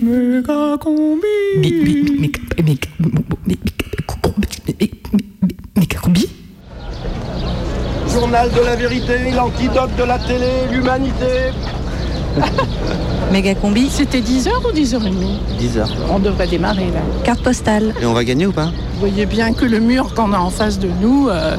Méga 0.00 0.78
combi. 0.80 1.22
Méga 5.76 5.98
combi 6.02 6.28
Journal 8.08 8.50
de 8.50 8.60
la 8.60 8.76
vérité, 8.76 9.30
l'antidote 9.36 9.94
de 9.98 10.04
la 10.04 10.18
télé, 10.18 10.66
l'humanité. 10.70 11.50
Méga 13.32 13.54
combi. 13.54 13.88
C'était 13.90 14.20
10h 14.20 14.48
ou 14.66 14.72
10h30 14.74 15.10
10h. 15.60 15.86
On 16.10 16.18
devrait 16.18 16.46
démarrer 16.46 16.86
là. 16.86 17.00
Carte 17.24 17.42
postale. 17.42 17.94
Et 18.00 18.06
on 18.06 18.14
va 18.14 18.24
gagner 18.24 18.46
ou 18.46 18.52
pas 18.52 18.70
Vous 18.94 19.00
voyez 19.00 19.26
bien 19.26 19.52
que 19.52 19.66
le 19.66 19.78
mur 19.78 20.14
qu'on 20.14 20.32
a 20.32 20.38
en 20.38 20.50
face 20.50 20.78
de 20.78 20.88
nous, 21.02 21.28
euh, 21.28 21.56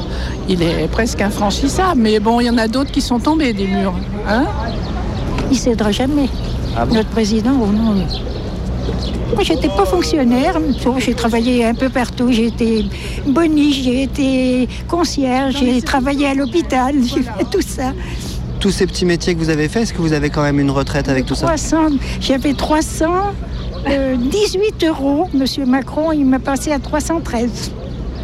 il 0.48 0.60
est 0.62 0.88
presque 0.90 1.20
infranchissable. 1.20 2.00
Mais 2.00 2.18
bon, 2.18 2.40
il 2.40 2.46
y 2.46 2.50
en 2.50 2.58
a 2.58 2.66
d'autres 2.66 2.90
qui 2.90 3.00
sont 3.00 3.20
tombés 3.20 3.52
des 3.52 3.68
murs. 3.68 3.94
Hein 4.28 4.46
Il 5.52 5.56
cédera 5.56 5.92
jamais. 5.92 6.28
Ah 6.76 6.86
bon 6.86 6.94
Notre 6.94 7.08
président, 7.10 7.52
oh 7.60 7.66
non. 7.66 7.94
Moi, 9.34 9.42
j'étais 9.42 9.68
pas 9.68 9.84
fonctionnaire. 9.86 10.58
J'ai 10.98 11.14
travaillé 11.14 11.64
un 11.64 11.74
peu 11.74 11.88
partout. 11.88 12.30
J'ai 12.30 12.46
été 12.46 12.84
boniche, 13.26 13.82
j'ai 13.82 14.02
été 14.02 14.68
concierge, 14.88 15.56
j'ai 15.58 15.80
travaillé 15.82 16.26
à 16.28 16.34
l'hôpital, 16.34 16.94
j'ai 17.02 17.22
fait 17.22 17.44
tout 17.50 17.62
ça. 17.62 17.92
Tous 18.60 18.70
ces 18.70 18.86
petits 18.86 19.04
métiers 19.04 19.34
que 19.34 19.40
vous 19.40 19.50
avez 19.50 19.68
fait, 19.68 19.82
est-ce 19.82 19.92
que 19.92 20.00
vous 20.02 20.12
avez 20.12 20.30
quand 20.30 20.42
même 20.42 20.60
une 20.60 20.70
retraite 20.70 21.08
avec 21.08 21.26
tout 21.26 21.34
ça 21.34 21.46
300, 21.46 21.76
j'avais 22.20 22.54
318 22.54 24.84
euros. 24.84 25.28
Monsieur 25.34 25.66
Macron, 25.66 26.12
il 26.12 26.24
m'a 26.24 26.38
passé 26.38 26.70
à 26.72 26.78
313. 26.78 27.72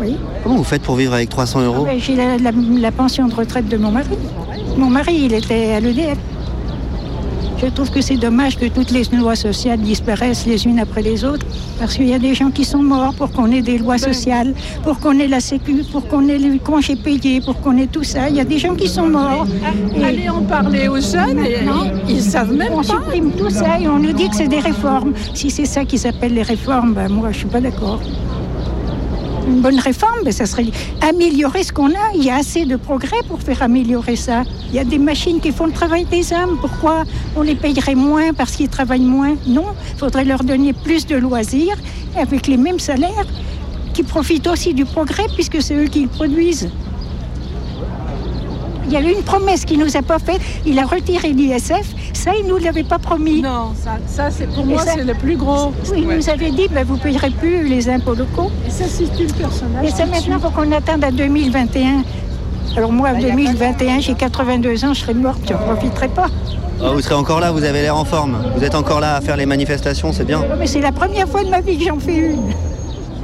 Oui. 0.00 0.16
Comment 0.42 0.56
vous 0.56 0.64
faites 0.64 0.80
pour 0.82 0.96
vivre 0.96 1.12
avec 1.12 1.28
300 1.28 1.60
euros 1.62 1.84
Ouais, 1.84 1.98
J'ai 1.98 2.16
la, 2.16 2.38
la- 2.38 2.52
la 2.52 2.92
pension 2.92 3.28
de 3.28 3.34
retraite 3.34 3.68
de 3.68 3.76
mon 3.76 3.90
mari. 3.90 4.06
Mon 4.78 4.88
mari, 4.88 5.20
il 5.24 5.34
était 5.34 5.72
à 5.72 5.80
l'EDF. 5.80 6.16
Je 7.62 7.66
trouve 7.66 7.90
que 7.90 8.00
c'est 8.00 8.16
dommage 8.16 8.56
que 8.56 8.66
toutes 8.66 8.90
les 8.90 9.04
lois 9.12 9.36
sociales 9.36 9.80
disparaissent 9.80 10.46
les 10.46 10.66
unes 10.66 10.78
après 10.78 11.02
les 11.02 11.24
autres, 11.26 11.44
parce 11.78 11.94
qu'il 11.94 12.08
y 12.08 12.14
a 12.14 12.18
des 12.18 12.34
gens 12.34 12.50
qui 12.50 12.64
sont 12.64 12.82
morts 12.82 13.12
pour 13.14 13.30
qu'on 13.32 13.52
ait 13.52 13.60
des 13.60 13.76
lois 13.76 13.98
sociales, 13.98 14.54
pour 14.82 14.98
qu'on 14.98 15.18
ait 15.18 15.28
la 15.28 15.40
sécu, 15.40 15.84
pour 15.92 16.08
qu'on 16.08 16.26
ait 16.28 16.38
les 16.38 16.58
congés 16.58 16.96
payés, 16.96 17.42
pour 17.42 17.60
qu'on 17.60 17.76
ait 17.76 17.86
tout 17.86 18.02
ça. 18.02 18.30
Il 18.30 18.36
y 18.36 18.40
a 18.40 18.44
des 18.44 18.58
gens 18.58 18.74
qui 18.74 18.88
sont 18.88 19.08
morts. 19.08 19.46
Et 19.94 20.02
Allez 20.02 20.30
en 20.30 20.42
parler 20.42 20.88
aux 20.88 21.00
jeunes 21.00 21.38
et 21.44 21.56
maintenant, 21.56 21.84
ils, 22.08 22.16
ils 22.16 22.22
savent 22.22 22.52
même 22.54 22.72
on 22.72 22.78
pas. 22.78 22.82
supprime 22.82 23.30
tout 23.32 23.50
ça 23.50 23.78
et 23.78 23.86
on 23.86 23.98
nous 23.98 24.12
dit 24.12 24.30
que 24.30 24.36
c'est 24.36 24.48
des 24.48 24.60
réformes. 24.60 25.12
Si 25.34 25.50
c'est 25.50 25.66
ça 25.66 25.84
qui 25.84 25.98
s'appelle 25.98 26.32
les 26.32 26.42
réformes, 26.42 26.94
ben 26.94 27.08
moi 27.10 27.30
je 27.30 27.38
suis 27.38 27.46
pas 27.48 27.60
d'accord. 27.60 28.00
Une 29.50 29.62
bonne 29.62 29.80
réforme, 29.80 30.30
ça 30.30 30.46
serait 30.46 30.66
améliorer 31.00 31.64
ce 31.64 31.72
qu'on 31.72 31.88
a. 31.88 32.14
Il 32.14 32.22
y 32.22 32.30
a 32.30 32.36
assez 32.36 32.66
de 32.66 32.76
progrès 32.76 33.16
pour 33.26 33.40
faire 33.40 33.62
améliorer 33.62 34.14
ça. 34.14 34.44
Il 34.68 34.76
y 34.76 34.78
a 34.78 34.84
des 34.84 34.98
machines 34.98 35.40
qui 35.40 35.50
font 35.50 35.66
le 35.66 35.72
travail 35.72 36.04
des 36.04 36.32
hommes. 36.32 36.56
Pourquoi 36.60 37.02
on 37.34 37.42
les 37.42 37.56
payerait 37.56 37.96
moins 37.96 38.32
parce 38.32 38.52
qu'ils 38.52 38.68
travaillent 38.68 39.00
moins? 39.00 39.34
Non, 39.48 39.66
il 39.92 39.98
faudrait 39.98 40.24
leur 40.24 40.44
donner 40.44 40.72
plus 40.72 41.04
de 41.04 41.16
loisirs 41.16 41.76
avec 42.16 42.46
les 42.46 42.56
mêmes 42.56 42.78
salaires 42.78 43.26
qui 43.92 44.04
profitent 44.04 44.46
aussi 44.46 44.72
du 44.72 44.84
progrès 44.84 45.26
puisque 45.34 45.60
c'est 45.60 45.74
eux 45.74 45.88
qui 45.88 46.02
le 46.02 46.08
produisent. 46.08 46.70
Il 48.86 48.92
y 48.92 48.96
a 48.96 49.00
eu 49.00 49.12
une 49.12 49.24
promesse 49.24 49.64
qu'il 49.64 49.80
nous 49.80 49.96
a 49.96 50.02
pas 50.02 50.20
faite. 50.20 50.40
Il 50.64 50.78
a 50.78 50.84
retiré 50.84 51.32
l'ISF. 51.32 51.94
Ça, 52.12 52.32
il 52.38 52.46
nous 52.46 52.58
l'avait 52.58 52.82
pas 52.84 52.98
promis. 52.98 53.40
Non, 53.40 53.72
ça, 53.82 53.92
ça 54.06 54.30
c'est 54.30 54.46
pour 54.46 54.64
Et 54.64 54.68
moi 54.74 54.82
ça- 54.84 54.92
c'est 54.94 55.04
le 55.04 55.14
plus 55.14 55.36
gros. 55.36 55.72
Oui, 55.90 55.98
il 56.02 56.06
Ouais. 56.06 56.16
nous 56.16 56.28
avait 56.28 56.50
dit, 56.50 56.68
ben, 56.68 56.84
vous 56.84 56.94
ne 56.96 57.00
payerez 57.00 57.30
plus 57.30 57.66
les 57.68 57.88
impôts 57.88 58.14
locaux. 58.14 58.50
Et 58.66 58.70
ça 58.70 58.84
situe 58.86 59.26
le 59.26 59.32
personnage. 59.32 59.84
Et 59.86 59.90
ça, 59.90 60.04
maintenant, 60.06 60.36
il 60.36 60.40
faut 60.42 60.50
qu'on 60.50 60.70
attende 60.72 61.02
à 61.04 61.10
2021. 61.10 62.02
Alors 62.76 62.92
moi, 62.92 63.10
en 63.10 63.18
2021, 63.20 64.00
j'ai 64.00 64.14
82 64.14 64.84
ans, 64.84 64.92
je 64.94 65.00
serai 65.00 65.14
morte, 65.14 65.40
je 65.48 65.52
ne 65.54 65.58
profiterai 65.58 66.08
pas. 66.08 66.26
Ah, 66.82 66.90
Vous 66.92 67.00
serez 67.00 67.14
encore 67.14 67.40
là, 67.40 67.50
vous 67.52 67.64
avez 67.64 67.82
l'air 67.82 67.96
en 67.96 68.04
forme. 68.04 68.36
Vous 68.56 68.64
êtes 68.64 68.74
encore 68.74 69.00
là 69.00 69.16
à 69.16 69.20
faire 69.20 69.36
les 69.36 69.46
manifestations, 69.46 70.12
c'est 70.12 70.24
bien. 70.24 70.42
Mais 70.58 70.66
c'est 70.66 70.80
la 70.80 70.92
première 70.92 71.28
fois 71.28 71.42
de 71.42 71.48
ma 71.50 71.60
vie 71.60 71.76
que 71.78 71.84
j'en 71.84 71.98
fais 71.98 72.14
une. 72.16 72.52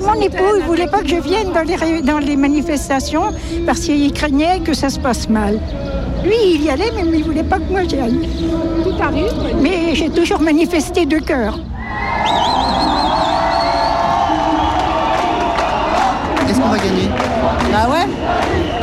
Mon 0.01 0.15
époux, 0.21 0.45
il 0.57 0.63
ne 0.63 0.67
voulait 0.67 0.89
pas 0.89 1.01
que 1.01 1.09
je 1.09 1.17
vienne 1.17 1.49
dans 1.55 1.63
les, 1.63 2.03
dans 2.03 2.19
les 2.19 2.37
manifestations 2.37 3.23
parce 3.65 3.81
qu'il 3.81 4.13
craignait 4.13 4.61
que 4.61 4.75
ça 4.75 4.91
se 4.91 4.99
passe 4.99 5.29
mal. 5.31 5.59
Lui, 6.27 6.55
il 6.55 6.65
y 6.65 6.71
allait, 6.71 6.91
mais 6.93 7.03
il 7.05 7.21
ne 7.21 7.25
voulait 7.25 7.45
pas 7.45 7.59
que 7.59 7.71
moi 7.71 7.83
j'y 7.89 8.01
aille. 8.01 8.29
Tout 8.83 9.01
arrive. 9.01 9.33
Mais 9.61 9.95
j'ai 9.95 10.11
toujours 10.11 10.41
manifesté 10.41 11.07
de 11.07 11.19
cœur. 11.21 11.57
Est-ce 16.49 16.61
qu'on 16.61 16.69
va 16.69 16.79
gagner? 16.79 17.09
Ah 17.73 17.89
ouais 17.89 18.09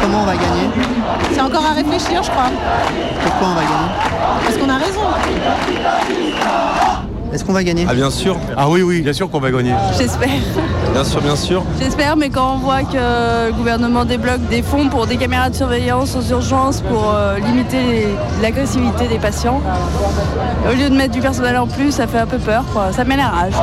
Comment 0.01 0.21
on 0.21 0.25
va 0.25 0.35
gagner? 0.35 0.69
C'est 1.33 1.41
encore 1.41 1.65
à 1.65 1.73
réfléchir, 1.73 2.23
je 2.23 2.31
crois. 2.31 2.49
Pourquoi 3.25 3.47
on 3.49 3.55
va 3.55 3.61
gagner? 3.61 3.91
Parce 4.45 4.57
qu'on 4.57 4.69
a 4.69 4.77
raison. 4.77 5.01
Est-ce 7.33 7.43
qu'on 7.43 7.53
va 7.53 7.63
gagner 7.63 7.85
Ah 7.89 7.95
bien 7.95 8.11
sûr, 8.11 8.37
Ah 8.55 8.69
oui, 8.69 8.83
oui, 8.83 9.01
bien 9.01 9.11
sûr 9.13 9.29
qu'on 9.29 9.39
va 9.39 9.49
gagner. 9.51 9.73
J'espère. 9.97 10.29
bien 10.93 11.03
sûr, 11.03 11.21
bien 11.21 11.35
sûr. 11.35 11.63
J'espère, 11.79 12.15
mais 12.15 12.29
quand 12.29 12.55
on 12.55 12.57
voit 12.59 12.83
que 12.83 13.47
le 13.47 13.53
gouvernement 13.53 14.05
débloque 14.05 14.47
des 14.49 14.61
fonds 14.61 14.87
pour 14.87 15.07
des 15.07 15.17
caméras 15.17 15.49
de 15.49 15.55
surveillance 15.55 16.15
aux 16.15 16.21
urgences 16.31 16.81
pour 16.81 17.11
euh, 17.15 17.39
limiter 17.39 18.07
l'agressivité 18.41 19.07
des 19.07 19.17
patients, 19.17 19.61
au 20.69 20.75
lieu 20.75 20.89
de 20.89 20.95
mettre 20.95 21.13
du 21.13 21.21
personnel 21.21 21.57
en 21.57 21.65
plus, 21.65 21.91
ça 21.91 22.05
fait 22.05 22.19
un 22.19 22.27
peu 22.27 22.37
peur. 22.37 22.65
Quoi. 22.71 22.93
Ça 22.93 23.03
met 23.03 23.17
la 23.17 23.27
rage. 23.29 23.53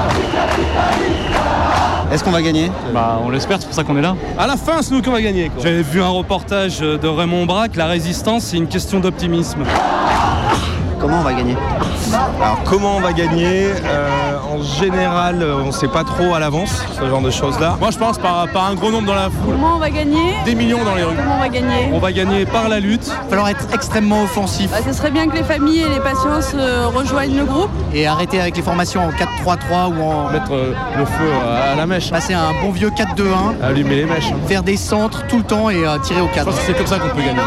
Est-ce 2.13 2.25
qu'on 2.25 2.33
va 2.33 2.43
gagner 2.43 2.73
Bah, 2.93 3.21
on 3.25 3.31
l'espère, 3.31 3.59
c'est 3.61 3.67
pour 3.67 3.75
ça 3.77 3.85
qu'on 3.85 3.97
est 3.97 4.03
là. 4.03 4.17
À 4.37 4.49
la 4.49 4.57
fin, 4.57 4.83
c'est 4.83 4.91
nous 4.93 5.01
qu'on 5.01 5.13
va 5.13 5.23
gagner. 5.23 5.49
J'avais 5.63 5.83
vu 5.83 6.03
un 6.03 6.09
reportage 6.09 6.81
de 6.81 7.07
Raymond 7.07 7.47
Braque, 7.47 7.77
la 7.77 7.87
résistance, 7.87 8.47
c'est 8.47 8.57
une 8.57 8.67
question 8.67 8.99
d'optimisme. 8.99 9.63
Comment 11.11 11.23
on 11.23 11.25
va 11.25 11.33
gagner 11.33 11.57
Alors 12.41 12.59
comment 12.65 12.97
on 12.97 13.01
va 13.01 13.13
gagner 13.13 13.73
Euh, 13.85 14.37
En 14.49 14.63
général, 14.63 15.43
euh, 15.43 15.61
on 15.63 15.67
ne 15.67 15.71
sait 15.73 15.89
pas 15.89 16.05
trop 16.05 16.35
à 16.35 16.39
l'avance 16.41 16.85
ce 17.01 17.09
genre 17.09 17.21
de 17.21 17.31
choses-là. 17.31 17.77
Moi, 17.81 17.91
je 17.91 17.99
pense 17.99 18.19
par, 18.19 18.47
par 18.49 18.67
un 18.67 18.75
gros 18.75 18.91
nombre 18.93 19.07
dans 19.09 19.15
la 19.15 19.29
foule. 19.31 19.55
Comment 19.55 19.75
on 19.77 19.79
va 19.79 19.91
gagner 19.91 20.35
Des 20.45 20.55
millions 20.55 20.85
dans 20.85 20.95
les 20.95 21.03
rues. 21.03 21.15
Comment 21.17 21.37
on 21.37 21.41
va 21.41 21.49
gagner 21.49 21.91
On 21.93 21.99
va 21.99 22.13
gagner 22.13 22.47
par 22.47 22.69
la 22.69 22.79
lutte. 22.81 23.07
Il 23.07 23.11
va 23.25 23.29
falloir 23.29 23.49
être 23.49 23.67
extrêmement 23.75 24.23
offensif 24.23 24.71
Bah, 24.71 24.79
Ce 24.87 24.93
serait 24.93 25.11
bien 25.11 25.27
que 25.29 25.37
les 25.37 25.43
familles 25.45 25.81
et 25.83 25.89
les 25.89 26.01
patients 26.01 26.41
se 26.43 26.87
rejoignent 26.97 27.37
le 27.39 27.45
groupe. 27.45 27.71
et 27.93 28.07
arrêter 28.07 28.41
avec 28.41 28.57
les 28.57 28.63
formations 28.63 29.03
en 29.05 29.11
4-3-3 29.11 29.93
ou 29.97 30.03
en 30.03 30.31
Mettre 30.31 30.53
euh, 30.53 30.75
le 30.97 31.05
feu 31.05 31.31
à 31.73 31.75
la 31.75 31.87
mèche, 31.87 32.11
passer 32.11 32.35
un 32.35 32.53
bon 32.63 32.71
vieux 32.71 32.91
4-2-1, 32.91 33.63
allumer 33.65 33.97
les 33.97 34.05
mèches. 34.05 34.31
faire 34.47 34.63
des 34.63 34.77
centres 34.77 35.27
tout 35.29 35.39
le 35.39 35.45
temps 35.45 35.71
et 35.71 35.85
euh, 35.87 35.99
tirer 35.99 36.21
au 36.21 36.29
Je 36.29 36.35
4. 36.35 36.45
pense 36.47 36.55
que 36.57 36.63
c'est 36.67 36.75
comme 36.77 36.87
ça 36.87 36.99
qu'on 37.01 37.09
peut 37.09 37.23
gagner. 37.23 37.41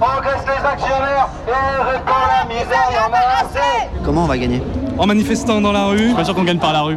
Engraisse 0.00 0.44
les 0.46 0.66
actionnaires 0.66 1.28
et 1.46 1.92
répand 1.92 2.14
la 2.38 2.44
misère, 2.48 2.88
il 2.90 2.94
y 2.94 2.98
en 2.98 3.12
a 3.12 3.44
assez 3.44 3.88
Comment 4.04 4.22
on 4.24 4.26
va 4.26 4.38
gagner? 4.38 4.62
En 4.98 5.06
manifestant 5.06 5.60
dans 5.60 5.72
la 5.72 5.84
rue, 5.86 5.98
je 5.98 6.04
suis 6.06 6.14
pas 6.14 6.24
sûr 6.24 6.34
qu'on 6.34 6.42
gagne 6.44 6.58
par 6.58 6.72
la 6.72 6.80
rue. 6.82 6.96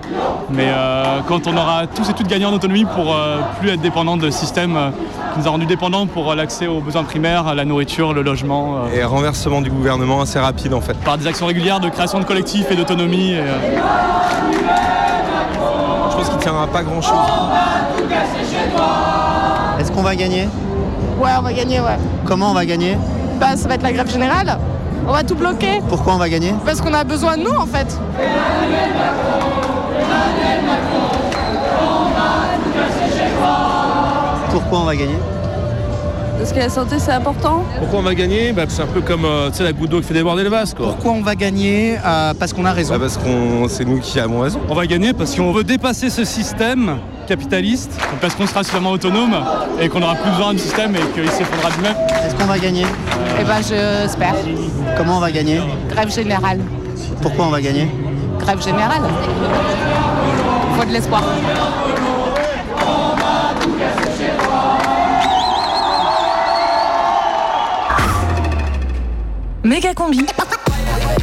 Mais 0.49 0.67
euh, 0.69 1.19
quand 1.27 1.45
on 1.47 1.55
aura 1.57 1.85
tous 1.87 2.09
et 2.09 2.13
toutes 2.13 2.27
gagné 2.27 2.45
en 2.45 2.53
autonomie 2.53 2.85
pour 2.85 3.13
euh, 3.13 3.39
plus 3.59 3.69
être 3.71 3.81
dépendant 3.81 4.15
de 4.17 4.29
systèmes 4.29 4.75
euh, 4.77 4.89
qui 5.33 5.39
nous 5.39 5.47
a 5.47 5.49
rendus 5.51 5.65
dépendants 5.65 6.07
pour 6.07 6.31
euh, 6.31 6.35
l'accès 6.35 6.67
aux 6.67 6.79
besoins 6.79 7.03
primaires, 7.03 7.47
à 7.47 7.55
la 7.55 7.65
nourriture, 7.65 8.13
le 8.13 8.21
logement, 8.21 8.77
euh, 8.85 8.95
Et 8.95 9.03
renversement 9.03 9.61
du 9.61 9.69
gouvernement 9.69 10.21
assez 10.21 10.39
rapide 10.39 10.73
en 10.73 10.81
fait. 10.81 10.93
par 10.99 11.17
des 11.17 11.27
actions 11.27 11.45
régulières 11.45 11.79
de 11.81 11.89
création 11.89 12.19
de 12.19 12.25
collectifs 12.25 12.71
et 12.71 12.75
d'autonomie. 12.75 13.35
euh, 13.35 13.57
Je 16.11 16.15
pense 16.15 16.29
qu'il 16.29 16.37
tiendra 16.39 16.67
pas 16.67 16.83
grand-chose. 16.83 17.13
Est-ce 19.79 19.91
qu'on 19.91 20.03
va 20.03 20.15
gagner? 20.15 20.47
Ouais, 21.19 21.31
on 21.37 21.41
va 21.41 21.53
gagner, 21.53 21.79
ouais. 21.79 21.97
Comment 22.25 22.51
on 22.51 22.53
va 22.53 22.65
gagner? 22.65 22.97
Bah, 23.39 23.55
ça 23.55 23.67
va 23.67 23.75
être 23.75 23.83
la 23.83 23.91
grève 23.91 24.11
générale. 24.11 24.57
On 25.07 25.11
va 25.11 25.23
tout 25.23 25.35
bloquer 25.35 25.81
Pourquoi 25.89 26.13
on 26.13 26.17
va 26.17 26.29
gagner? 26.29 26.53
Parce 26.65 26.79
qu'on 26.79 26.93
a 26.93 27.03
besoin 27.03 27.35
de 27.37 27.43
nous 27.43 27.55
en 27.55 27.65
fait. 27.65 27.99
Pourquoi 34.49 34.79
on 34.79 34.83
va 34.85 34.95
gagner? 34.95 35.17
Parce 36.43 36.51
que 36.51 36.59
la 36.59 36.67
santé 36.67 36.99
c'est 36.99 37.13
important. 37.13 37.63
Pourquoi 37.79 37.99
on 37.99 38.01
va 38.01 38.13
gagner 38.13 38.51
bah, 38.51 38.63
C'est 38.67 38.81
un 38.81 38.87
peu 38.87 38.99
comme 38.99 39.23
euh, 39.23 39.49
tu 39.49 39.59
sais, 39.59 39.63
la 39.63 39.71
goutte 39.71 39.89
d'eau 39.91 40.01
qui 40.01 40.07
fait 40.07 40.13
déborder 40.13 40.43
le 40.43 40.49
vase. 40.49 40.73
Quoi. 40.73 40.87
Pourquoi 40.87 41.11
on 41.13 41.21
va 41.21 41.35
gagner 41.35 41.95
Euh, 42.05 42.33
Parce 42.37 42.51
qu'on 42.51 42.65
a 42.65 42.73
raison. 42.73 42.93
Bah, 42.95 42.99
parce 42.99 43.15
qu'on 43.17 43.69
c'est 43.69 43.85
nous 43.85 43.99
qui 44.01 44.19
avons 44.19 44.41
raison. 44.41 44.59
On 44.67 44.73
va 44.75 44.85
gagner 44.85 45.13
parce 45.13 45.33
qu'on 45.35 45.53
veut 45.53 45.63
dépasser 45.63 46.09
ce 46.09 46.25
système 46.25 46.97
capitaliste, 47.27 47.97
parce 48.19 48.35
qu'on 48.35 48.45
sera 48.45 48.61
suffisamment 48.61 48.91
autonome 48.91 49.33
et 49.79 49.87
qu'on 49.87 50.01
n'aura 50.01 50.15
plus 50.15 50.31
besoin 50.31 50.51
du 50.51 50.59
système 50.59 50.93
et 50.97 50.99
qu'il 51.15 51.31
s'effondrera 51.31 51.69
de 51.69 51.75
lui-même. 51.75 51.95
Est-ce 52.27 52.35
qu'on 52.35 52.43
va 52.43 52.59
gagner 52.59 52.85
Eh 53.39 53.43
ben 53.45 53.61
j'espère. 53.65 54.35
Comment 54.97 55.19
on 55.19 55.21
va 55.21 55.31
gagner 55.31 55.61
Grève 55.91 56.13
générale. 56.13 56.59
Pourquoi 57.21 57.45
on 57.45 57.51
va 57.51 57.61
gagner 57.61 57.87
Grève 58.39 58.61
générale. 58.61 59.03
Faut 60.77 60.85
de 60.85 60.91
l'espoir. 60.91 61.23
Méga 69.63 69.93
combi. 69.93 70.19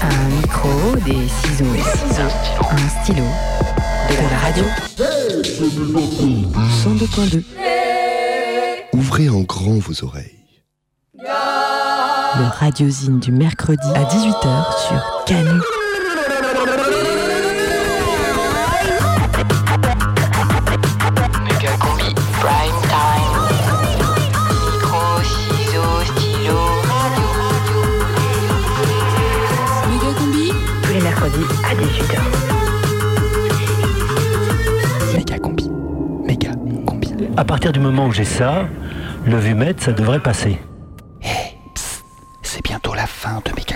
Un 0.03 0.29
micro, 0.41 0.97
des 1.05 1.29
ciseaux, 1.29 1.65
un 2.71 3.03
stylo, 3.03 3.25
de 4.09 4.15
la 4.31 4.39
radio. 4.39 4.65
102.2. 6.83 7.45
Ouvrez 8.95 9.29
en 9.29 9.41
grand 9.43 9.79
vos 9.79 10.05
oreilles. 10.05 10.39
Le 11.19 12.59
radiosine 12.59 13.21
du 13.21 13.31
mercredi 13.31 13.87
à 13.95 14.05
18h 14.05 14.89
sur 14.89 15.25
Canu. 15.27 15.61
18h. 31.81 32.21
Méga 35.17 35.39
combi. 35.39 35.71
Méga 36.27 36.51
combi. 36.87 37.09
À 37.37 37.45
partir 37.45 37.73
du 37.73 37.81
moment 37.81 38.07
où 38.07 38.13
j'ai 38.13 38.25
ça, 38.25 38.67
le 39.25 39.39
vumètre, 39.39 39.83
ça 39.83 39.93
devrait 39.93 40.21
passer. 40.21 40.59
C'est 42.43 42.63
bientôt 42.63 42.93
la 42.95 43.07
fin 43.07 43.41
de 43.47 43.53
Méga 43.57 43.70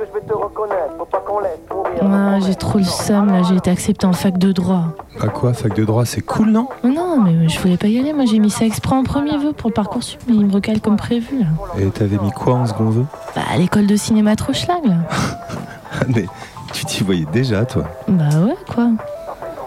que 0.00 0.06
je 0.06 0.12
vais 0.18 0.26
te 0.26 0.32
reconnaître 0.32 0.94
Faut 0.98 1.04
pas 1.04 1.18
qu'on 1.20 1.40
laisse 1.40 1.58
mourir. 1.70 2.00
Ah, 2.02 2.38
j'ai 2.40 2.54
trop 2.54 2.78
le 2.78 2.84
seum 2.84 3.26
là, 3.26 3.42
j'ai 3.42 3.56
été 3.56 3.70
acceptée 3.70 4.06
en 4.06 4.12
fac 4.12 4.38
de 4.38 4.52
droit. 4.52 4.84
À 5.20 5.28
quoi, 5.28 5.52
fac 5.52 5.74
de 5.74 5.84
droit, 5.84 6.04
c'est 6.06 6.22
cool, 6.22 6.50
non? 6.50 6.68
Oh 6.84 6.88
non, 6.88 7.20
mais 7.20 7.48
je 7.48 7.58
voulais 7.60 7.76
pas 7.76 7.88
y 7.88 7.98
aller, 7.98 8.12
moi 8.12 8.24
j'ai 8.24 8.38
mis 8.38 8.50
ça 8.50 8.64
exprès 8.64 8.96
en 8.96 9.04
premier 9.04 9.36
vœu 9.36 9.52
pour 9.52 9.70
le 9.70 9.74
parcours 9.74 10.02
sup, 10.02 10.20
mais 10.26 10.34
il 10.34 10.46
me 10.46 10.52
recale 10.52 10.80
comme 10.80 10.96
prévu 10.96 11.40
là. 11.40 11.46
Et 11.78 11.86
t'avais 11.90 12.18
mis 12.18 12.30
quoi 12.30 12.54
en 12.54 12.66
second 12.66 12.90
vœu? 12.90 13.04
Bah, 13.34 13.42
à 13.52 13.56
l'école 13.58 13.86
de 13.86 13.96
cinéma 13.96 14.36
trop 14.36 14.52
schlag 14.52 14.84
là. 14.84 14.96
Mais 16.08 16.26
tu 16.72 16.84
t'y 16.86 17.02
voyais 17.04 17.26
déjà, 17.32 17.64
toi? 17.66 17.84
Bah 18.08 18.24
ouais, 18.44 18.56
quoi. 18.72 18.88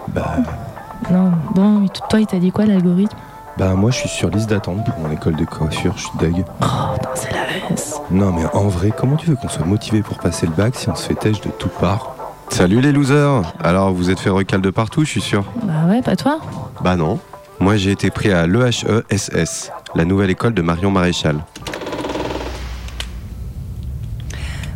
Bah, 0.08 0.36
Non, 1.10 1.32
bon, 1.54 1.86
toi 2.08 2.20
il 2.20 2.26
t'a 2.26 2.38
dit 2.38 2.50
quoi 2.50 2.66
l'algorithme? 2.66 3.16
Bah 3.58 3.74
moi 3.74 3.90
je 3.90 3.98
suis 3.98 4.08
sur 4.08 4.28
liste 4.30 4.50
d'attente 4.50 4.84
pour 4.84 4.98
mon 4.98 5.10
école 5.12 5.36
de 5.36 5.44
coiffure, 5.44 5.94
je 5.96 6.02
suis 6.02 6.18
deg. 6.18 6.44
Oh, 6.60 6.64
non, 6.64 7.10
c'est 7.14 7.32
la 7.32 7.72
S. 7.72 8.00
Non 8.10 8.32
mais 8.32 8.44
en 8.52 8.68
vrai, 8.68 8.92
comment 8.96 9.16
tu 9.16 9.26
veux 9.26 9.36
qu'on 9.36 9.48
soit 9.48 9.64
motivé 9.64 10.02
pour 10.02 10.18
passer 10.18 10.46
le 10.46 10.52
bac 10.52 10.74
si 10.74 10.88
on 10.88 10.94
se 10.94 11.06
fait 11.06 11.14
têche 11.14 11.40
de 11.40 11.50
toutes 11.50 11.72
parts 11.72 12.14
Salut 12.50 12.80
les 12.80 12.92
losers 12.92 13.42
Alors 13.62 13.92
vous 13.92 14.10
êtes 14.10 14.20
fait 14.20 14.30
recal 14.30 14.60
de 14.60 14.70
partout, 14.70 15.04
je 15.04 15.10
suis 15.10 15.20
sûr 15.20 15.44
Bah 15.62 15.72
ouais, 15.88 16.02
pas 16.02 16.16
toi 16.16 16.40
Bah 16.82 16.96
non. 16.96 17.18
Moi 17.60 17.76
j'ai 17.76 17.92
été 17.92 18.10
pris 18.10 18.32
à 18.32 18.46
l'EHESS, 18.46 19.70
la 19.94 20.04
nouvelle 20.04 20.30
école 20.30 20.54
de 20.54 20.62
Marion 20.62 20.90
Maréchal. 20.90 21.36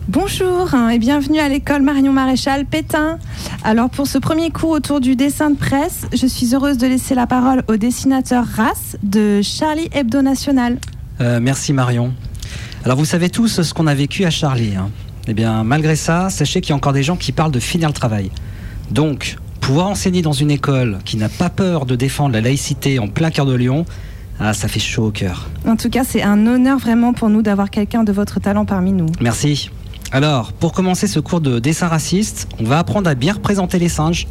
Bonjour 0.08 0.74
hein, 0.74 0.88
et 0.88 0.98
bienvenue 0.98 1.38
à 1.38 1.50
l'école 1.50 1.82
Marion 1.82 2.14
Maréchal 2.14 2.64
Pétain. 2.64 3.18
Alors 3.62 3.90
pour 3.90 4.06
ce 4.06 4.16
premier 4.16 4.50
cours 4.50 4.70
autour 4.70 5.00
du 5.00 5.16
dessin 5.16 5.50
de 5.50 5.56
presse, 5.56 6.06
je 6.14 6.26
suis 6.26 6.54
heureuse 6.54 6.78
de 6.78 6.86
laisser 6.86 7.14
la 7.14 7.26
parole 7.26 7.62
au 7.68 7.76
dessinateur 7.76 8.46
Race 8.46 8.96
de 9.02 9.42
Charlie 9.42 9.90
Hebdo 9.92 10.22
National. 10.22 10.78
Euh, 11.20 11.40
merci 11.42 11.74
Marion. 11.74 12.14
Alors 12.86 12.96
vous 12.96 13.04
savez 13.04 13.28
tous 13.28 13.60
ce 13.60 13.74
qu'on 13.74 13.86
a 13.86 13.94
vécu 13.94 14.24
à 14.24 14.30
Charlie. 14.30 14.76
hein. 14.76 14.88
Eh 15.26 15.34
bien 15.34 15.62
malgré 15.62 15.94
ça, 15.94 16.30
sachez 16.30 16.62
qu'il 16.62 16.70
y 16.70 16.72
a 16.72 16.76
encore 16.76 16.94
des 16.94 17.02
gens 17.02 17.16
qui 17.16 17.32
parlent 17.32 17.52
de 17.52 17.60
finir 17.60 17.88
le 17.88 17.94
travail. 17.94 18.30
Donc, 18.90 19.36
pouvoir 19.60 19.88
enseigner 19.88 20.22
dans 20.22 20.32
une 20.32 20.50
école 20.50 21.00
qui 21.04 21.18
n'a 21.18 21.28
pas 21.28 21.50
peur 21.50 21.84
de 21.84 21.96
défendre 21.96 22.32
la 22.32 22.40
laïcité 22.40 22.98
en 22.98 23.08
plein 23.08 23.30
cœur 23.30 23.44
de 23.44 23.52
Lyon, 23.54 23.84
ah, 24.40 24.54
ça 24.54 24.68
fait 24.68 24.80
chaud 24.80 25.08
au 25.08 25.10
cœur. 25.10 25.50
En 25.66 25.76
tout 25.76 25.90
cas, 25.90 26.04
c'est 26.04 26.22
un 26.22 26.46
honneur 26.46 26.78
vraiment 26.78 27.12
pour 27.12 27.28
nous 27.28 27.42
d'avoir 27.42 27.68
quelqu'un 27.68 28.04
de 28.04 28.12
votre 28.12 28.40
talent 28.40 28.64
parmi 28.64 28.92
nous. 28.92 29.08
Merci. 29.20 29.70
Alors, 30.10 30.54
pour 30.54 30.72
commencer 30.72 31.06
ce 31.06 31.20
cours 31.20 31.42
de 31.42 31.58
dessin 31.58 31.86
raciste, 31.86 32.48
on 32.58 32.64
va 32.64 32.78
apprendre 32.78 33.10
à 33.10 33.14
bien 33.14 33.34
représenter 33.34 33.78
les 33.78 33.90
singes. 33.90 34.26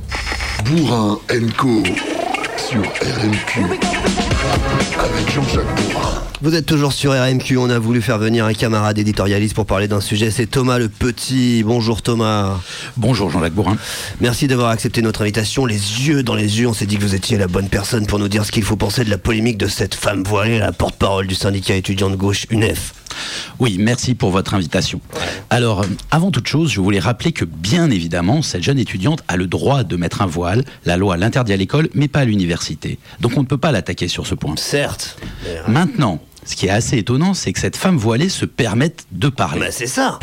Bourrin 0.65 1.19
Co. 1.55 1.83
sur 2.57 2.81
RMQ. 2.81 3.61
Avec 4.97 5.31
Jean-Jacques 5.31 5.75
Bourrin. 5.75 6.23
Vous 6.41 6.55
êtes 6.55 6.65
toujours 6.65 6.93
sur 6.93 7.11
RMQ, 7.13 7.57
on 7.57 7.69
a 7.69 7.77
voulu 7.77 8.01
faire 8.01 8.17
venir 8.17 8.45
un 8.45 8.53
camarade 8.53 8.97
éditorialiste 8.97 9.53
pour 9.53 9.67
parler 9.67 9.87
d'un 9.87 10.01
sujet, 10.01 10.31
c'est 10.31 10.47
Thomas 10.47 10.79
le 10.79 10.89
Petit. 10.89 11.63
Bonjour 11.63 12.01
Thomas. 12.01 12.59
Bonjour 12.95 13.29
Jean-Jacques 13.29 13.53
Bourrin. 13.53 13.77
Merci 14.19 14.47
d'avoir 14.47 14.69
accepté 14.69 15.03
notre 15.03 15.21
invitation. 15.21 15.67
Les 15.67 15.75
yeux 15.75 16.23
dans 16.23 16.35
les 16.35 16.59
yeux, 16.59 16.67
on 16.67 16.73
s'est 16.73 16.87
dit 16.87 16.97
que 16.97 17.03
vous 17.03 17.15
étiez 17.15 17.37
la 17.37 17.47
bonne 17.47 17.69
personne 17.69 18.07
pour 18.07 18.17
nous 18.17 18.27
dire 18.27 18.45
ce 18.45 18.51
qu'il 18.51 18.63
faut 18.63 18.77
penser 18.77 19.03
de 19.03 19.11
la 19.11 19.19
polémique 19.19 19.57
de 19.57 19.67
cette 19.67 19.93
femme 19.93 20.23
voilée, 20.23 20.57
la 20.57 20.71
porte-parole 20.71 21.27
du 21.27 21.35
syndicat 21.35 21.75
étudiant 21.75 22.09
de 22.09 22.15
gauche 22.15 22.47
UNEF. 22.49 22.93
Oui, 23.59 23.77
merci 23.79 24.15
pour 24.15 24.31
votre 24.31 24.53
invitation. 24.53 25.01
Alors, 25.49 25.85
avant 26.11 26.31
toute 26.31 26.47
chose, 26.47 26.71
je 26.71 26.81
voulais 26.81 26.99
rappeler 26.99 27.31
que, 27.31 27.45
bien 27.45 27.89
évidemment, 27.89 28.41
cette 28.41 28.63
jeune 28.63 28.79
étudiante 28.79 29.23
a 29.27 29.37
le 29.37 29.47
droit 29.47 29.83
de 29.83 29.95
mettre 29.95 30.21
un 30.21 30.27
voile. 30.27 30.63
La 30.85 30.97
loi 30.97 31.17
l'interdit 31.17 31.53
à 31.53 31.57
l'école, 31.57 31.89
mais 31.93 32.07
pas 32.07 32.19
à 32.19 32.25
l'université. 32.25 32.99
Donc, 33.19 33.37
on 33.37 33.41
ne 33.41 33.47
peut 33.47 33.57
pas 33.57 33.71
l'attaquer 33.71 34.07
sur 34.07 34.27
ce 34.27 34.35
point. 34.35 34.55
Certes. 34.57 35.17
Maintenant, 35.67 36.21
ce 36.45 36.55
qui 36.55 36.67
est 36.67 36.69
assez 36.69 36.97
étonnant, 36.97 37.33
c'est 37.33 37.51
que 37.51 37.59
cette 37.59 37.75
femme 37.75 37.97
voilée 37.97 38.29
se 38.29 38.45
permette 38.45 39.05
de 39.11 39.27
parler. 39.27 39.59
Bah, 39.59 39.71
c'est 39.71 39.87
ça. 39.87 40.17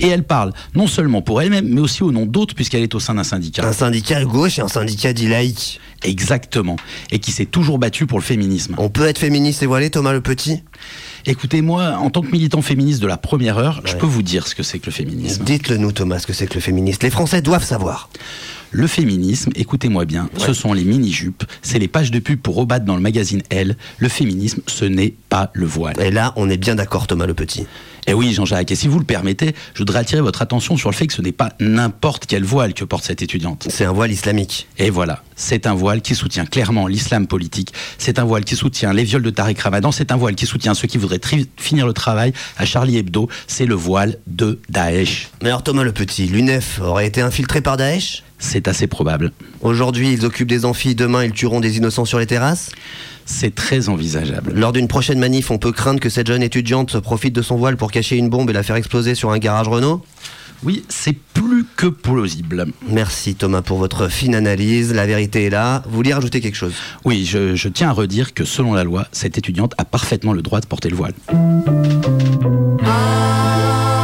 Et 0.00 0.08
elle 0.08 0.24
parle 0.24 0.54
non 0.74 0.86
seulement 0.86 1.20
pour 1.20 1.42
elle-même, 1.42 1.68
mais 1.68 1.80
aussi 1.80 2.02
au 2.02 2.10
nom 2.10 2.24
d'autres, 2.24 2.54
puisqu'elle 2.54 2.82
est 2.82 2.94
au 2.94 3.00
sein 3.00 3.14
d'un 3.14 3.24
syndicat. 3.24 3.66
Un 3.66 3.74
syndicat 3.74 4.24
gauche 4.24 4.58
et 4.58 4.62
un 4.62 4.68
syndicat 4.68 5.12
dit 5.12 5.28
laïque. 5.28 5.78
Exactement. 6.04 6.76
Et 7.10 7.18
qui 7.18 7.32
s'est 7.32 7.44
toujours 7.44 7.78
battu 7.78 8.06
pour 8.06 8.18
le 8.18 8.24
féminisme. 8.24 8.76
On 8.78 8.88
peut 8.88 9.06
être 9.06 9.18
féministe 9.18 9.62
et 9.62 9.66
voilé, 9.66 9.90
Thomas 9.90 10.12
le 10.12 10.20
Petit? 10.20 10.62
Écoutez, 11.30 11.60
moi, 11.60 11.98
en 11.98 12.08
tant 12.08 12.22
que 12.22 12.30
militant 12.30 12.62
féministe 12.62 13.02
de 13.02 13.06
la 13.06 13.18
première 13.18 13.58
heure, 13.58 13.82
je 13.84 13.94
peux 13.96 14.06
vous 14.06 14.22
dire 14.22 14.48
ce 14.48 14.54
que 14.54 14.62
c'est 14.62 14.78
que 14.78 14.86
le 14.86 14.92
féminisme. 14.92 15.44
Dites-le 15.44 15.76
nous, 15.76 15.92
Thomas, 15.92 16.20
ce 16.20 16.26
que 16.26 16.32
c'est 16.32 16.46
que 16.46 16.54
le 16.54 16.60
féministe. 16.60 17.02
Les 17.02 17.10
Français 17.10 17.42
doivent 17.42 17.64
savoir. 17.64 18.08
Le 18.70 18.86
féminisme, 18.86 19.50
écoutez-moi 19.54 20.06
bien, 20.06 20.30
ce 20.38 20.54
sont 20.54 20.72
les 20.72 20.84
mini-jupes, 20.84 21.44
c'est 21.60 21.78
les 21.78 21.88
pages 21.88 22.10
de 22.10 22.18
pub 22.18 22.40
pour 22.40 22.54
rebattre 22.54 22.86
dans 22.86 22.96
le 22.96 23.02
magazine 23.02 23.42
Elle. 23.50 23.76
Le 23.98 24.08
féminisme, 24.08 24.62
ce 24.66 24.86
n'est 24.86 25.14
pas 25.28 25.50
le 25.52 25.66
voile. 25.66 26.00
Et 26.00 26.10
là, 26.10 26.32
on 26.36 26.48
est 26.48 26.56
bien 26.56 26.74
d'accord, 26.74 27.06
Thomas 27.06 27.26
le 27.26 27.34
Petit. 27.34 27.66
Eh 28.10 28.14
oui, 28.14 28.32
Jean-Jacques, 28.32 28.70
et 28.70 28.74
si 28.74 28.88
vous 28.88 28.98
le 28.98 29.04
permettez, 29.04 29.54
je 29.74 29.80
voudrais 29.80 29.98
attirer 29.98 30.22
votre 30.22 30.40
attention 30.40 30.78
sur 30.78 30.88
le 30.88 30.94
fait 30.94 31.06
que 31.06 31.12
ce 31.12 31.20
n'est 31.20 31.30
pas 31.30 31.52
n'importe 31.60 32.24
quel 32.24 32.42
voile 32.42 32.72
que 32.72 32.82
porte 32.82 33.04
cette 33.04 33.20
étudiante. 33.20 33.68
C'est 33.68 33.84
un 33.84 33.92
voile 33.92 34.10
islamique. 34.10 34.66
Et 34.78 34.88
voilà, 34.88 35.22
c'est 35.36 35.66
un 35.66 35.74
voile 35.74 36.00
qui 36.00 36.14
soutient 36.14 36.46
clairement 36.46 36.86
l'islam 36.86 37.26
politique, 37.26 37.74
c'est 37.98 38.18
un 38.18 38.24
voile 38.24 38.46
qui 38.46 38.56
soutient 38.56 38.94
les 38.94 39.04
viols 39.04 39.20
de 39.20 39.28
Tariq 39.28 39.60
Ramadan, 39.60 39.92
c'est 39.92 40.10
un 40.10 40.16
voile 40.16 40.36
qui 40.36 40.46
soutient 40.46 40.72
ceux 40.72 40.88
qui 40.88 40.96
voudraient 40.96 41.20
finir 41.58 41.86
le 41.86 41.92
travail 41.92 42.32
à 42.56 42.64
Charlie 42.64 42.96
Hebdo, 42.96 43.28
c'est 43.46 43.66
le 43.66 43.74
voile 43.74 44.16
de 44.26 44.58
Daesh. 44.70 45.28
Mais 45.42 45.50
alors, 45.50 45.62
Thomas 45.62 45.84
le 45.84 45.92
Petit, 45.92 46.28
l'UNEF 46.28 46.80
aurait 46.80 47.06
été 47.06 47.20
infiltré 47.20 47.60
par 47.60 47.76
Daesh? 47.76 48.22
C'est 48.38 48.68
assez 48.68 48.86
probable. 48.86 49.32
Aujourd'hui, 49.60 50.12
ils 50.12 50.24
occupent 50.24 50.48
des 50.48 50.64
amphis, 50.64 50.94
demain, 50.94 51.24
ils 51.24 51.32
tueront 51.32 51.60
des 51.60 51.76
innocents 51.76 52.06
sur 52.06 52.18
les 52.18 52.26
terrasses? 52.26 52.70
C'est 53.30 53.54
très 53.54 53.90
envisageable. 53.90 54.52
Lors 54.54 54.72
d'une 54.72 54.88
prochaine 54.88 55.18
manif, 55.18 55.50
on 55.50 55.58
peut 55.58 55.70
craindre 55.70 56.00
que 56.00 56.08
cette 56.08 56.26
jeune 56.26 56.42
étudiante 56.42 56.90
se 56.90 56.96
profite 56.96 57.34
de 57.34 57.42
son 57.42 57.56
voile 57.56 57.76
pour 57.76 57.92
cacher 57.92 58.16
une 58.16 58.30
bombe 58.30 58.48
et 58.48 58.54
la 58.54 58.62
faire 58.62 58.74
exploser 58.76 59.14
sur 59.14 59.30
un 59.30 59.38
garage 59.38 59.68
Renault 59.68 60.02
Oui, 60.64 60.82
c'est 60.88 61.14
plus 61.34 61.66
que 61.76 61.86
plausible. 61.86 62.68
Merci 62.88 63.34
Thomas 63.34 63.60
pour 63.60 63.76
votre 63.76 64.08
fine 64.08 64.34
analyse. 64.34 64.94
La 64.94 65.06
vérité 65.06 65.44
est 65.44 65.50
là. 65.50 65.82
Vous 65.86 65.96
vouliez 65.96 66.14
rajouter 66.14 66.40
quelque 66.40 66.56
chose? 66.56 66.72
Oui, 67.04 67.26
je, 67.26 67.54
je 67.54 67.68
tiens 67.68 67.90
à 67.90 67.92
redire 67.92 68.32
que 68.32 68.46
selon 68.46 68.72
la 68.72 68.82
loi, 68.82 69.06
cette 69.12 69.36
étudiante 69.36 69.74
a 69.76 69.84
parfaitement 69.84 70.32
le 70.32 70.40
droit 70.40 70.60
de 70.60 70.66
porter 70.66 70.88
le 70.88 70.96
voile. 70.96 71.14
Ah 72.82 73.97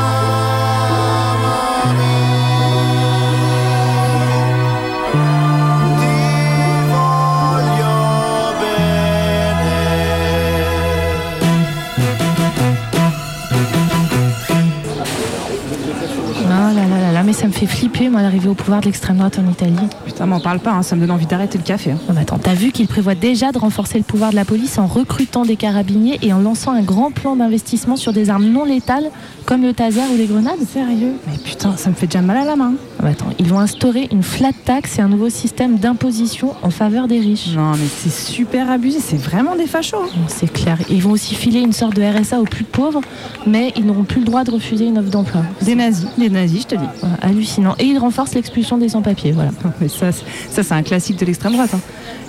mais 17.25 17.33
ça 17.33 17.47
me 17.47 17.53
fait 17.53 17.67
flipper, 17.67 18.09
moi, 18.09 18.21
d'arriver 18.23 18.49
au 18.49 18.55
pouvoir 18.55 18.81
de 18.81 18.87
l'extrême 18.87 19.17
droite 19.19 19.39
en 19.45 19.51
Italie. 19.51 19.75
Putain, 20.05 20.27
m'en 20.27 20.41
parle 20.41 20.59
pas, 20.61 20.73
hein, 20.73 20.83
ça 20.83 20.95
me 20.97 21.01
donne 21.01 21.11
envie 21.11 21.27
d'arrêter 21.27 21.59
le 21.59 21.65
café. 21.65 21.93
hein. 21.93 21.99
Mais 22.15 22.21
attends, 22.21 22.39
t'as 22.39 22.55
vu 22.55 22.71
qu'il 22.73 22.87
prévoit 22.87 23.15
déjà 23.15 23.53
de 23.53 23.59
renforcer 23.59 23.99
le 23.99 24.05
pouvoir 24.05 24.31
de 24.31 24.37
la 24.37 24.45
police 24.45 24.79
en 24.79 24.87
recrutant 24.87 25.45
des 25.45 25.57
carabiniers 25.57 26.19
et 26.23 26.33
en 26.33 26.39
lançant 26.41 26.73
un 26.73 26.83
grand 26.83 27.11
plan 27.11 27.37
d'investissement 27.37 27.97
sur 27.97 28.13
des 28.13 28.31
armes 28.31 28.47
non 28.47 28.65
létales 28.65 29.11
comme 29.47 29.63
le 29.63 29.73
taser 29.73 30.01
ou 30.13 30.17
les 30.17 30.27
grenades? 30.27 30.61
Sérieux? 30.73 31.15
Mais 31.27 31.37
putain, 31.39 31.77
ça 31.77 31.91
me 31.91 31.95
fait 31.95 32.07
déjà 32.07 32.23
mal 32.23 32.37
à 32.39 32.45
la 32.45 32.57
main. 32.57 32.75
Bah 33.03 33.09
attends, 33.11 33.27
ils 33.39 33.47
vont 33.47 33.59
instaurer 33.59 34.09
une 34.13 34.23
flat 34.23 34.53
tax 34.65 34.99
et 34.99 35.03
un 35.03 35.09
nouveau 35.09 35.29
système 35.29 35.77
d'imposition 35.79 36.55
en 36.63 36.71
faveur 36.71 37.09
des 37.09 37.21
riches. 37.21 37.55
Non, 37.55 37.73
mais 37.73 37.87
c'est 37.99 38.13
super 38.13 38.71
abusé, 38.71 38.99
c'est 39.01 39.17
vraiment 39.21 39.57
des 39.57 39.67
fachos. 39.67 39.97
hein. 40.03 40.09
C'est 40.29 40.51
clair. 40.53 40.79
Ils 40.91 41.03
vont 41.03 41.11
aussi 41.11 41.35
filer 41.35 41.61
une 41.61 41.73
sorte 41.73 41.95
de 41.95 42.03
RSA 42.03 42.41
aux 42.41 42.45
plus 42.45 42.65
pauvres, 42.65 43.01
mais 43.47 43.73
ils 43.77 43.85
n'auront 43.85 44.05
plus 44.05 44.21
le 44.21 44.27
droit 44.27 44.45
de 44.45 44.51
refuser 44.51 44.87
une 44.87 44.99
offre 44.99 45.11
d'emploi. 45.11 45.43
Des 45.63 45.75
nazis, 45.75 46.07
des 46.17 46.31
nazis, 46.31 46.63
je 46.63 46.67
te 46.69 46.75
dis. 46.77 46.87
Hallucinant. 47.23 47.75
Et 47.79 47.85
ils 47.85 47.99
renforcent 47.99 48.35
l'expulsion 48.35 48.79
des 48.79 48.89
sans-papiers. 48.91 49.33
Voilà. 49.33 49.51
Mais 49.81 49.89
ça, 49.89 50.13
c'est- 50.13 50.25
ça 50.51 50.63
c'est 50.63 50.75
un 50.75 50.83
classique 50.83 51.19
de 51.19 51.25
l'extrême 51.27 51.53
droite. 51.53 51.71
hein. 51.75 51.81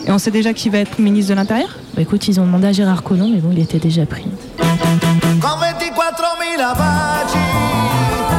Et 0.08 0.12
on 0.12 0.18
sait 0.20 0.32
déjà 0.32 0.54
qui 0.54 0.70
va 0.70 0.78
être 0.80 1.00
ministre 1.00 1.32
de 1.32 1.36
l'Intérieur? 1.36 1.70
Bah 1.96 2.02
écoute, 2.04 2.28
ils 2.28 2.40
ont 2.40 2.46
demandé 2.46 2.68
à 2.68 2.72
Gérard 2.72 3.02
Collomb, 3.02 3.30
mais 3.34 3.40
bon, 3.40 3.50
il 3.52 3.60
était 3.60 3.80
déjà 3.80 4.06
pris. 4.06 4.26
Con 4.60 5.48
24.000 5.48 6.58
baci, 6.78 7.38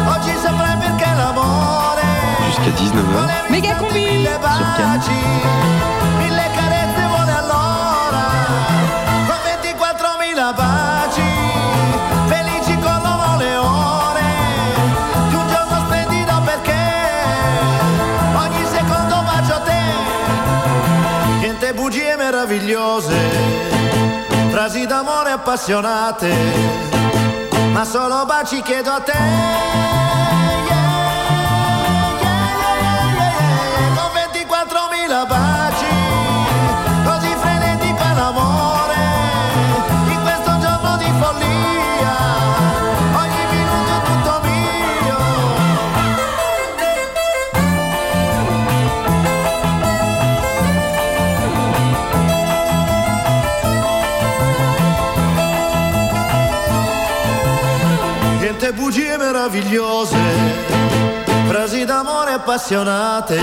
oggi 0.08 0.36
saprai 0.42 0.76
perché 0.80 1.10
l'amore. 1.16 1.96
Jusqu'à 2.46 2.70
19h. 2.70 3.50
Méga 3.50 3.74
combi 3.74 4.00
mille 4.00 4.28
cose, 22.96 23.14
frasi 24.50 24.86
d'amore 24.86 25.30
appassionate, 25.30 26.32
ma 27.72 27.84
solo 27.84 28.24
baci 28.24 28.62
chiedo 28.62 28.90
a 28.90 29.00
te. 29.00 29.12
Yeah, 29.12 29.22
yeah, 30.68 30.94
yeah, 33.28 33.94
Con 33.96 34.10
24.000 34.14 35.26
baci. 35.28 35.55
Meravigliose, 58.94 60.16
frasi 61.48 61.84
d'amore 61.84 62.32
appassionate, 62.32 63.40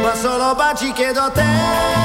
ma 0.00 0.14
solo 0.14 0.54
baci 0.54 0.92
chiedo 0.92 1.20
a 1.22 1.30
te. 1.30 1.95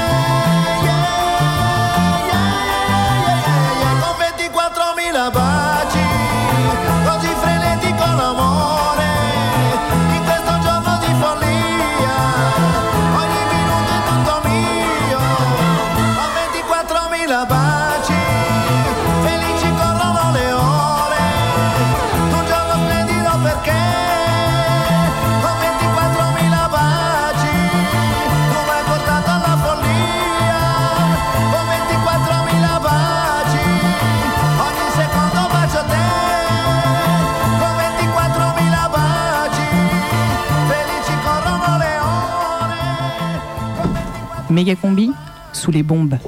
Méga 44.52 44.76
combi 44.76 45.10
sous 45.54 45.70
les 45.70 45.82
bombes. 45.82 46.18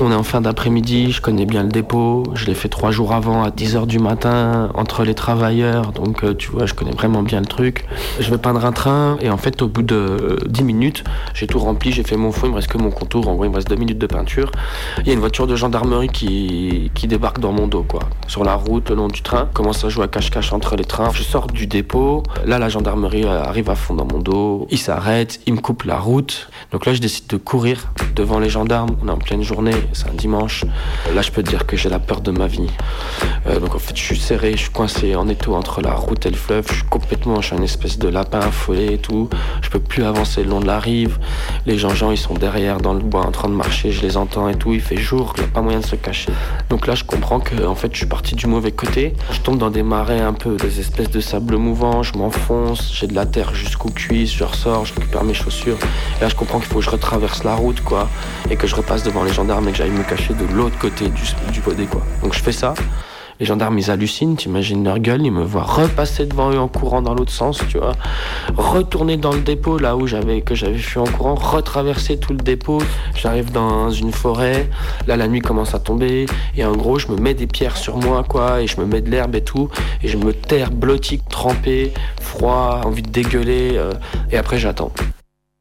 On 0.00 0.12
est 0.12 0.14
en 0.14 0.22
fin 0.22 0.40
d'après-midi, 0.40 1.10
je 1.10 1.20
connais 1.20 1.44
bien 1.44 1.64
le 1.64 1.68
dépôt, 1.68 2.22
je 2.34 2.46
l'ai 2.46 2.54
fait 2.54 2.68
trois 2.68 2.92
jours 2.92 3.12
avant 3.12 3.42
à 3.42 3.50
10h 3.50 3.86
du 3.86 3.98
matin 3.98 4.70
entre 4.74 5.02
les 5.02 5.14
travailleurs, 5.14 5.90
donc 5.90 6.22
euh, 6.22 6.34
tu 6.34 6.50
vois, 6.50 6.66
je 6.66 6.74
connais 6.74 6.92
vraiment 6.92 7.22
bien 7.22 7.40
le 7.40 7.46
truc. 7.46 7.84
Je 8.20 8.30
vais 8.30 8.38
peindre 8.38 8.64
un 8.64 8.70
train 8.70 9.16
et 9.20 9.28
en 9.28 9.36
fait 9.36 9.60
au 9.60 9.66
bout 9.66 9.82
de 9.82 9.94
euh, 9.96 10.38
10 10.46 10.62
minutes, 10.62 11.04
j'ai 11.34 11.48
tout 11.48 11.58
rempli, 11.58 11.90
j'ai 11.90 12.04
fait 12.04 12.16
mon 12.16 12.30
fond, 12.30 12.46
il 12.46 12.50
me 12.50 12.56
reste 12.56 12.68
que 12.68 12.78
mon 12.78 12.92
contour, 12.92 13.26
en 13.26 13.34
gros 13.34 13.44
il 13.44 13.50
me 13.50 13.56
reste 13.56 13.68
2 13.68 13.74
minutes 13.74 13.98
de 13.98 14.06
peinture. 14.06 14.52
Il 15.00 15.08
y 15.08 15.10
a 15.10 15.14
une 15.14 15.20
voiture 15.20 15.48
de 15.48 15.56
gendarmerie 15.56 16.08
qui, 16.08 16.92
qui 16.94 17.08
débarque 17.08 17.40
dans 17.40 17.50
mon 17.50 17.66
dos 17.66 17.82
quoi, 17.82 18.02
sur 18.28 18.44
la 18.44 18.54
route 18.54 18.90
le 18.90 18.96
long 18.96 19.08
du 19.08 19.22
train, 19.22 19.48
commence 19.52 19.84
à 19.84 19.88
jouer 19.88 20.04
à 20.04 20.08
cache-cache 20.08 20.52
entre 20.52 20.76
les 20.76 20.84
trains? 20.84 21.10
Je 21.12 21.24
sors 21.24 21.48
du 21.48 21.66
dépôt, 21.66 22.22
là 22.46 22.60
la 22.60 22.68
gendarmerie 22.68 23.24
euh, 23.24 23.42
arrive 23.42 23.68
à 23.68 23.74
fond 23.74 23.94
dans 23.94 24.06
mon 24.06 24.20
dos, 24.20 24.68
il 24.70 24.78
s'arrête, 24.78 25.40
il 25.46 25.54
me 25.54 25.60
coupe 25.60 25.82
la 25.82 25.98
route. 25.98 26.48
Donc 26.70 26.86
là 26.86 26.94
je 26.94 27.00
décide 27.00 27.26
de 27.26 27.36
courir 27.36 27.90
devant 28.14 28.38
les 28.38 28.48
gendarmes, 28.48 28.90
on 29.02 29.08
est 29.08 29.12
en 29.12 29.18
pleine 29.18 29.42
journée, 29.42 29.74
c'est 29.92 30.08
un 30.08 30.14
dimanche. 30.14 30.64
Là, 31.14 31.22
je 31.22 31.30
peux 31.30 31.42
te 31.42 31.50
dire 31.50 31.66
que 31.66 31.76
j'ai 31.76 31.88
la 31.88 31.98
peur 31.98 32.20
de 32.20 32.30
ma 32.30 32.46
vie. 32.46 32.70
Euh, 33.46 33.58
donc 33.58 33.74
en 33.74 33.78
fait, 33.78 33.96
je 33.96 34.02
suis 34.02 34.18
serré, 34.18 34.52
je 34.52 34.62
suis 34.62 34.70
coincé 34.70 35.14
en 35.16 35.28
étau 35.28 35.54
entre 35.54 35.80
la 35.82 35.92
route 35.92 36.24
et 36.26 36.30
le 36.30 36.36
fleuve. 36.36 36.66
Je 36.68 36.74
suis 36.74 36.84
complètement, 36.84 37.40
je 37.40 37.48
suis 37.48 37.56
un 37.56 37.62
espèce 37.62 37.98
de 37.98 38.03
lapin 38.08 38.40
affolé 38.40 38.94
et 38.94 38.98
tout. 38.98 39.28
Je 39.62 39.70
peux 39.70 39.78
plus 39.78 40.04
avancer 40.04 40.42
le 40.42 40.50
long 40.50 40.60
de 40.60 40.66
la 40.66 40.78
rive. 40.78 41.18
Les 41.66 41.78
gens, 41.78 42.10
ils 42.10 42.18
sont 42.18 42.34
derrière 42.34 42.78
dans 42.78 42.94
le 42.94 43.00
bois 43.00 43.26
en 43.26 43.30
train 43.30 43.48
de 43.48 43.54
marcher. 43.54 43.92
Je 43.92 44.02
les 44.02 44.16
entends 44.16 44.48
et 44.48 44.56
tout. 44.56 44.72
Il 44.72 44.80
fait 44.80 44.96
jour, 44.96 45.34
il 45.36 45.42
n'y 45.42 45.48
a 45.48 45.50
pas 45.50 45.62
moyen 45.62 45.80
de 45.80 45.86
se 45.86 45.96
cacher. 45.96 46.32
Donc 46.70 46.86
là, 46.86 46.94
je 46.94 47.04
comprends 47.04 47.40
que 47.40 47.64
en 47.64 47.74
fait, 47.74 47.90
je 47.92 47.98
suis 47.98 48.06
parti 48.06 48.34
du 48.34 48.46
mauvais 48.46 48.72
côté. 48.72 49.14
Je 49.30 49.40
tombe 49.40 49.58
dans 49.58 49.70
des 49.70 49.82
marais 49.82 50.20
un 50.20 50.32
peu, 50.32 50.56
des 50.56 50.80
espèces 50.80 51.10
de 51.10 51.20
sable 51.20 51.56
mouvant. 51.56 52.02
Je 52.02 52.16
m'enfonce, 52.16 52.92
j'ai 52.94 53.06
de 53.06 53.14
la 53.14 53.26
terre 53.26 53.54
jusqu'aux 53.54 53.90
cuisses. 53.90 54.32
Je 54.34 54.44
ressors, 54.44 54.84
je 54.84 54.94
récupère 54.94 55.24
mes 55.24 55.34
chaussures. 55.34 55.78
Et 56.18 56.22
là, 56.22 56.28
je 56.28 56.34
comprends 56.34 56.58
qu'il 56.58 56.68
faut 56.68 56.78
que 56.78 56.84
je 56.84 56.90
retraverse 56.90 57.44
la 57.44 57.54
route, 57.54 57.80
quoi, 57.82 58.08
et 58.50 58.56
que 58.56 58.66
je 58.66 58.74
repasse 58.74 59.02
devant 59.02 59.24
les 59.24 59.32
gendarmes 59.32 59.68
et 59.68 59.72
que 59.72 59.78
j'aille 59.78 59.90
me 59.90 60.04
cacher 60.04 60.34
de 60.34 60.44
l'autre 60.54 60.78
côté 60.78 61.08
du, 61.08 61.22
du 61.52 61.60
podé, 61.60 61.86
quoi. 61.86 62.02
Donc 62.22 62.34
je 62.34 62.40
fais 62.40 62.52
ça. 62.52 62.74
Les 63.40 63.46
gendarmes, 63.46 63.78
ils 63.78 63.90
hallucinent, 63.90 64.36
t'imagines 64.36 64.84
leur 64.84 64.98
gueule, 65.00 65.22
ils 65.22 65.32
me 65.32 65.42
voient 65.42 65.64
repasser 65.64 66.26
devant 66.26 66.52
eux 66.52 66.58
en 66.58 66.68
courant 66.68 67.02
dans 67.02 67.14
l'autre 67.14 67.32
sens, 67.32 67.60
tu 67.68 67.78
vois. 67.78 67.92
Retourner 68.56 69.16
dans 69.16 69.32
le 69.32 69.40
dépôt, 69.40 69.78
là 69.78 69.96
où 69.96 70.06
j'avais, 70.06 70.40
que 70.42 70.54
j'avais 70.54 70.78
fui 70.78 71.00
en 71.00 71.04
courant, 71.04 71.34
retraverser 71.34 72.18
tout 72.18 72.32
le 72.32 72.38
dépôt. 72.38 72.80
J'arrive 73.16 73.50
dans 73.50 73.90
une 73.90 74.12
forêt, 74.12 74.68
là 75.06 75.16
la 75.16 75.26
nuit 75.26 75.40
commence 75.40 75.74
à 75.74 75.80
tomber, 75.80 76.26
et 76.56 76.64
en 76.64 76.76
gros, 76.76 76.98
je 76.98 77.08
me 77.08 77.16
mets 77.16 77.34
des 77.34 77.46
pierres 77.46 77.76
sur 77.76 77.96
moi, 77.96 78.24
quoi, 78.28 78.62
et 78.62 78.66
je 78.66 78.80
me 78.80 78.86
mets 78.86 79.00
de 79.00 79.10
l'herbe 79.10 79.34
et 79.34 79.42
tout, 79.42 79.68
et 80.02 80.08
je 80.08 80.16
me 80.16 80.32
terre 80.32 80.70
blotti, 80.70 81.20
trempé, 81.28 81.92
froid, 82.20 82.82
envie 82.84 83.02
de 83.02 83.10
dégueuler, 83.10 83.72
euh, 83.74 83.92
et 84.30 84.36
après 84.36 84.58
j'attends. 84.58 84.92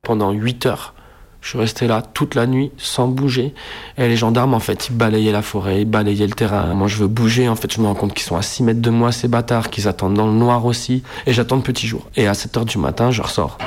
Pendant 0.03 0.32
8 0.32 0.65
heures. 0.65 0.92
Je 1.43 1.50
suis 1.50 1.57
resté 1.59 1.88
là 1.88 2.01
toute 2.01 2.35
la 2.35 2.47
nuit 2.47 2.71
sans 2.77 3.09
bouger. 3.09 3.53
Et 3.97 4.07
les 4.07 4.15
gendarmes, 4.15 4.53
en 4.53 4.62
fait, 4.62 4.88
ils 4.89 4.95
balayaient 4.95 5.33
la 5.33 5.41
forêt, 5.41 5.81
ils 5.81 5.85
balayaient 5.85 6.25
le 6.25 6.33
terrain. 6.33 6.73
Moi, 6.73 6.88
je 6.88 6.95
veux 6.95 7.07
bouger. 7.07 7.50
En 7.50 7.57
fait, 7.57 7.71
je 7.71 7.81
me 7.81 7.85
rends 7.85 7.95
compte 7.95 8.13
qu'ils 8.13 8.23
sont 8.23 8.38
à 8.38 8.41
6 8.41 8.63
mètres 8.63 8.81
de 8.81 8.89
moi, 8.89 9.12
ces 9.12 9.27
bâtards, 9.27 9.69
qu'ils 9.69 9.89
attendent 9.89 10.13
dans 10.13 10.25
le 10.25 10.33
noir 10.33 10.65
aussi. 10.65 11.03
Et 11.27 11.33
j'attends 11.33 11.57
le 11.57 11.62
petit 11.62 11.85
jour. 11.85 12.07
Et 12.15 12.27
à 12.27 12.33
7 12.33 12.57
heures 12.57 12.65
du 12.65 12.77
matin, 12.77 13.12
je 13.12 13.21
ressors. 13.21 13.57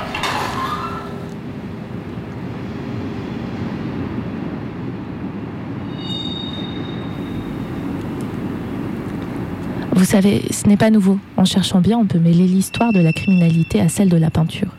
Vous 9.93 10.05
savez, 10.05 10.45
ce 10.49 10.67
n'est 10.67 10.77
pas 10.77 10.89
nouveau. 10.89 11.19
En 11.37 11.45
cherchant 11.45 11.79
bien, 11.79 11.99
on 11.99 12.05
peut 12.05 12.19
mêler 12.19 12.47
l'histoire 12.47 12.91
de 12.91 12.99
la 12.99 13.13
criminalité 13.13 13.79
à 13.81 13.87
celle 13.87 14.09
de 14.09 14.17
la 14.17 14.31
peinture. 14.31 14.69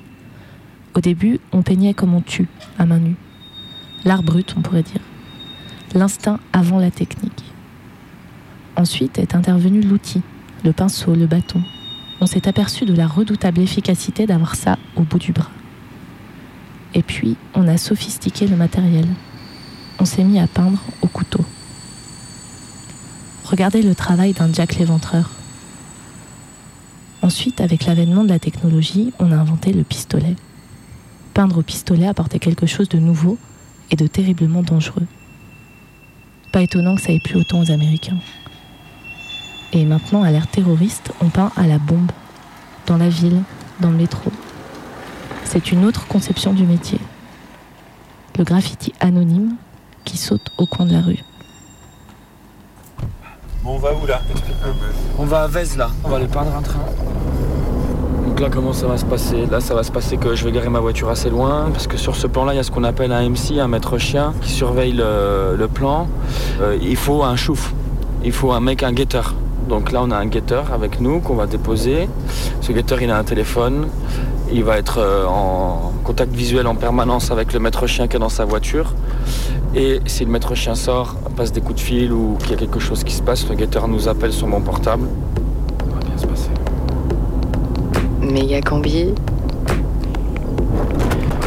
Au 0.99 1.01
début, 1.01 1.39
on 1.53 1.63
peignait 1.63 1.95
comme 1.95 2.13
on 2.13 2.21
tue, 2.21 2.49
à 2.77 2.85
main 2.85 2.99
nue. 2.99 3.15
L'art 4.05 4.25
brut, 4.25 4.53
on 4.59 4.63
pourrait 4.63 4.83
dire. 4.83 5.01
L'instinct 5.95 6.41
avant 6.53 6.81
la 6.81 6.91
technique. 6.91 7.45
Ensuite 8.75 9.17
est 9.21 9.37
intervenu 9.37 9.81
l'outil, 9.81 10.23
le 10.65 10.73
pinceau, 10.73 11.15
le 11.15 11.29
bâton. 11.29 11.63
On 12.21 12.27
s'est 12.27 12.49
aperçu 12.49 12.85
de 12.85 12.97
la 12.97 13.07
redoutable 13.07 13.61
efficacité 13.61 14.27
d'avoir 14.27 14.57
ça 14.57 14.77
au 14.97 15.03
bout 15.03 15.21
du 15.21 15.31
bras. 15.31 15.53
Et 16.95 17.05
puis, 17.05 17.37
on 17.55 17.69
a 17.69 17.79
sophistiqué 17.79 18.49
le 18.49 18.57
matériel. 18.57 19.07
On 20.01 20.05
s'est 20.05 20.25
mis 20.25 20.41
à 20.41 20.49
peindre 20.49 20.83
au 21.01 21.07
couteau. 21.07 21.45
Regardez 23.45 23.83
le 23.83 23.95
travail 23.95 24.33
d'un 24.33 24.53
Jack 24.53 24.75
l'éventreur. 24.75 25.31
Ensuite, 27.23 27.61
avec 27.61 27.87
l'avènement 27.87 28.25
de 28.25 28.31
la 28.31 28.41
technologie, 28.41 29.13
on 29.21 29.31
a 29.31 29.37
inventé 29.37 29.73
le 29.73 29.85
pistolet. 29.85 30.35
Peindre 31.39 31.59
au 31.59 31.63
pistolet 31.63 32.09
apportait 32.09 32.41
quelque 32.41 32.67
chose 32.67 32.89
de 32.89 32.99
nouveau 32.99 33.39
et 33.93 33.95
de 33.95 34.09
terriblement 34.09 34.65
dangereux. 34.65 35.07
Pas 36.53 36.63
étonnant 36.63 36.97
que 36.97 37.01
ça 37.01 37.13
ait 37.13 37.21
plu 37.21 37.37
autant 37.37 37.61
aux 37.61 37.71
Américains. 37.71 38.19
Et 39.73 39.85
maintenant, 39.85 40.25
à 40.25 40.33
l'ère 40.33 40.49
terroriste, 40.49 41.13
on 41.21 41.29
peint 41.29 41.53
à 41.55 41.69
la 41.69 41.79
bombe, 41.79 42.11
dans 42.89 42.97
la 42.97 43.09
ville, 43.09 43.41
dans 43.79 43.91
le 43.91 43.99
métro. 43.99 44.33
C'est 45.45 45.71
une 45.71 45.85
autre 45.85 46.09
conception 46.09 46.53
du 46.55 46.65
métier. 46.65 46.99
Le 48.37 48.43
graffiti 48.43 48.93
anonyme 48.99 49.55
qui 50.05 50.17
saute 50.17 50.51
au 50.59 50.67
coin 50.67 50.87
de 50.87 50.93
la 50.93 51.03
rue. 51.03 51.23
Bon, 53.63 53.77
on 53.77 53.79
va 53.79 53.95
où 53.95 54.07
là? 54.07 54.23
On 55.17 55.25
va 55.25 55.43
à 55.43 55.47
Vez 55.47 55.77
là, 55.77 55.93
on 56.03 56.09
va 56.09 56.17
aller 56.17 56.27
peindre 56.27 56.57
un 56.57 56.63
train. 56.63 56.85
Donc 58.39 58.51
là 58.51 58.55
comment 58.55 58.73
ça 58.73 58.87
va 58.87 58.97
se 58.97 59.05
passer? 59.05 59.47
Là 59.51 59.59
ça 59.59 59.75
va 59.75 59.83
se 59.83 59.91
passer 59.91 60.17
que 60.17 60.37
je 60.37 60.45
vais 60.45 60.53
garer 60.53 60.69
ma 60.69 60.79
voiture 60.79 61.09
assez 61.09 61.29
loin 61.29 61.71
parce 61.73 61.89
que 61.89 61.97
sur 61.97 62.15
ce 62.15 62.29
plan 62.29 62.45
là 62.45 62.55
il 62.55 62.57
y 62.57 62.61
a 62.61 62.63
ce 62.63 62.71
qu'on 62.71 62.85
appelle 62.85 63.11
un 63.11 63.29
MC, 63.29 63.59
un 63.59 63.67
maître 63.67 63.99
chien 63.99 64.33
qui 64.43 64.53
surveille 64.53 64.93
le, 64.93 65.57
le 65.59 65.67
plan. 65.67 66.07
Euh, 66.61 66.79
il 66.81 66.95
faut 66.95 67.25
un 67.25 67.35
chouf, 67.35 67.75
il 68.23 68.31
faut 68.31 68.53
un 68.53 68.61
mec, 68.61 68.85
un 68.85 68.93
guetteur. 68.93 69.35
Donc 69.69 69.91
là 69.91 70.03
on 70.05 70.13
a 70.13 70.17
un 70.17 70.27
guetteur 70.27 70.73
avec 70.73 71.01
nous 71.01 71.19
qu'on 71.19 71.35
va 71.35 71.49
déposer. 71.49 72.09
Ce 72.61 72.71
guetteur 72.71 73.03
il 73.03 73.11
a 73.11 73.19
un 73.19 73.25
téléphone, 73.25 73.89
il 74.53 74.63
va 74.63 74.79
être 74.79 74.99
euh, 75.01 75.27
en 75.27 75.93
contact 76.05 76.33
visuel 76.33 76.69
en 76.69 76.77
permanence 76.77 77.33
avec 77.33 77.53
le 77.53 77.59
maître 77.59 77.89
chien 77.89 78.07
qui 78.07 78.19
est 78.19 78.21
dans 78.21 78.29
sa 78.29 78.45
voiture. 78.45 78.95
Et 79.75 80.01
si 80.07 80.25
le 80.25 80.31
maître 80.31 80.55
chien 80.55 80.77
sort, 80.77 81.17
passe 81.37 81.51
des 81.51 81.61
coups 81.61 81.75
de 81.75 81.85
fil 81.85 82.13
ou 82.13 82.37
qu'il 82.39 82.53
y 82.53 82.55
a 82.55 82.57
quelque 82.57 82.79
chose 82.79 83.03
qui 83.03 83.15
se 83.15 83.23
passe, 83.23 83.49
le 83.49 83.57
guetteur 83.57 83.89
nous 83.89 84.07
appelle 84.07 84.33
sur 84.33 84.47
mon 84.47 84.61
portable. 84.61 85.09
Méga 88.39 88.61
combi. 88.61 89.07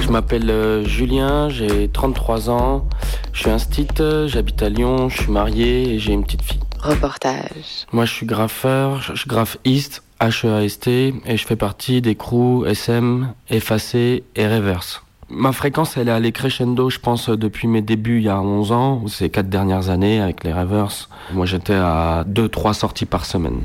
Je 0.01 0.09
m'appelle 0.09 0.49
euh, 0.49 0.83
Julien, 0.83 1.47
j'ai 1.47 1.87
33 1.87 2.49
ans, 2.49 2.85
je 3.31 3.39
suis 3.39 3.49
un 3.49 3.59
stit, 3.59 3.87
j'habite 4.25 4.61
à 4.61 4.67
Lyon, 4.67 5.07
je 5.07 5.21
suis 5.21 5.31
marié 5.31 5.93
et 5.93 5.99
j'ai 5.99 6.11
une 6.11 6.25
petite 6.25 6.41
fille. 6.41 6.59
Reportage. 6.81 7.87
Moi 7.93 8.03
je 8.03 8.11
suis 8.11 8.25
graffeur, 8.25 9.01
je 9.01 9.15
je 9.15 9.25
graffe 9.25 9.57
East, 9.63 10.03
H-E-A-S-T, 10.19 11.13
et 11.25 11.37
je 11.37 11.45
fais 11.47 11.55
partie 11.55 12.01
des 12.01 12.15
crews 12.15 12.65
SM, 12.65 13.33
Effacé 13.49 14.25
et 14.35 14.45
Reverse. 14.45 15.01
Ma 15.29 15.53
fréquence, 15.53 15.95
elle 15.95 16.09
est 16.09 16.11
allée 16.11 16.33
crescendo, 16.33 16.89
je 16.89 16.99
pense, 16.99 17.29
depuis 17.29 17.69
mes 17.69 17.81
débuts 17.81 18.17
il 18.17 18.25
y 18.25 18.29
a 18.29 18.41
11 18.41 18.73
ans, 18.73 19.01
ou 19.01 19.07
ces 19.07 19.29
4 19.29 19.47
dernières 19.47 19.89
années 19.89 20.19
avec 20.19 20.43
les 20.43 20.51
Reverse. 20.51 21.07
Moi 21.31 21.45
j'étais 21.45 21.73
à 21.73 22.25
2-3 22.27 22.73
sorties 22.73 23.05
par 23.05 23.23
semaine. 23.23 23.61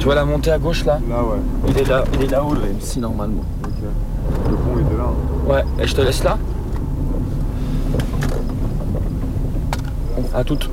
Tu 0.00 0.06
vois 0.06 0.14
la 0.16 0.24
montée 0.24 0.50
à 0.50 0.58
gauche 0.58 0.84
là 0.84 0.98
Là, 1.08 1.22
ouais. 1.22 1.38
Il 1.68 1.78
est 1.78 1.84
là, 1.88 2.02
il 2.14 2.22
est 2.22 2.28
là-haut 2.30 2.54
le 2.54 2.60
MC 2.72 2.96
normalement. 3.00 3.44
Le 4.48 4.56
pont 4.56 4.78
est 4.80 4.90
de 4.92 4.96
là. 4.96 5.04
Ouais, 5.46 5.64
et 5.78 5.86
je 5.86 5.94
te 5.94 6.00
laisse 6.00 6.24
là 6.24 6.36
À 10.34 10.42
toutes. 10.44 10.70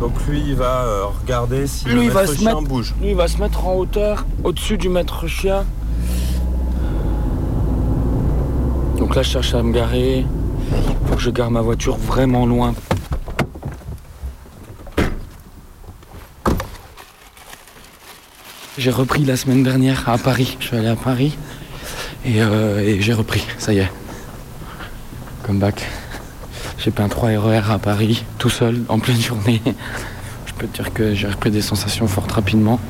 Donc 0.00 0.12
lui, 0.28 0.42
il 0.48 0.56
va 0.56 0.82
euh, 0.82 1.04
regarder 1.22 1.66
si 1.66 1.86
Lui, 1.88 2.06
le 2.06 2.12
va 2.12 2.26
se 2.26 2.34
chien 2.34 2.54
mettre- 2.56 2.68
bouge. 2.68 2.94
Lui, 3.00 3.10
il 3.10 3.14
va 3.16 3.28
se 3.28 3.38
mettre 3.38 3.66
en 3.66 3.74
hauteur, 3.76 4.26
au-dessus 4.42 4.76
du 4.76 4.88
maître 4.88 5.26
chien. 5.28 5.64
Donc 8.98 9.14
là, 9.14 9.22
je 9.22 9.28
cherche 9.30 9.54
à 9.54 9.62
me 9.62 9.72
garer. 9.72 10.26
Faut 11.06 11.14
que 11.16 11.20
je 11.22 11.30
gare 11.30 11.50
ma 11.50 11.60
voiture 11.60 11.96
vraiment 11.96 12.46
loin. 12.46 12.74
J'ai 18.76 18.90
repris 18.90 19.24
la 19.24 19.36
semaine 19.36 19.62
dernière 19.62 20.08
à 20.08 20.18
Paris. 20.18 20.56
Je 20.58 20.66
suis 20.66 20.76
allé 20.76 20.88
à 20.88 20.96
Paris 20.96 21.38
et, 22.24 22.42
euh, 22.42 23.00
j'ai 23.00 23.12
repris. 23.12 23.44
Ça 23.56 23.72
y 23.72 23.78
est. 23.78 23.90
Come 25.44 25.60
back. 25.60 25.86
J'ai 26.78 26.90
peint 26.90 27.08
3 27.08 27.38
RER 27.38 27.70
à 27.70 27.78
Paris, 27.78 28.24
tout 28.38 28.50
seul, 28.50 28.82
en 28.88 28.98
pleine 28.98 29.20
journée. 29.20 29.62
Je 30.46 30.52
peux 30.54 30.66
te 30.66 30.82
dire 30.82 30.92
que 30.92 31.14
j'ai 31.14 31.28
repris 31.28 31.52
des 31.52 31.62
sensations 31.62 32.08
fortes 32.08 32.32
rapidement. 32.32 32.80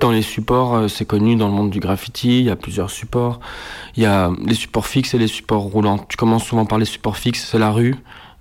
Dans 0.00 0.10
les 0.10 0.22
supports, 0.22 0.74
euh, 0.74 0.88
c'est 0.88 1.06
connu 1.06 1.34
dans 1.34 1.48
le 1.48 1.54
monde 1.54 1.70
du 1.70 1.80
graffiti, 1.80 2.40
il 2.40 2.44
y 2.44 2.50
a 2.50 2.56
plusieurs 2.56 2.90
supports. 2.90 3.40
Il 3.96 4.02
y 4.02 4.06
a 4.06 4.30
les 4.44 4.54
supports 4.54 4.86
fixes 4.86 5.14
et 5.14 5.18
les 5.18 5.28
supports 5.28 5.62
roulants. 5.62 5.98
Tu 6.10 6.18
commences 6.18 6.44
souvent 6.44 6.66
par 6.66 6.78
les 6.78 6.84
supports 6.84 7.16
fixes, 7.16 7.48
c'est 7.50 7.58
la 7.58 7.70
rue. 7.70 7.94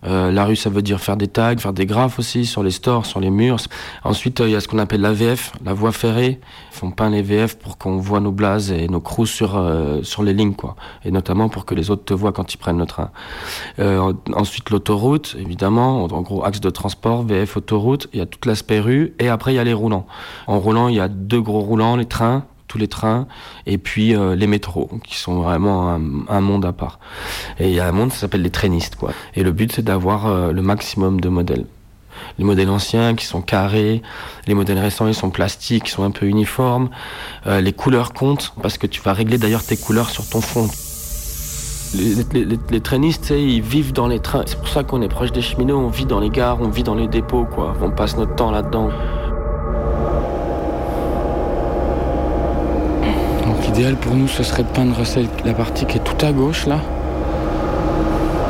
Euh, 0.06 0.32
la 0.32 0.46
rue, 0.46 0.56
ça 0.56 0.70
veut 0.70 0.82
dire 0.82 1.00
faire 1.00 1.18
des 1.18 1.28
tags, 1.28 1.58
faire 1.58 1.74
des 1.74 1.86
graphes 1.86 2.20
aussi 2.20 2.46
sur 2.46 2.64
les 2.64 2.72
stores, 2.72 3.06
sur 3.06 3.20
les 3.20 3.30
murs. 3.30 3.58
Ensuite, 4.04 4.42
euh, 4.42 4.48
il 4.48 4.52
y 4.52 4.56
a 4.56 4.60
ce 4.60 4.68
qu'on 4.68 4.80
appelle 4.80 5.02
la 5.02 5.14
VF, 5.14 5.54
la 5.64 5.74
voie 5.74 5.92
ferrée. 5.92 6.40
Font 6.72 6.92
peindre 6.92 7.16
les 7.16 7.22
VF 7.22 7.58
pour 7.58 7.78
qu'on 7.78 7.98
voit 7.98 8.20
nos 8.20 8.32
blazes 8.32 8.72
et 8.72 8.88
nos 8.88 9.00
crews 9.00 9.26
sur, 9.26 9.58
euh, 9.58 10.02
sur 10.04 10.24
les 10.24 10.34
lignes, 10.34 10.56
quoi. 10.56 10.76
Et 11.06 11.12
notamment 11.12 11.50
pour 11.50 11.66
que 11.66 11.76
les 11.76 11.92
autres 11.92 12.06
te 12.06 12.14
voient 12.14 12.32
quand 12.32 12.54
ils 12.54 12.58
prennent 12.58 12.80
le 12.80 12.86
train. 12.86 13.12
Euh, 13.80 14.14
ensuite, 14.34 14.70
l'autoroute, 14.70 15.36
évidemment. 15.40 16.04
En 16.04 16.22
gros, 16.22 16.44
axe 16.44 16.60
de 16.60 16.70
transport, 16.70 17.24
VF, 17.24 17.58
autoroute. 17.58 18.08
Il 18.14 18.20
y 18.20 18.22
a 18.22 18.26
tout 18.26 18.40
l'aspect 18.48 18.80
rue. 18.80 19.14
Et 19.20 19.30
après, 19.30 19.54
il 19.54 19.56
y 19.56 19.60
a 19.60 19.64
les 19.64 19.74
roulants. 19.74 20.06
En 20.48 20.60
roulant, 20.60 20.88
il 20.88 20.96
y 20.96 21.00
a 21.00 21.08
deux 21.08 21.42
gros 21.42 21.62
roulants, 21.62 21.96
les 21.96 22.06
trains 22.06 22.46
tous 22.74 22.80
les 22.80 22.88
trains, 22.88 23.28
et 23.68 23.78
puis 23.78 24.16
euh, 24.16 24.36
les 24.36 24.48
métros, 24.48 24.90
qui 25.04 25.16
sont 25.16 25.42
vraiment 25.42 25.92
un, 25.92 26.42
monde 26.42 26.66
à 26.66 26.74
part. 26.74 27.00
Et 27.60 27.70
il 27.70 27.76
y 27.76 27.80
a 27.80 27.88
un 27.88 27.92
monde, 27.92 28.12
ça 28.12 28.22
s'appelle 28.22 28.42
les 28.42 28.50
trainistes, 28.50 28.96
quoi. 28.96 29.12
Et 29.36 29.44
le 29.44 29.52
but, 29.52 29.72
c'est 29.72 29.84
d'avoir 29.84 30.26
euh, 30.26 30.52
le 30.52 30.64
maximum 30.64 31.22
de 31.22 31.30
modèles. 31.30 31.66
Les 32.40 32.46
modèles 32.46 32.72
anciens 32.72 33.14
qui 33.14 33.28
sont 33.28 33.42
carrés, 33.42 34.02
les 34.48 34.56
modèles 34.56 34.80
récents 34.80 35.08
ils 35.08 35.14
sont 35.14 35.30
plastiques, 35.30 35.88
ils 35.88 35.92
sont 35.92 36.04
un 36.04 36.10
peu 36.10 36.26
uniformes. 36.26 36.90
Euh, 37.46 37.62
les 37.62 37.74
couleurs 37.74 38.12
comptent 38.14 38.56
parce 38.64 38.80
que 38.80 38.88
tu 38.88 39.02
vas 39.02 39.14
régler 39.14 39.38
d'ailleurs 39.38 39.64
tes 39.64 39.78
couleurs 39.78 40.10
sur 40.10 40.28
ton 40.28 40.42
fond. 40.42 40.68
Les, 41.96 42.16
les, 42.34 42.46
les, 42.46 42.60
les 42.72 42.82
trainistes, 42.82 43.30
ils 43.30 43.62
vivent 43.62 43.94
dans 43.94 44.08
les 44.08 44.20
trains. 44.20 44.44
C'est 44.48 44.58
pour 44.58 44.70
ça 44.70 44.84
qu'on 44.84 45.04
est 45.04 45.10
proche 45.10 45.32
des 45.32 45.44
cheminots, 45.44 45.78
on 45.78 45.90
vit 45.90 46.08
dans 46.08 46.20
les 46.20 46.32
gares, 46.32 46.60
on 46.60 46.70
vit 46.70 46.82
dans 46.82 46.96
les 46.96 47.08
dépôts, 47.08 47.46
quoi. 47.46 47.76
On 47.84 47.92
passe 47.92 48.18
notre 48.18 48.34
temps 48.34 48.50
là-dedans. 48.50 48.90
Donc 53.46 53.63
l'idéal 53.74 53.96
pour 53.96 54.14
nous, 54.14 54.28
ce 54.28 54.44
serait 54.44 54.62
de 54.62 54.68
peindre 54.68 54.96
la 55.46 55.54
partie 55.54 55.86
qui 55.86 55.98
est 55.98 56.04
tout 56.04 56.24
à 56.24 56.32
gauche 56.32 56.68
là. 56.68 56.78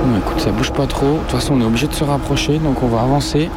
Bon, 0.06 0.18
écoute, 0.18 0.42
ça 0.42 0.52
bouge 0.52 0.72
pas 0.72 0.86
trop. 0.86 1.14
De 1.14 1.20
toute 1.20 1.32
façon, 1.32 1.54
on 1.54 1.62
est 1.62 1.66
obligé 1.66 1.88
de 1.88 1.94
se 1.94 2.04
rapprocher, 2.04 2.58
donc 2.58 2.84
on 2.84 2.88
va 2.88 3.02
avancer. 3.04 3.50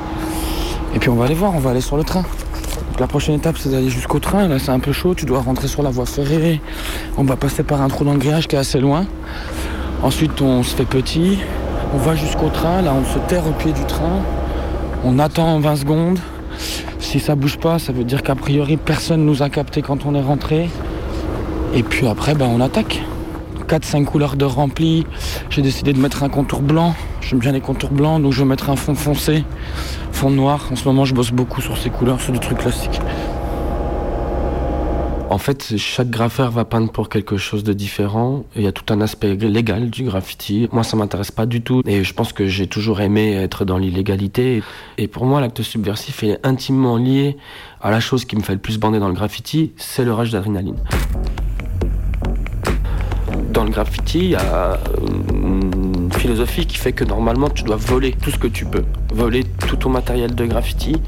Et 0.94 1.00
puis 1.00 1.09
on 1.09 1.16
va 1.16 1.24
aller 1.24 1.35
voir, 1.35 1.57
on 1.57 1.59
va 1.59 1.70
aller 1.70 1.81
sur 1.81 1.96
le 1.96 2.05
train. 2.05 2.22
Donc, 2.22 3.00
la 3.00 3.09
prochaine 3.09 3.35
étape, 3.35 3.59
c'est 3.59 3.70
d'aller 3.70 3.90
jusqu'au 3.90 4.20
train. 4.20 4.46
Là, 4.46 4.61
c'est 4.61 4.70
un 4.70 4.79
peu 4.79 4.92
chaud. 4.92 5.16
Tu 5.16 5.26
dois 5.26 5.40
rentrer 5.40 5.66
sur 5.66 5.83
la 5.83 5.90
voie 5.90 6.07
ferrée. 6.07 6.61
On 7.16 7.24
va 7.24 7.35
passer 7.35 7.64
par 7.64 7.83
un 7.83 7.88
trou 7.88 8.05
dans 8.05 8.12
le 8.12 8.18
grillage 8.18 8.46
qui 8.46 8.55
est 8.55 8.61
assez 8.61 8.79
loin. 8.79 9.05
Ensuite, 10.05 10.40
on 10.40 10.62
se 10.62 10.76
fait 10.76 10.85
petit. 10.85 11.38
On 11.94 11.98
va 11.98 12.14
jusqu'au 12.14 12.48
train. 12.48 12.81
Là, 12.83 12.94
on 12.94 13.05
se 13.05 13.18
terre 13.26 13.44
au 13.44 13.52
pied 13.52 13.72
du 13.72 13.85
train. 13.87 14.20
On 15.05 15.18
attend 15.18 15.59
20 15.59 15.76
secondes. 15.76 16.18
Si 17.00 17.18
ça 17.18 17.35
bouge 17.35 17.59
pas, 17.59 17.81
ça 17.81 17.92
veut 17.92 18.05
dire 18.05 18.22
qu'a 18.22 18.37
priori, 18.37 18.76
personne 18.76 19.24
nous 19.24 19.42
a 19.42 19.48
capté 19.48 19.83
quand 19.83 20.07
on 20.07 20.14
est 20.14 20.22
rentré. 20.22 20.68
Et 21.74 21.83
puis 21.83 22.07
après, 22.07 22.35
ben, 22.35 22.46
on 22.46 22.61
attaque. 22.61 23.02
4-5 23.68 24.05
couleurs 24.05 24.37
de 24.37 24.44
rempli. 24.44 25.07
J'ai 25.50 25.62
décidé 25.62 25.92
de 25.92 25.98
mettre 25.98 26.22
un 26.22 26.29
contour 26.29 26.62
blanc. 26.62 26.94
J'aime 27.20 27.40
bien 27.40 27.52
les 27.52 27.61
contours 27.61 27.90
blancs, 27.90 28.22
donc 28.22 28.33
je 28.33 28.38
vais 28.38 28.48
mettre 28.48 28.70
un 28.70 28.76
fond 28.76 28.94
foncé, 28.94 29.44
fond 30.12 30.31
noir. 30.31 30.68
En 30.70 30.76
ce 30.76 30.85
moment, 30.85 31.05
je 31.05 31.14
bosse 31.14 31.33
beaucoup 31.33 31.61
sur 31.61 31.76
ces 31.76 31.90
couleurs, 31.90 32.20
sur 32.20 32.33
des 32.33 32.38
trucs 32.38 32.59
classiques. 32.59 33.00
En 35.29 35.38
fait, 35.38 35.76
chaque 35.76 36.09
graffeur 36.09 36.52
va 36.52 36.64
peindre 36.64 36.92
pour 36.92 37.09
quelque 37.09 37.37
chose 37.37 37.64
de 37.64 37.72
différent. 37.72 38.44
Il 38.55 38.62
y 38.62 38.68
a 38.68 38.72
tout 38.72 38.92
un 38.94 39.00
aspect 39.00 39.35
légal 39.35 39.90
du 39.90 40.05
graffiti. 40.05 40.68
Moi, 40.70 40.85
ça 40.85 40.96
m'intéresse 40.96 41.33
pas 41.33 41.46
du 41.46 41.62
tout. 41.62 41.83
Et 41.85 42.05
je 42.05 42.14
pense 42.14 42.33
que 42.33 42.46
j'ai 42.46 42.68
toujours 42.68 43.00
aimé 43.00 43.33
être 43.35 43.64
dans 43.64 43.76
l'illégalité. 43.76 44.62
Et 44.98 45.09
pour 45.09 45.26
moi, 45.26 45.40
l'acte 45.40 45.62
subversif 45.62 46.22
est 46.22 46.38
intimement 46.46 46.96
lié 46.96 47.37
à 47.81 47.90
la 47.90 47.98
chose 47.98 48.24
qui 48.24 48.37
me 48.37 48.42
fait 48.42 48.55
le 48.55 48.61
plus 48.61 48.79
bander 48.79 49.00
dans 49.00 49.09
le 49.09 49.14
graffiti, 49.14 49.72
c'est 49.76 50.05
le 50.05 50.14
rush 50.14 50.31
d'adrénaline. 50.31 50.76
Dans 53.57 53.64
le 53.64 53.71
graffiti, 53.71 54.19
il 54.19 54.31
y 54.33 54.37
a 54.37 54.79
une 55.33 56.12
philosophie 56.12 56.66
qui 56.66 56.77
fait 56.77 56.92
que 56.92 57.05
normalement 57.05 57.49
tu 57.49 57.62
dois 57.62 57.77
voler 57.77 58.12
tout 58.12 58.31
ce 58.31 58.37
que 58.37 58.49
tu 58.49 58.66
peux, 58.66 58.85
voler 59.14 59.45
tout 59.45 59.77
ton 59.77 59.88
matériel 59.88 60.35
de 60.35 60.45
graffiti. 60.45 61.01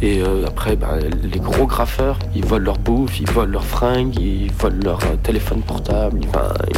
Et 0.00 0.22
euh, 0.22 0.46
après, 0.46 0.76
bah, 0.76 0.94
les 0.98 1.38
gros 1.38 1.66
graffeurs, 1.66 2.18
ils 2.34 2.42
volent 2.42 2.64
leur 2.64 2.78
bouffe, 2.78 3.20
ils 3.20 3.30
volent 3.30 3.52
leurs 3.52 3.66
fringues, 3.66 4.18
ils 4.18 4.50
volent 4.50 4.80
leur 4.82 5.00
euh, 5.00 5.16
téléphone 5.22 5.60
portable. 5.60 6.20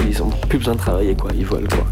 Ils 0.08 0.20
ont 0.24 0.30
plus 0.48 0.58
besoin 0.58 0.74
de 0.74 0.80
travailler, 0.80 1.14
quoi. 1.14 1.30
Ils 1.38 1.46
volent, 1.46 1.68
quoi. 1.68 1.86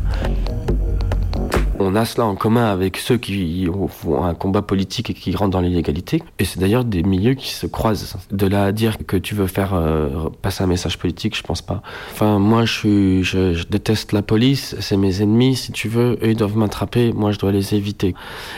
On 1.83 1.95
a 1.95 2.05
cela 2.05 2.27
en 2.27 2.35
commun 2.35 2.67
avec 2.67 2.99
ceux 2.99 3.17
qui 3.17 3.67
ont 3.73 4.23
un 4.23 4.35
combat 4.35 4.61
politique 4.61 5.09
et 5.09 5.15
qui 5.15 5.35
rentrent 5.35 5.53
dans 5.53 5.63
l'illégalité. 5.63 6.23
Et 6.39 6.45
c'est 6.45 6.61
d'ailleurs 6.61 6.85
des 6.85 7.03
milieux 7.03 7.33
qui 7.33 7.55
se 7.55 7.67
croisent. 7.67 8.19
De 8.31 8.47
là 8.47 8.65
à 8.65 8.73
dire 8.73 8.99
que 9.07 9.17
tu 9.17 9.35
veux 9.35 9.47
faire 9.47 9.73
euh, 9.73 10.29
passer 10.43 10.63
un 10.63 10.67
message 10.67 10.99
politique, 10.99 11.35
je 11.35 11.43
pense 11.43 11.63
pas. 11.63 11.81
Enfin, 12.13 12.39
moi, 12.39 12.67
je, 12.67 12.73
suis, 12.73 13.25
je, 13.25 13.67
déteste 13.67 14.13
la 14.13 14.21
police, 14.21 14.77
c'est 14.79 14.99
mes 14.99 15.23
ennemis, 15.23 15.57
si 15.57 15.73
tu 15.73 15.89
veux. 15.89 16.19
Eux, 16.23 16.29
ils 16.29 16.37
doivent 16.37 16.59
m'attraper, 16.59 17.15
moi, 17.15 17.33
je 17.33 17.39
dois 17.39 17.51
les 17.51 17.75
éviter. 17.75 18.15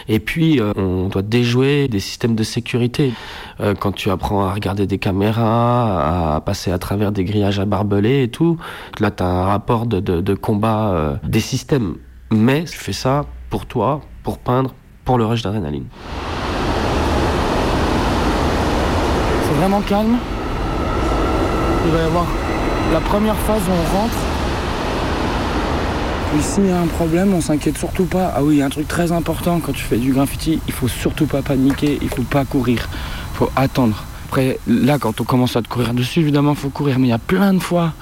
Et 0.08 0.18
puis, 0.18 0.58
euh, 0.58 0.72
on 0.74 1.06
doit 1.06 1.22
déjouer 1.22 1.86
des 1.86 2.00
systèmes 2.00 2.34
de 2.34 2.42
sécurité. 2.42 3.12
Euh, 3.60 3.76
quand 3.76 3.92
tu 3.92 4.10
apprends 4.10 4.44
à 4.46 4.52
regarder 4.52 4.88
des 4.88 4.98
caméras, 4.98 6.34
à 6.34 6.40
passer 6.40 6.72
à 6.72 6.78
travers 6.80 7.12
des 7.12 7.22
grillages 7.22 7.60
à 7.60 7.66
barbelés 7.66 8.24
et 8.24 8.28
tout, 8.28 8.58
là, 8.98 9.12
tu 9.12 9.22
as 9.22 9.26
un 9.26 9.44
rapport 9.44 9.86
de, 9.86 10.00
de, 10.00 10.34
combat 10.34 11.20
des 11.22 11.38
systèmes. 11.38 11.94
Mais 12.32 12.64
tu 12.64 12.78
fais 12.78 12.94
ça 12.94 13.26
pour 13.50 13.66
toi, 13.66 14.00
pour 14.22 14.38
peindre, 14.38 14.74
pour 15.04 15.18
le 15.18 15.26
rush 15.26 15.42
d'adrénaline. 15.42 15.84
C'est 19.44 19.54
vraiment 19.58 19.82
calme. 19.82 20.16
Il 21.84 21.92
va 21.92 21.98
y 21.98 22.04
avoir 22.04 22.24
la 22.90 23.00
première 23.00 23.36
phase 23.36 23.60
où 23.68 23.72
on 23.72 23.98
rentre. 23.98 24.14
Puis 26.32 26.42
s'il 26.42 26.66
y 26.66 26.70
a 26.70 26.80
un 26.80 26.86
problème, 26.86 27.34
on 27.34 27.42
s'inquiète 27.42 27.76
surtout 27.76 28.06
pas. 28.06 28.32
Ah 28.34 28.42
oui, 28.42 28.54
il 28.54 28.58
y 28.60 28.62
a 28.62 28.66
un 28.66 28.70
truc 28.70 28.88
très 28.88 29.12
important 29.12 29.60
quand 29.60 29.72
tu 29.72 29.82
fais 29.82 29.98
du 29.98 30.14
graffiti, 30.14 30.58
il 30.66 30.72
faut 30.72 30.88
surtout 30.88 31.26
pas 31.26 31.42
paniquer, 31.42 31.98
il 32.00 32.08
faut 32.08 32.22
pas 32.22 32.46
courir, 32.46 32.88
il 33.34 33.36
faut 33.36 33.50
attendre. 33.56 34.04
Après, 34.28 34.58
là, 34.66 34.98
quand 34.98 35.20
on 35.20 35.24
commence 35.24 35.56
à 35.56 35.60
te 35.60 35.68
courir 35.68 35.92
dessus, 35.92 36.20
évidemment, 36.20 36.52
il 36.52 36.56
faut 36.56 36.70
courir. 36.70 36.98
Mais 36.98 37.08
il 37.08 37.10
y 37.10 37.12
a 37.12 37.18
plein 37.18 37.52
de 37.52 37.58
fois 37.58 37.92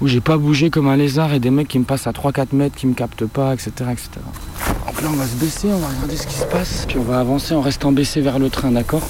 où 0.00 0.08
j'ai 0.08 0.20
pas 0.20 0.36
bougé 0.36 0.70
comme 0.70 0.88
un 0.88 0.96
lézard 0.96 1.32
et 1.32 1.40
des 1.40 1.50
mecs 1.50 1.68
qui 1.68 1.78
me 1.78 1.84
passent 1.84 2.06
à 2.06 2.12
3-4 2.12 2.48
mètres, 2.52 2.76
qui 2.76 2.86
me 2.86 2.94
captent 2.94 3.26
pas, 3.26 3.54
etc., 3.54 3.70
etc. 3.92 4.10
Donc 4.86 5.02
là, 5.02 5.08
on 5.12 5.16
va 5.16 5.26
se 5.26 5.36
baisser, 5.36 5.68
on 5.72 5.78
va 5.78 5.88
regarder 5.88 6.16
ce 6.16 6.26
qui 6.26 6.34
se 6.34 6.44
passe, 6.44 6.84
puis 6.86 6.98
on 6.98 7.04
va 7.04 7.20
avancer 7.20 7.54
en 7.54 7.60
restant 7.60 7.92
baissé 7.92 8.20
vers 8.20 8.38
le 8.38 8.50
train, 8.50 8.70
d'accord 8.70 9.08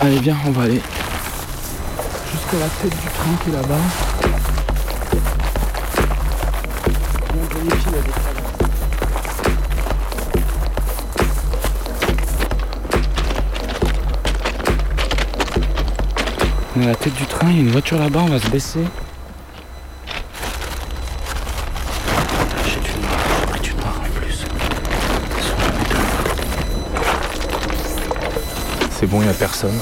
Allez, 0.00 0.18
viens, 0.18 0.36
on 0.46 0.50
va 0.50 0.62
aller 0.64 0.80
jusqu'à 2.32 2.58
la 2.58 2.68
tête 2.68 2.90
du 2.90 3.08
train 3.08 3.44
qui 3.44 3.50
est 3.50 3.52
là-bas. 3.52 3.74
On 16.76 16.80
est 16.80 16.84
à 16.84 16.88
la 16.88 16.94
tête 16.94 17.14
du 17.14 17.26
train, 17.26 17.50
il 17.50 17.56
y 17.56 17.58
a 17.58 17.62
une 17.62 17.70
voiture 17.70 17.98
là-bas, 17.98 18.20
on 18.22 18.28
va 18.28 18.38
se 18.38 18.48
baisser. 18.48 18.84
Bon, 29.08 29.20
il 29.20 29.24
n'y 29.24 29.30
a 29.30 29.34
personne. 29.34 29.78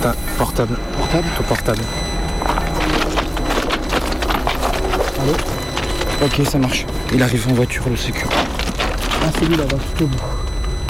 T'as 0.00 0.12
portable. 0.36 0.76
Portable 0.96 1.26
Ton 1.36 1.42
portable. 1.44 1.82
Allô 5.20 5.32
Ok, 6.24 6.46
ça 6.46 6.58
marche. 6.58 6.86
Il 7.12 7.22
arrive 7.22 7.48
en 7.48 7.54
voiture, 7.54 7.88
le 7.88 7.96
sécu. 7.96 8.26
Ah, 9.38 9.44
c'est 9.44 9.50
lui 9.50 9.56
là-bas, 9.56 9.76
tout 9.96 10.04
au 10.04 10.06
bout. 10.08 10.18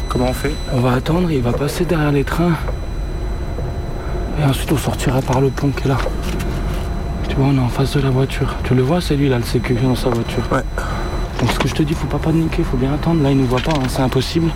Comment 0.09 0.29
on 0.31 0.33
fait? 0.33 0.55
On 0.73 0.81
va 0.81 0.93
attendre, 0.93 1.31
il 1.31 1.43
va 1.43 1.53
passer 1.53 1.85
derrière 1.85 2.13
les 2.13 2.25
trains. 2.25 2.53
Et 4.41 4.45
ensuite, 4.45 4.73
on 4.73 4.79
sortira 4.79 5.21
par 5.21 5.43
le 5.43 5.51
pont 5.51 5.69
qui 5.69 5.85
est 5.85 5.89
là. 5.89 5.99
Tu 7.29 7.37
vois, 7.37 7.49
on 7.49 7.57
est 7.57 7.61
en 7.61 7.69
face 7.69 7.95
de 7.97 8.01
la 8.01 8.09
voiture. 8.09 8.55
Tu 8.65 8.75
le 8.75 8.83
vois, 8.83 9.03
c'est 9.03 9.17
lui 9.17 9.29
là, 9.29 9.37
le 9.37 9.45
sécu 9.45 9.75
dans 9.75 9.95
sa 9.95 10.09
voiture? 10.09 10.43
Ouais. 10.51 10.63
Donc, 11.41 11.53
ce 11.53 11.59
que 11.59 11.69
je 11.69 11.75
te 11.75 11.83
dis, 11.83 11.93
faut 11.93 12.07
pas 12.07 12.19
paniquer, 12.19 12.63
faut 12.63 12.79
bien 12.79 12.95
attendre. 12.95 13.23
Là, 13.23 13.31
il 13.31 13.37
nous 13.37 13.47
voit 13.47 13.61
pas, 13.61 13.73
hein, 13.73 13.87
c'est 13.89 14.01
impossible. 14.01 14.51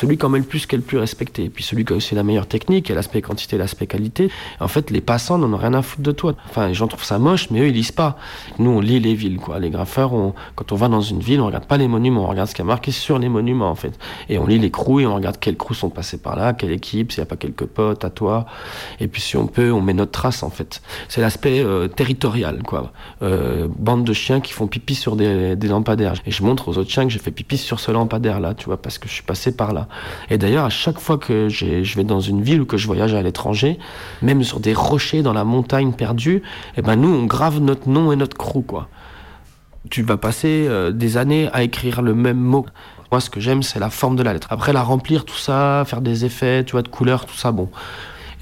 Celui 0.00 0.16
qui 0.16 0.26
met 0.28 0.38
le 0.38 0.44
plus 0.44 0.64
qui 0.66 0.76
est 0.76 0.78
le 0.78 0.84
plus 0.84 0.96
respecté. 0.96 1.46
Et 1.46 1.48
puis 1.48 1.64
celui 1.64 1.84
qui 1.84 1.92
a 1.92 1.96
aussi 1.96 2.14
la 2.14 2.22
meilleure 2.22 2.46
technique, 2.46 2.88
et 2.88 2.94
l'aspect 2.94 3.20
quantité, 3.20 3.58
l'aspect 3.58 3.88
qualité. 3.88 4.30
En 4.60 4.68
fait, 4.68 4.92
les 4.92 5.00
passants 5.00 5.38
n'en 5.38 5.52
ont 5.52 5.56
rien 5.56 5.74
à 5.74 5.82
foutre 5.82 6.04
de 6.04 6.12
toi. 6.12 6.36
Enfin, 6.48 6.68
les 6.68 6.74
gens 6.74 6.86
trouvent 6.86 7.02
ça 7.02 7.18
moche, 7.18 7.50
mais 7.50 7.62
eux, 7.62 7.66
ils 7.66 7.74
lisent 7.74 7.90
pas. 7.90 8.16
Nous, 8.60 8.70
on 8.70 8.78
lit 8.78 9.00
les 9.00 9.14
villes, 9.14 9.38
quoi. 9.38 9.58
Les 9.58 9.70
graffeurs, 9.70 10.12
quand 10.54 10.70
on 10.70 10.76
va 10.76 10.86
dans 10.86 11.00
une 11.00 11.18
ville, 11.18 11.40
on 11.40 11.46
regarde 11.46 11.66
pas 11.66 11.78
les 11.78 11.88
monuments, 11.88 12.26
on 12.26 12.28
regarde 12.28 12.48
ce 12.48 12.54
qui 12.54 12.60
a 12.60 12.64
marqué 12.64 12.92
sur 12.92 13.18
les 13.18 13.28
monuments, 13.28 13.68
en 13.68 13.74
fait. 13.74 13.98
Et 14.28 14.38
on 14.38 14.46
lit 14.46 14.60
les 14.60 14.70
crews 14.70 15.00
et 15.00 15.06
on 15.06 15.16
regarde 15.16 15.38
quels 15.40 15.56
crews 15.56 15.74
sont 15.74 15.90
passés 15.90 16.18
par 16.18 16.36
là, 16.36 16.52
quelle 16.52 16.70
équipe, 16.70 17.10
s'il 17.10 17.18
y 17.18 17.22
a 17.22 17.26
pas 17.26 17.36
quelques 17.36 17.66
potes 17.66 18.04
à 18.04 18.10
toi. 18.10 18.46
Et 19.00 19.08
puis 19.08 19.20
si 19.20 19.36
on 19.36 19.48
peut, 19.48 19.72
on 19.72 19.80
met 19.80 19.94
notre 19.94 20.12
trace, 20.12 20.44
en 20.44 20.50
fait. 20.50 20.80
C'est 21.08 21.20
l'aspect 21.20 21.58
euh, 21.58 21.88
territorial, 21.88 22.62
quoi. 22.62 22.92
Euh, 23.22 23.66
bande 23.76 24.04
de 24.04 24.12
chiens 24.12 24.40
qui 24.40 24.52
font 24.52 24.68
pipi 24.68 24.94
sur 24.94 25.16
des, 25.16 25.56
des 25.56 25.66
lampadaires. 25.66 26.14
Et 26.24 26.30
je 26.30 26.44
montre 26.44 26.68
aux 26.68 26.78
autres 26.78 26.90
chiens 26.90 27.02
que 27.02 27.10
j'ai 27.10 27.18
fait 27.18 27.32
pipi 27.32 27.58
sur 27.58 27.80
ce 27.80 27.90
lampadaire-là, 27.90 28.54
tu 28.54 28.66
vois, 28.66 28.80
parce 28.80 28.98
que 28.98 29.08
je 29.08 29.14
suis 29.14 29.24
passé 29.24 29.56
par 29.56 29.72
là. 29.72 29.87
Et 30.30 30.38
d'ailleurs, 30.38 30.64
à 30.64 30.70
chaque 30.70 30.98
fois 30.98 31.18
que 31.18 31.48
je 31.48 31.96
vais 31.96 32.04
dans 32.04 32.20
une 32.20 32.42
ville 32.42 32.60
ou 32.60 32.66
que 32.66 32.76
je 32.76 32.86
voyage 32.86 33.14
à 33.14 33.22
l'étranger, 33.22 33.78
même 34.22 34.42
sur 34.42 34.60
des 34.60 34.74
rochers 34.74 35.22
dans 35.22 35.32
la 35.32 35.44
montagne 35.44 35.92
perdue, 35.92 36.42
eh 36.76 36.82
ben 36.82 36.96
nous, 36.96 37.08
on 37.08 37.24
grave 37.24 37.60
notre 37.60 37.88
nom 37.88 38.12
et 38.12 38.16
notre 38.16 38.36
crew, 38.36 38.62
quoi. 38.66 38.88
Tu 39.90 40.02
vas 40.02 40.16
passer 40.16 40.66
euh, 40.68 40.90
des 40.90 41.16
années 41.16 41.48
à 41.52 41.62
écrire 41.62 42.02
le 42.02 42.14
même 42.14 42.38
mot. 42.38 42.66
Moi, 43.10 43.20
ce 43.20 43.30
que 43.30 43.40
j'aime, 43.40 43.62
c'est 43.62 43.78
la 43.78 43.88
forme 43.88 44.16
de 44.16 44.22
la 44.22 44.34
lettre. 44.34 44.48
Après, 44.50 44.72
la 44.72 44.82
remplir, 44.82 45.24
tout 45.24 45.36
ça, 45.36 45.84
faire 45.86 46.02
des 46.02 46.24
effets, 46.24 46.64
tu 46.64 46.72
vois, 46.72 46.82
de 46.82 46.88
couleurs, 46.88 47.24
tout 47.24 47.36
ça, 47.36 47.52
bon. 47.52 47.70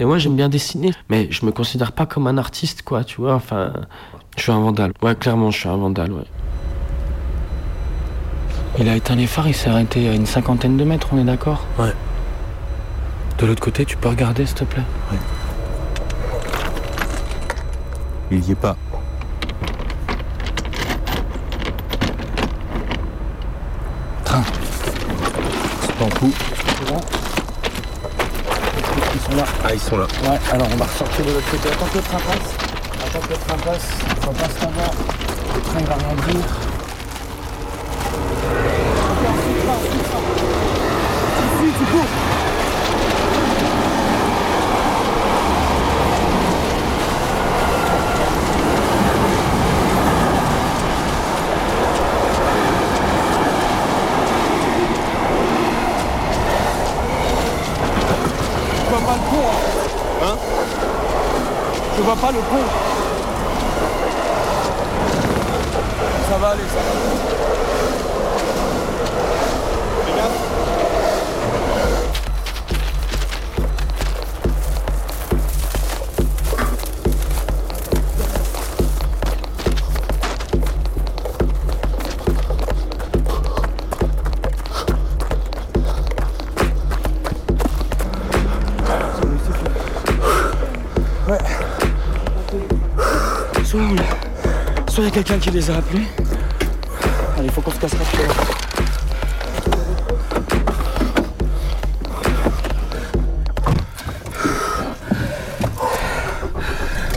Et 0.00 0.04
moi, 0.04 0.18
j'aime 0.18 0.34
bien 0.34 0.48
dessiner, 0.48 0.92
mais 1.08 1.28
je 1.30 1.46
me 1.46 1.52
considère 1.52 1.92
pas 1.92 2.04
comme 2.04 2.26
un 2.26 2.36
artiste, 2.36 2.82
quoi, 2.82 3.04
tu 3.04 3.20
vois. 3.20 3.34
Enfin, 3.34 3.72
je 4.36 4.42
suis 4.42 4.52
un 4.52 4.60
vandale. 4.60 4.92
Ouais, 5.02 5.14
clairement, 5.14 5.50
je 5.50 5.60
suis 5.60 5.68
un 5.68 5.76
vandale, 5.76 6.12
ouais. 6.12 6.24
Il 8.78 8.88
a 8.90 8.96
éteint 8.96 9.14
les 9.14 9.26
phares, 9.26 9.48
il 9.48 9.54
s'est 9.54 9.70
arrêté 9.70 10.06
à 10.08 10.12
une 10.12 10.26
cinquantaine 10.26 10.76
de 10.76 10.84
mètres, 10.84 11.08
on 11.12 11.18
est 11.18 11.24
d'accord 11.24 11.64
Ouais. 11.78 11.94
De 13.38 13.46
l'autre 13.46 13.62
côté, 13.62 13.86
tu 13.86 13.96
peux 13.96 14.08
regarder, 14.08 14.44
s'il 14.44 14.54
te 14.54 14.64
plaît 14.64 14.82
Il 18.30 18.44
y 18.44 18.52
est 18.52 18.54
pas. 18.54 18.76
Train. 24.24 24.42
Tampou. 25.98 26.32
Ils 29.14 29.20
sont 29.20 29.36
là. 29.36 29.44
Ah, 29.64 29.72
ils 29.72 29.80
sont 29.80 29.96
là. 29.96 30.06
Ouais, 30.24 30.38
alors 30.52 30.68
on 30.72 30.76
va 30.76 30.84
ressortir 30.84 31.24
de 31.24 31.30
l'autre 31.30 31.50
côté. 31.50 31.68
Attends 31.70 31.86
que 31.86 31.96
le 31.96 32.02
train 32.02 32.18
passe. 32.18 33.06
Attends 33.06 33.26
que 33.26 33.30
le 33.30 33.38
train 33.38 33.56
passe. 33.58 33.88
Faut 34.20 34.30
pas 34.32 34.48
se 34.48 34.60
savoir. 34.60 34.90
Le 35.54 35.60
train 35.62 35.80
va 35.80 35.94
rien 35.94 36.65
tu 41.78 41.84
cours. 41.84 42.00
Je 58.84 58.90
vois 58.90 59.00
pas 59.00 59.12
le 59.12 59.20
pont. 59.30 59.48
Hein 60.22 60.36
Je 61.96 62.02
vois 62.02 62.16
pas 62.16 62.32
le 62.32 62.38
pont. 62.38 62.66
Ça 66.30 66.38
va 66.38 66.48
aller, 66.48 66.62
ça 66.68 67.30
va. 67.30 67.35
Soit 93.76 95.02
il 95.02 95.04
y 95.04 95.08
a 95.08 95.10
quelqu'un 95.10 95.38
qui 95.38 95.50
les 95.50 95.70
a 95.70 95.76
appelés. 95.76 96.06
Allez, 97.36 97.50
faut 97.50 97.60
qu'on 97.60 97.70
se 97.70 97.78
casse 97.78 97.92
la 97.92 97.98
tête. 97.98 98.30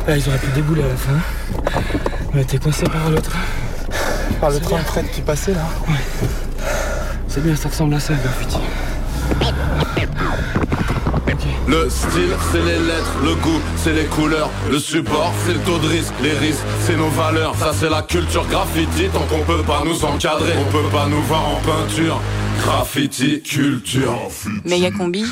Là, 0.05 0.17
ils 0.17 0.27
auraient 0.27 0.37
pu 0.37 0.51
débouler 0.53 0.83
à 0.83 0.87
la 0.87 0.95
fin. 0.97 1.19
On 2.33 2.37
a 2.37 2.41
été 2.41 2.57
coincés 2.57 2.89
par 2.89 3.09
le 3.09 3.21
train. 3.21 3.39
Par 4.41 4.49
le 4.49 4.59
train 4.59 4.79
de 4.79 4.83
fret 4.83 5.05
qui 5.13 5.21
passait 5.21 5.53
là 5.53 5.65
Ouais. 5.87 6.27
C'est 7.29 7.41
bien, 7.41 7.55
ça 7.55 7.69
ressemble 7.69 7.93
à 7.93 8.01
ça, 8.01 8.15
graffiti. 8.15 8.58
Le 11.69 11.87
style, 11.87 12.35
c'est 12.51 12.63
les 12.63 12.79
lettres, 12.79 13.13
le 13.23 13.35
goût, 13.35 13.61
c'est 13.75 13.93
les 13.93 14.05
couleurs, 14.05 14.49
le 14.71 14.79
support, 14.79 15.31
c'est 15.45 15.53
le 15.53 15.59
taux 15.59 15.77
de 15.77 15.87
risque, 15.87 16.13
les 16.23 16.33
risques, 16.33 16.63
c'est 16.81 16.97
nos 16.97 17.09
valeurs. 17.09 17.53
Ça, 17.59 17.71
c'est 17.79 17.91
la 17.91 18.01
culture 18.01 18.43
graffiti, 18.47 19.07
tant 19.13 19.21
qu'on 19.29 19.43
peut 19.43 19.61
pas 19.61 19.83
nous 19.85 20.03
encadrer, 20.03 20.53
on 20.59 20.71
peut 20.71 20.89
pas 20.91 21.05
nous 21.05 21.21
voir 21.21 21.47
en 21.47 21.57
peinture. 21.57 22.19
Graffiti, 22.57 23.41
culture. 23.43 24.17
Méga 24.65 24.89
combi, 24.89 25.23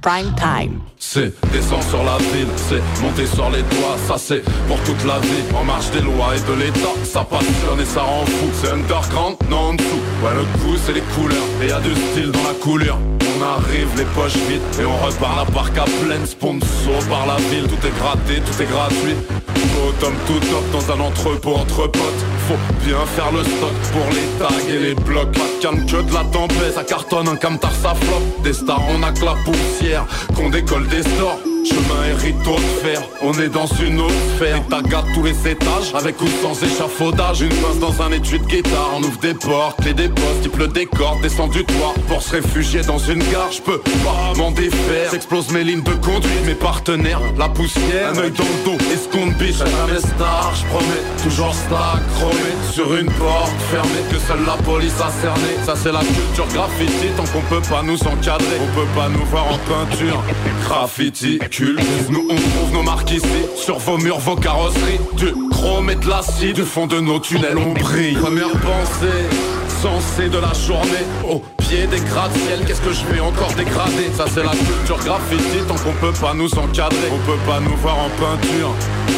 prime 0.00 0.34
time. 0.34 0.80
C'est 0.98 1.32
descendre 1.52 1.84
sur 1.84 2.02
la 2.02 2.16
ville, 2.16 2.48
c'est 2.56 3.02
monter 3.02 3.26
sur 3.26 3.50
les 3.50 3.62
toits, 3.62 3.96
ça 4.08 4.14
c'est 4.16 4.42
pour 4.68 4.80
toute 4.84 5.04
la 5.04 5.18
vie, 5.18 5.44
en 5.54 5.64
marche 5.64 5.90
des 5.90 6.00
lois 6.00 6.34
et 6.34 6.40
de 6.50 6.54
l'état, 6.58 6.94
ça 7.04 7.22
passionne 7.22 7.80
et 7.80 7.84
ça 7.84 8.00
rend 8.00 8.24
fou, 8.24 8.46
c'est 8.54 8.70
underground, 8.70 9.36
non 9.50 9.58
en 9.58 9.74
dessous, 9.74 10.00
ouais 10.22 10.30
le 10.34 10.44
coup 10.58 10.76
c'est 10.84 10.94
les 10.94 11.02
couleurs, 11.14 11.42
et 11.62 11.68
y 11.68 11.72
a 11.72 11.80
du 11.80 11.94
style 11.94 12.30
dans 12.30 12.42
la 12.44 12.54
coulure, 12.54 12.98
on 13.11 13.11
arrive 13.42 13.88
les 13.96 14.04
poches 14.04 14.36
vides, 14.48 14.62
et 14.80 14.84
on 14.84 14.96
repart 15.04 15.36
la 15.36 15.44
barque 15.52 15.78
à 15.78 15.84
pleine, 16.04 16.26
sponsor. 16.26 16.98
Par 17.08 17.26
la 17.26 17.36
ville, 17.50 17.66
tout 17.68 17.86
est 17.86 17.98
gratté, 17.98 18.40
tout 18.40 18.62
est 18.62 18.66
gratuit, 18.66 19.16
au 19.78 19.92
tout 19.92 20.40
top 20.40 20.70
dans 20.72 20.92
un 20.92 21.00
entrepôt 21.00 21.54
entre 21.54 21.86
potes, 21.86 22.24
faut 22.48 22.84
bien 22.84 22.98
faire 23.14 23.32
le 23.32 23.42
stock 23.42 23.74
pour 23.92 24.06
les 24.10 24.26
tags 24.38 24.68
et 24.68 24.78
les 24.78 24.94
blocs, 24.94 25.32
pas 25.32 25.40
de 25.40 25.62
calme 25.62 25.86
que 25.86 26.02
de 26.02 26.14
la 26.14 26.24
tempête, 26.24 26.74
ça 26.74 26.84
cartonne 26.84 27.28
un 27.28 27.36
camtar 27.36 27.72
ça 27.72 27.94
floppe, 27.94 28.42
des 28.42 28.52
stars 28.52 28.82
on 28.94 29.02
a 29.02 29.12
que 29.12 29.24
la 29.24 29.34
poussière, 29.44 30.06
qu'on 30.34 30.50
décolle 30.50 30.86
des 30.88 31.02
stores. 31.02 31.38
Chemin 31.64 32.02
et 32.24 32.32
de 32.32 32.82
fer, 32.82 33.02
on 33.22 33.32
est 33.34 33.48
dans 33.48 33.66
une 33.66 34.00
autre 34.00 34.14
sphère. 34.36 34.60
T'agates 34.68 35.06
tous 35.14 35.22
les 35.22 35.48
étages, 35.48 35.94
avec 35.94 36.20
ou 36.20 36.26
sans 36.42 36.60
échafaudage. 36.62 37.42
Une 37.42 37.50
pince 37.50 37.78
dans 37.78 38.02
un 38.02 38.10
étui 38.10 38.38
de 38.40 38.44
guitare, 38.44 38.90
on 38.96 39.02
ouvre 39.02 39.18
des 39.18 39.34
portes, 39.34 39.80
clés 39.80 39.94
des 39.94 40.08
postes, 40.08 40.42
type 40.42 40.56
le 40.58 40.66
décor, 40.66 41.18
descend 41.22 41.50
du 41.50 41.64
toit. 41.64 41.94
Pour 42.08 42.22
se 42.22 42.32
réfugier 42.32 42.82
dans 42.82 42.98
une 42.98 43.20
gare, 43.30 43.52
je 43.52 43.60
peux 43.60 43.78
pas 43.78 44.32
m'en 44.36 44.50
défaire. 44.50 45.10
S'explose 45.10 45.50
mes 45.50 45.62
lignes 45.62 45.82
de 45.82 45.94
conduite, 45.94 46.44
mes 46.46 46.54
partenaires, 46.54 47.20
la 47.38 47.48
poussière, 47.48 48.10
un 48.12 48.18
œil 48.18 48.32
dans 48.32 48.44
le 48.44 48.64
dos, 48.64 48.84
escompte 48.92 49.38
biche. 49.38 49.58
Jamais 49.58 50.00
star, 50.00 50.52
je 50.56 50.66
promets, 50.66 51.02
toujours 51.22 51.54
stack, 51.54 52.02
chromé. 52.16 52.52
Sur 52.72 52.96
une 52.96 53.10
porte 53.12 53.52
fermée, 53.70 54.02
que 54.10 54.18
seule 54.18 54.44
la 54.46 54.56
police 54.64 55.00
a 55.00 55.10
cerné. 55.20 55.56
Ça 55.64 55.74
c'est 55.76 55.92
la 55.92 56.00
culture 56.00 56.48
graffiti, 56.52 57.08
tant 57.16 57.24
qu'on 57.24 57.42
peut 57.42 57.62
pas 57.68 57.82
nous 57.82 58.00
encadrer. 58.02 58.58
On 58.60 58.74
peut 58.74 58.88
pas 58.96 59.08
nous 59.08 59.24
voir 59.26 59.46
en 59.46 59.58
peinture. 59.58 60.22
Graffiti, 60.64 61.38
Nous 61.60 62.26
on 62.30 62.34
trouve 62.34 62.72
nos 62.72 62.82
marques 62.82 63.10
ici, 63.10 63.26
sur 63.56 63.76
vos 63.78 63.98
murs, 63.98 64.18
vos 64.18 64.36
carrosseries. 64.36 64.98
Du 65.18 65.34
chrome 65.50 65.90
et 65.90 65.96
de 65.96 66.08
l'acide, 66.08 66.54
du 66.54 66.62
fond 66.62 66.86
de 66.86 66.98
nos 66.98 67.18
tunnels 67.18 67.58
on 67.58 67.74
brille. 67.74 68.14
Première 68.14 68.52
pensée, 68.52 69.28
sensée 69.68 70.30
de 70.30 70.38
la 70.38 70.54
journée. 70.54 71.04
Au 71.28 71.42
des 71.72 72.00
gratte-ciel, 72.00 72.60
qu'est-ce 72.66 72.82
que 72.82 72.92
je 72.92 73.04
vais 73.06 73.20
encore 73.20 73.52
dégrader? 73.54 74.10
Ça 74.14 74.24
c'est 74.28 74.42
la 74.42 74.50
culture 74.50 74.98
graffiti, 74.98 75.58
tant 75.66 75.74
qu'on 75.76 75.92
peut 75.94 76.12
pas 76.20 76.34
nous 76.34 76.52
encadrer. 76.58 77.08
On 77.10 77.18
peut 77.26 77.40
pas 77.46 77.60
nous 77.60 77.76
voir 77.76 77.96
en 77.98 78.10
peinture. 78.20 78.70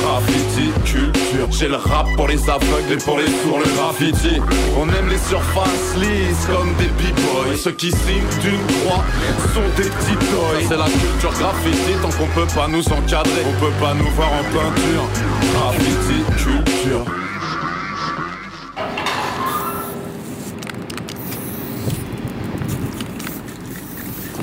Graffiti, 0.03 0.71
culture. 0.85 1.49
J'ai 1.51 1.69
le 1.69 1.77
rap 1.77 2.07
pour 2.17 2.29
les 2.29 2.39
aveugles 2.49 2.93
et 2.93 2.97
pour 2.97 3.19
les 3.19 3.27
sourds, 3.27 3.59
le 3.59 3.71
graffiti. 3.77 4.41
On 4.79 4.89
aime 4.89 5.09
les 5.09 5.19
surfaces 5.19 5.97
lisses 5.97 6.47
comme 6.47 6.73
des 6.79 6.91
b-boys. 6.95 7.57
Ceux 7.57 7.73
qui 7.73 7.91
signent 7.91 8.31
d'une 8.41 8.61
croix 8.79 9.03
sont 9.53 9.69
des 9.77 9.89
petits 9.89 10.17
toys. 10.31 10.63
C'est 10.69 10.77
la 10.77 10.87
culture 10.87 11.33
graffiti, 11.33 11.93
tant 12.03 12.11
qu'on 12.11 12.29
peut 12.29 12.55
pas 12.55 12.69
nous 12.69 12.87
encadrer. 12.87 13.43
On 13.49 13.61
peut 13.61 13.75
pas 13.81 13.95
nous 13.95 14.11
voir 14.11 14.31
en 14.33 14.45
peinture. 14.45 15.07
Graffiti, 15.55 16.23
culture. 16.37 17.24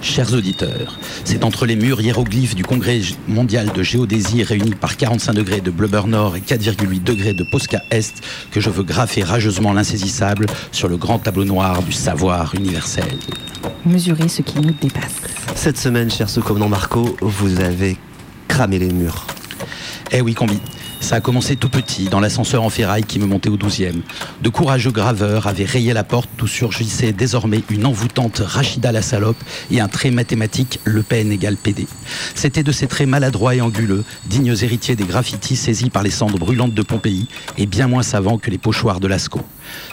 Chers 0.01 0.33
auditeurs, 0.33 0.97
c'est 1.23 1.43
entre 1.43 1.67
les 1.67 1.75
murs 1.75 2.01
hiéroglyphes 2.01 2.55
du 2.55 2.63
Congrès 2.63 3.01
mondial 3.27 3.71
de 3.71 3.83
géodésie 3.83 4.43
réunis 4.43 4.73
par 4.73 4.97
45 4.97 5.33
degrés 5.33 5.61
de 5.61 5.69
blubber 5.69 6.07
nord 6.07 6.35
et 6.35 6.39
4,8 6.39 7.03
degrés 7.03 7.33
de 7.33 7.43
Posca 7.43 7.83
est 7.91 8.13
que 8.49 8.59
je 8.59 8.71
veux 8.71 8.81
graffer 8.83 9.23
rageusement 9.23 9.73
l'insaisissable 9.73 10.47
sur 10.71 10.87
le 10.87 10.97
grand 10.97 11.19
tableau 11.19 11.45
noir 11.45 11.83
du 11.83 11.91
savoir 11.91 12.55
universel. 12.55 13.19
Mesurer 13.85 14.27
ce 14.27 14.41
qui 14.41 14.59
nous 14.59 14.73
dépasse. 14.81 15.21
Cette 15.55 15.77
semaine, 15.77 16.09
cher 16.09 16.29
sous-commandant 16.29 16.69
Marco, 16.69 17.15
vous 17.21 17.59
avez 17.59 17.95
cramé 18.47 18.79
les 18.79 18.91
murs. 18.91 19.27
Eh 20.11 20.21
oui, 20.21 20.33
combi. 20.33 20.59
Ça 21.01 21.15
a 21.15 21.19
commencé 21.19 21.55
tout 21.55 21.67
petit, 21.67 22.05
dans 22.05 22.19
l'ascenseur 22.19 22.63
en 22.63 22.69
ferraille 22.69 23.03
qui 23.03 23.19
me 23.19 23.25
montait 23.25 23.49
au 23.49 23.57
12e. 23.57 24.01
De 24.41 24.49
courageux 24.49 24.91
graveurs 24.91 25.47
avaient 25.47 25.65
rayé 25.65 25.93
la 25.93 26.03
porte 26.03 26.29
d'où 26.37 26.45
surgissait 26.45 27.11
désormais 27.11 27.63
une 27.69 27.87
envoûtante 27.87 28.41
Rachida 28.45 28.91
la 28.91 29.01
salope 29.01 29.43
et 29.71 29.81
un 29.81 29.87
trait 29.87 30.11
mathématique 30.11 30.79
Le 30.83 31.01
Pen 31.01 31.31
égale 31.31 31.57
PD. 31.57 31.87
C'était 32.35 32.63
de 32.63 32.71
ces 32.71 32.87
traits 32.87 33.09
maladroits 33.09 33.55
et 33.55 33.61
anguleux, 33.61 34.05
dignes 34.27 34.55
héritiers 34.61 34.95
des 34.95 35.03
graffitis 35.03 35.55
saisis 35.55 35.89
par 35.89 36.03
les 36.03 36.11
cendres 36.11 36.37
brûlantes 36.37 36.75
de 36.75 36.83
Pompéi 36.83 37.27
et 37.57 37.65
bien 37.65 37.87
moins 37.87 38.03
savants 38.03 38.37
que 38.37 38.51
les 38.51 38.59
pochoirs 38.59 38.99
de 38.99 39.07
Lascaux. 39.07 39.45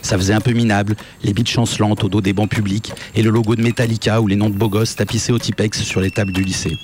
Ça 0.02 0.16
faisait 0.16 0.34
un 0.34 0.40
peu 0.40 0.52
minable, 0.52 0.96
les 1.22 1.32
bites 1.32 1.48
chancelantes 1.48 2.04
au 2.04 2.08
dos 2.08 2.20
des 2.20 2.32
bancs 2.32 2.50
publics 2.50 2.92
et 3.14 3.22
le 3.22 3.30
logo 3.30 3.56
de 3.56 3.62
Metallica 3.62 4.20
ou 4.20 4.26
les 4.26 4.36
noms 4.36 4.50
de 4.50 4.56
beaux 4.56 4.68
gosses 4.68 4.96
tapissés 4.96 5.32
au 5.32 5.38
Tipex 5.38 5.82
sur 5.82 6.00
les 6.00 6.10
tables 6.10 6.32
du 6.32 6.42
lycée. 6.42 6.76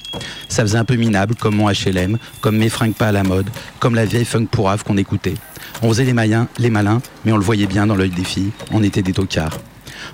Ça 0.49 0.63
faisait 0.63 0.79
un 0.79 0.85
peu 0.85 0.97
minable, 0.97 1.35
comme 1.35 1.57
mon 1.57 1.69
HLM, 1.69 2.19
comme 2.41 2.57
mes 2.57 2.69
fringues 2.69 2.95
pas 2.95 3.09
à 3.09 3.13
la 3.13 3.23
mode, 3.23 3.49
comme 3.79 3.95
la 3.95 4.05
vieille 4.05 4.25
funk 4.25 4.47
pourrave 4.47 4.85
qu'on 4.85 4.97
écoutait. 4.97 5.35
On 5.83 5.89
faisait 5.89 6.05
les, 6.05 6.13
maillens, 6.13 6.49
les 6.59 6.71
malins, 6.71 7.01
mais 7.25 7.33
on 7.33 7.37
le 7.37 7.45
voyait 7.45 7.67
bien 7.67 7.87
dans 7.87 7.97
l'œil 7.97 8.11
des 8.11 8.25
filles, 8.25 8.51
on 8.71 8.83
était 8.83 9.03
des 9.03 9.13
tocards. 9.13 9.59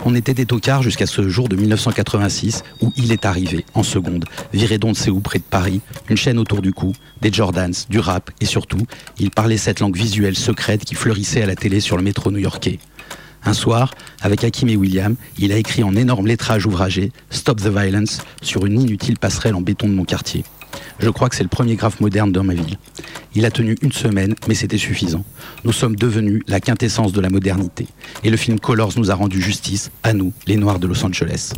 On 0.05 0.14
était 0.14 0.35
des 0.35 0.46
tocards 0.46 0.83
jusqu'à 0.83 1.07
ce 1.07 1.29
jour 1.29 1.48
de 1.48 1.57
1986 1.57 2.62
où 2.81 2.92
il 2.96 3.12
est 3.12 3.24
arrivé, 3.24 3.64
en 3.74 3.83
seconde, 3.83 4.24
viré 4.53 4.79
d'on 4.79 4.94
sait 4.94 5.11
où 5.11 5.20
près 5.20 5.38
de 5.38 5.44
Paris, 5.44 5.81
une 6.09 6.16
chaîne 6.16 6.38
autour 6.38 6.62
du 6.62 6.72
cou, 6.72 6.92
des 7.20 7.33
Jordans, 7.33 7.70
du 7.88 7.98
rap 7.98 8.31
et 8.40 8.46
surtout, 8.46 8.87
il 9.18 9.31
parlait 9.31 9.57
cette 9.57 9.81
langue 9.81 9.96
visuelle 9.96 10.37
secrète 10.37 10.85
qui 10.85 10.94
fleurissait 10.94 11.42
à 11.42 11.46
la 11.46 11.57
télé 11.57 11.81
sur 11.81 11.96
le 11.96 12.03
métro 12.03 12.31
new-yorkais. 12.31 12.79
Un 13.44 13.55
soir, 13.55 13.92
avec 14.20 14.44
Hakim 14.44 14.68
et 14.68 14.76
William, 14.76 15.16
il 15.38 15.53
a 15.53 15.57
écrit 15.57 15.83
en 15.83 15.96
énorme 15.96 16.26
lettrage 16.26 16.66
ouvragé 16.66 17.11
Stop 17.31 17.61
the 17.61 17.68
Violence 17.68 18.20
sur 18.42 18.66
une 18.66 18.81
inutile 18.81 19.18
passerelle 19.18 19.55
en 19.55 19.62
béton 19.62 19.88
de 19.88 19.94
mon 19.94 20.05
quartier. 20.05 20.44
Je 20.98 21.09
crois 21.11 21.28
que 21.28 21.37
c'est 21.37 21.42
le 21.42 21.48
premier 21.48 21.76
graphe 21.76 22.00
moderne 22.00 22.33
dans 22.33 22.44
ma 22.44 22.54
ville. 22.54 22.76
Il 23.35 23.44
a 23.46 23.50
tenu 23.50 23.76
une 23.80 23.92
semaine, 23.92 24.35
mais 24.48 24.54
c'était 24.54 24.78
suffisant. 24.78 25.24
Nous 25.64 25.72
sommes 25.72 25.94
devenus 25.94 26.42
la 26.48 26.61
quintessence 26.61 27.12
de 27.12 27.20
la 27.20 27.30
modernité. 27.30 27.87
Et 28.24 28.30
le 28.30 28.37
film 28.37 28.59
Colors 28.59 28.92
nous 28.96 29.11
a 29.11 29.14
rendu 29.14 29.40
justice, 29.40 29.90
à 30.02 30.12
nous, 30.12 30.33
les 30.46 30.56
Noirs 30.56 30.80
de 30.80 30.87
Los 30.88 31.04
Angeles. 31.04 31.52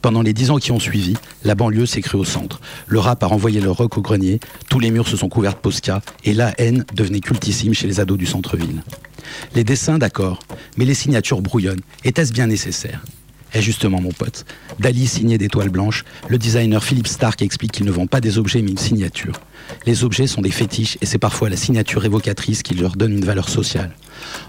Pendant 0.00 0.22
les 0.22 0.32
dix 0.32 0.50
ans 0.50 0.58
qui 0.58 0.72
ont 0.72 0.80
suivi, 0.80 1.16
la 1.44 1.54
banlieue 1.54 1.86
s'est 1.86 2.02
crue 2.02 2.18
au 2.18 2.24
centre. 2.24 2.60
Le 2.88 2.98
rap 2.98 3.22
a 3.22 3.26
renvoyé 3.26 3.60
le 3.60 3.70
rock 3.70 3.98
au 3.98 4.02
grenier, 4.02 4.40
tous 4.68 4.80
les 4.80 4.90
murs 4.90 5.06
se 5.06 5.16
sont 5.16 5.28
couverts 5.28 5.54
de 5.54 5.58
Posca, 5.58 6.02
et 6.24 6.34
la 6.34 6.52
haine 6.58 6.84
devenait 6.94 7.20
cultissime 7.20 7.74
chez 7.74 7.86
les 7.86 8.00
ados 8.00 8.18
du 8.18 8.26
centre-ville. 8.26 8.82
Les 9.54 9.64
dessins, 9.64 9.98
d'accord, 9.98 10.40
mais 10.76 10.84
les 10.84 10.94
signatures 10.94 11.40
brouillonnent. 11.40 11.82
Était-ce 12.04 12.32
bien 12.32 12.48
nécessaire? 12.48 13.02
Et 13.54 13.62
justement, 13.62 14.00
mon 14.00 14.12
pote, 14.12 14.44
Dali 14.78 15.06
signé 15.06 15.38
d'étoiles 15.38 15.68
blanches, 15.68 16.04
le 16.28 16.38
designer 16.38 16.82
Philippe 16.82 17.06
Stark 17.06 17.42
explique 17.42 17.72
qu'il 17.72 17.86
ne 17.86 17.90
vend 17.90 18.06
pas 18.06 18.20
des 18.20 18.38
objets 18.38 18.62
mais 18.62 18.70
une 18.70 18.78
signature. 18.78 19.40
Les 19.86 20.04
objets 20.04 20.26
sont 20.26 20.40
des 20.40 20.50
fétiches 20.50 20.98
et 21.00 21.06
c'est 21.06 21.18
parfois 21.18 21.50
la 21.50 21.56
signature 21.56 22.04
évocatrice 22.04 22.62
qui 22.62 22.74
leur 22.74 22.96
donne 22.96 23.12
une 23.12 23.24
valeur 23.24 23.48
sociale. 23.48 23.92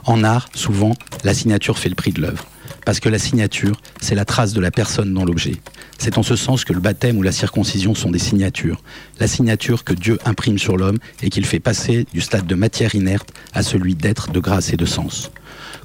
En 0.05 0.23
art, 0.23 0.47
souvent, 0.53 0.93
la 1.23 1.33
signature 1.33 1.77
fait 1.79 1.89
le 1.89 1.95
prix 1.95 2.11
de 2.11 2.21
l'œuvre. 2.21 2.45
Parce 2.85 2.99
que 2.99 3.09
la 3.09 3.19
signature, 3.19 3.75
c'est 4.01 4.15
la 4.15 4.25
trace 4.25 4.53
de 4.53 4.59
la 4.59 4.71
personne 4.71 5.13
dans 5.13 5.23
l'objet. 5.23 5.55
C'est 5.97 6.17
en 6.17 6.23
ce 6.23 6.35
sens 6.35 6.65
que 6.65 6.73
le 6.73 6.81
baptême 6.81 7.17
ou 7.17 7.21
la 7.21 7.31
circoncision 7.31 7.95
sont 7.95 8.11
des 8.11 8.19
signatures. 8.19 8.81
La 9.19 9.27
signature 9.27 9.83
que 9.83 9.93
Dieu 9.93 10.19
imprime 10.25 10.59
sur 10.59 10.75
l'homme 10.75 10.97
et 11.21 11.29
qu'il 11.29 11.45
fait 11.45 11.59
passer 11.59 12.05
du 12.13 12.19
stade 12.19 12.45
de 12.45 12.55
matière 12.55 12.95
inerte 12.95 13.29
à 13.53 13.63
celui 13.63 13.95
d'être, 13.95 14.31
de 14.31 14.39
grâce 14.39 14.73
et 14.73 14.77
de 14.77 14.85
sens. 14.85 15.31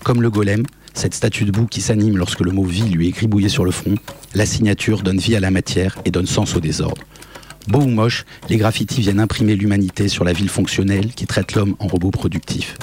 Comme 0.02 0.22
le 0.22 0.30
golem, 0.30 0.64
cette 0.98 1.14
statue 1.14 1.44
de 1.44 1.52
boue 1.52 1.66
qui 1.66 1.80
s'anime 1.80 2.16
lorsque 2.16 2.40
le 2.40 2.50
mot 2.50 2.64
vie 2.64 2.82
lui 2.82 3.06
est 3.06 3.12
gribouillé 3.12 3.48
sur 3.48 3.64
le 3.64 3.70
front, 3.70 3.94
la 4.34 4.44
signature 4.46 5.02
donne 5.02 5.18
vie 5.18 5.36
à 5.36 5.40
la 5.40 5.52
matière 5.52 5.96
et 6.04 6.10
donne 6.10 6.26
sens 6.26 6.56
au 6.56 6.60
désordre. 6.60 7.00
Beau 7.68 7.80
ou 7.82 7.88
moche, 7.88 8.24
les 8.48 8.56
graffitis 8.56 9.02
viennent 9.02 9.20
imprimer 9.20 9.54
l'humanité 9.54 10.08
sur 10.08 10.24
la 10.24 10.32
ville 10.32 10.48
fonctionnelle 10.48 11.12
qui 11.12 11.26
traite 11.26 11.54
l'homme 11.54 11.76
en 11.80 11.86
robot 11.86 12.10
productif. 12.10 12.78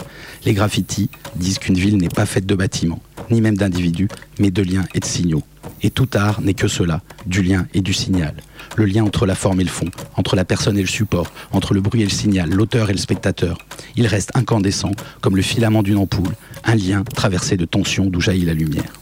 Les 0.46 0.54
graffitis 0.54 1.10
disent 1.36 1.58
qu'une 1.58 1.76
ville 1.76 1.98
n'est 1.98 2.08
pas 2.08 2.28
faite 2.28 2.46
de 2.46 2.54
bâtiments, 2.54 3.02
ni 3.32 3.42
même 3.42 3.58
d'individus, 3.58 4.10
mais 4.38 4.52
de 4.52 4.62
liens 4.62 4.86
et 4.94 5.00
de 5.00 5.06
signaux. 5.06 5.42
Et 5.82 5.90
tout 5.90 6.08
art 6.14 6.40
n'est 6.42 6.54
que 6.54 6.68
cela, 6.68 7.02
du 7.26 7.42
lien 7.42 7.66
et 7.74 7.82
du 7.82 7.94
signal. 7.94 8.36
Le 8.76 8.86
lien 8.86 9.04
entre 9.04 9.26
la 9.26 9.34
forme 9.34 9.60
et 9.60 9.64
le 9.64 9.72
fond, 9.72 9.90
entre 10.18 10.36
la 10.36 10.46
personne 10.46 10.78
et 10.78 10.82
le 10.82 10.88
support, 10.88 11.32
entre 11.52 11.74
le 11.74 11.82
bruit 11.82 12.02
et 12.02 12.06
le 12.06 12.12
signal, 12.12 12.52
l'auteur 12.52 12.92
et 12.92 12.94
le 12.94 13.00
spectateur. 13.00 13.58
Il 13.96 14.06
reste 14.06 14.30
incandescent, 14.36 14.92
comme 15.20 15.36
le 15.36 15.42
filament 15.42 15.82
d'une 15.82 15.98
ampoule, 15.98 16.36
un 16.64 16.76
lien 16.76 17.04
traversé 17.04 17.58
de 17.58 17.66
tensions 17.66 18.06
d'où 18.06 18.22
jaillit 18.22 18.46
la 18.46 18.54
lumière. 18.54 18.94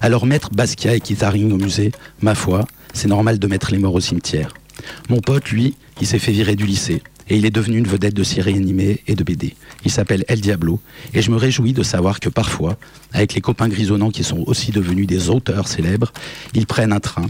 Alors 0.00 0.26
mettre 0.26 0.50
Basquiat 0.50 0.96
et 0.96 1.00
Kitharing 1.00 1.52
au 1.52 1.58
musée, 1.58 1.92
ma 2.22 2.34
foi, 2.34 2.66
c'est 2.92 3.08
normal 3.08 3.38
de 3.38 3.46
mettre 3.46 3.70
les 3.70 3.78
morts 3.78 3.94
au 3.94 4.00
cimetière. 4.00 4.52
Mon 5.08 5.20
pote, 5.20 5.50
lui, 5.50 5.74
il 6.00 6.06
s'est 6.06 6.18
fait 6.18 6.32
virer 6.32 6.56
du 6.56 6.66
lycée. 6.66 7.02
Et 7.28 7.36
il 7.36 7.46
est 7.46 7.50
devenu 7.50 7.78
une 7.78 7.86
vedette 7.86 8.14
de 8.14 8.24
séries 8.24 8.56
animées 8.56 9.00
et 9.06 9.14
de 9.14 9.22
BD. 9.22 9.54
Il 9.84 9.90
s'appelle 9.90 10.24
El 10.28 10.40
Diablo. 10.40 10.80
Et 11.14 11.22
je 11.22 11.30
me 11.30 11.36
réjouis 11.36 11.72
de 11.72 11.82
savoir 11.82 12.20
que 12.20 12.28
parfois, 12.28 12.76
avec 13.12 13.34
les 13.34 13.40
copains 13.40 13.68
grisonnants 13.68 14.10
qui 14.10 14.24
sont 14.24 14.42
aussi 14.46 14.70
devenus 14.72 15.06
des 15.06 15.30
auteurs 15.30 15.68
célèbres, 15.68 16.12
ils 16.52 16.66
prennent 16.66 16.92
un 16.92 17.00
train 17.00 17.26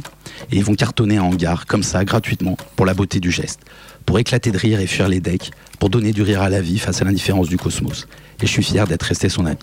et 0.51 0.57
ils 0.57 0.65
vont 0.65 0.75
cartonner 0.75 1.19
un 1.19 1.23
hangar, 1.23 1.67
comme 1.67 1.83
ça, 1.83 2.05
gratuitement, 2.05 2.57
pour 2.75 2.87
la 2.87 2.95
beauté 2.95 3.21
du 3.21 3.31
geste. 3.31 3.61
Pour 4.07 4.19
éclater 4.19 4.51
de 4.51 4.59
rire 4.59 4.81
et 4.81 4.87
fuir 4.87 5.09
les 5.09 5.21
decks, 5.21 5.51
pour 5.79 5.91
donner 5.91 6.13
du 6.13 6.23
rire 6.23 6.43
à 6.43 6.49
la 6.49 6.61
vie 6.61 6.79
face 6.79 7.01
à 7.03 7.05
l'indifférence 7.05 7.49
du 7.49 7.57
cosmos. 7.57 8.09
Et 8.43 8.47
je 8.47 8.51
suis 8.51 8.65
fier 8.65 8.87
d'être 8.87 9.03
resté 9.03 9.29
son 9.29 9.47
ami. 9.47 9.59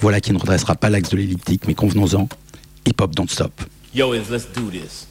Voilà 0.00 0.20
qui 0.20 0.32
ne 0.32 0.38
redressera 0.38 0.74
pas 0.74 0.90
l'axe 0.90 1.10
de 1.10 1.16
l'elliptique, 1.16 1.62
mais 1.66 1.74
convenons-en, 1.74 2.28
hip-hop 2.86 3.14
don't 3.14 3.28
stop. 3.28 3.52
Yo, 3.94 4.12
let's 4.12 4.46
do 4.54 4.70
this. 4.70 5.08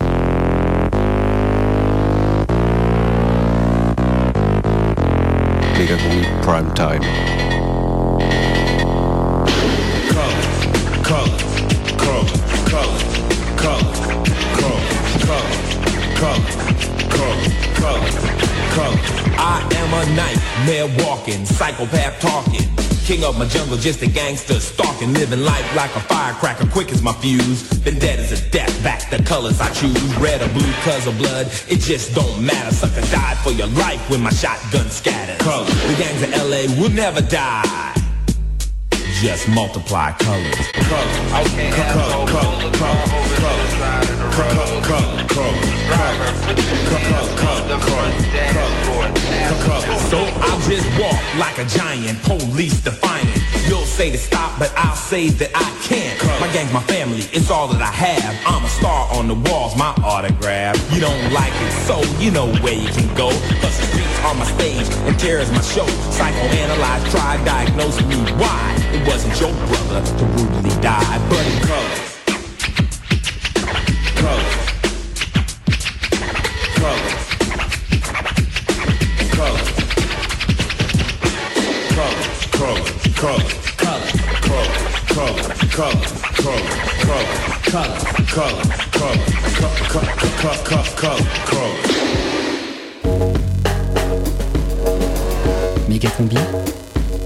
Megaton 5.83 6.41
Prime 6.43 6.73
Time. 6.73 7.01
I 19.35 19.67
am 19.75 19.93
a 19.93 20.05
nightmare 20.15 21.05
walking, 21.05 21.45
psychopath 21.45 22.21
talking. 22.21 22.72
King 23.03 23.25
of 23.25 23.37
my 23.37 23.45
jungle, 23.45 23.75
just 23.75 24.01
a 24.01 24.07
gangster. 24.07 24.61
Stalking, 24.61 25.13
living 25.13 25.43
life 25.43 25.75
like 25.75 25.93
a 25.93 25.99
firecracker, 25.99 26.67
quick 26.67 26.89
as 26.89 27.01
my 27.01 27.11
fuse. 27.11 27.61
Been 27.79 27.99
dead 27.99 28.17
as 28.17 28.31
a 28.31 28.49
death, 28.49 28.71
back 28.81 29.09
the 29.09 29.21
colors 29.23 29.59
I 29.59 29.69
choose. 29.73 30.15
Red 30.15 30.41
or 30.41 30.47
blue, 30.53 30.71
cuz 30.83 31.05
of 31.05 31.17
blood, 31.17 31.47
it 31.67 31.81
just 31.81 32.15
don't 32.15 32.41
matter. 32.41 32.73
Sucker 32.73 33.01
died 33.11 33.37
for 33.39 33.51
your 33.51 33.67
life 33.67 33.99
when 34.09 34.21
my 34.21 34.29
shotgun 34.29 34.89
scatters. 34.89 35.37
Colors, 35.39 35.69
the 35.87 35.95
gangs 36.01 36.23
of 36.23 36.29
LA 36.31 36.81
will 36.81 36.91
never 36.91 37.19
die. 37.21 37.93
Just 39.21 39.49
multiply 39.49 40.13
colors. 40.13 40.55
Colors, 40.71 41.47
okay, 41.47 41.71
colors, 41.71 42.23
so 50.09 50.19
I'll 50.41 50.61
just 50.69 50.87
walk 50.99 51.19
like 51.37 51.57
a 51.57 51.65
giant, 51.65 52.21
police 52.23 52.81
defiant. 52.81 53.29
You'll 53.67 53.85
say 53.85 54.11
to 54.11 54.17
stop, 54.17 54.57
but 54.59 54.73
I'll 54.75 54.95
say 54.95 55.29
that 55.29 55.51
I 55.55 55.69
can't. 55.83 56.17
My 56.39 56.51
gang's 56.53 56.73
my 56.73 56.83
family, 56.83 57.23
it's 57.31 57.49
all 57.49 57.67
that 57.69 57.81
I 57.81 57.91
have. 57.91 58.33
I'm 58.45 58.63
a 58.63 58.69
star 58.69 59.07
on 59.13 59.27
the 59.27 59.35
walls, 59.49 59.75
my 59.77 59.93
autograph. 60.03 60.75
You 60.93 61.01
don't 61.01 61.31
like 61.31 61.53
it, 61.53 61.71
so 61.87 62.01
you 62.19 62.31
know 62.31 62.47
where 62.61 62.73
you 62.73 62.89
can 62.89 63.07
go. 63.15 63.29
Plus 63.59 63.77
the 63.79 63.85
streets 63.87 64.19
are 64.25 64.35
my 64.35 64.45
stage, 64.45 64.87
and 65.07 65.17
terror 65.19 65.41
is 65.41 65.51
my 65.51 65.61
show. 65.61 65.85
Psychoanalyze, 66.11 67.11
try, 67.11 67.43
diagnose 67.45 68.01
me 68.05 68.17
why. 68.37 68.75
It 68.93 69.07
wasn't 69.07 69.39
your 69.39 69.51
brother 69.67 70.05
to 70.05 70.25
brutally 70.37 70.81
die, 70.81 71.29
but 71.29 71.45
in. 71.45 71.67
Colors. 71.67 72.12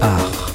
Art. 0.00 0.54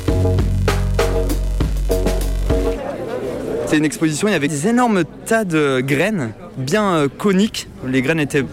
C'était 3.66 3.78
une 3.78 3.86
exposition, 3.86 4.28
il 4.28 4.32
y 4.32 4.36
avait 4.36 4.48
des 4.48 4.68
énormes 4.68 5.04
tas 5.26 5.44
de 5.44 5.82
graines, 5.82 6.32
bien 6.58 6.96
euh, 6.96 7.08
coniques. 7.10 7.68
Les 7.86 8.02
graines 8.02 8.20
étaient 8.20 8.46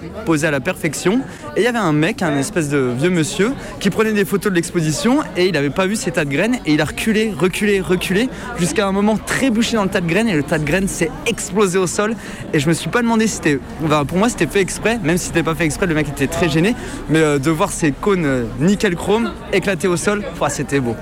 à 0.45 0.51
la 0.51 0.61
perfection. 0.61 1.21
Et 1.57 1.61
il 1.61 1.63
y 1.65 1.67
avait 1.67 1.79
un 1.79 1.93
mec, 1.93 2.23
un 2.23 2.37
espèce 2.37 2.69
de 2.69 2.93
vieux 2.97 3.11
monsieur, 3.11 3.53
qui 3.81 3.91
prenait 3.91 4.13
des 4.13 4.25
photos 4.25 4.51
de 4.51 4.57
l'exposition 4.57 5.21
et 5.37 5.47
il 5.47 5.53
n'avait 5.53 5.71
pas 5.71 5.87
vu 5.87 5.97
ces 5.97 6.11
tas 6.11 6.25
de 6.25 6.31
graines. 6.31 6.59
Et 6.67 6.75
il 6.75 6.81
a 6.81 6.85
reculé, 6.85 7.33
reculé, 7.37 7.81
reculé, 7.81 8.29
jusqu'à 8.59 8.87
un 8.87 8.93
moment 8.93 9.17
très 9.17 9.51
bouché 9.51 9.77
dans 9.77 9.85
le 9.85 9.91
tas 9.91 10.01
de 10.01 10.07
graines. 10.07 10.29
Et 10.29 10.35
le 10.35 10.43
tas 10.43 10.59
de 10.59 10.65
graines 10.65 10.89
s'est 10.89 11.11
explosé 11.27 11.79
au 11.79 11.87
sol. 11.87 12.15
Et 12.53 12.61
je 12.61 12.69
me 12.69 12.75
suis 12.75 12.91
pas 12.91 13.03
demandé 13.03 13.27
si 13.27 13.37
c'était. 13.37 13.59
enfin, 13.85 14.05
pour 14.05 14.19
moi, 14.19 14.29
c'était 14.29 14.47
fait 14.47 14.61
exprès, 14.61 14.99
même 15.03 15.19
si 15.19 15.27
c'était 15.27 15.43
pas 15.43 15.55
fait 15.55 15.65
exprès, 15.65 15.87
le 15.87 15.95
mec 15.95 16.09
était 16.09 16.27
très 16.27 16.49
gêné. 16.49 16.75
Mais 17.09 17.21
euh, 17.21 17.39
de 17.39 17.51
voir 17.51 17.73
ces 17.73 17.93
cônes 17.93 18.25
euh, 18.25 18.45
nickel 18.61 18.97
chrome 18.97 19.33
éclater 19.53 19.89
au 19.89 19.97
sol, 19.97 20.23
c'était 20.51 20.81
beau. 20.81 20.97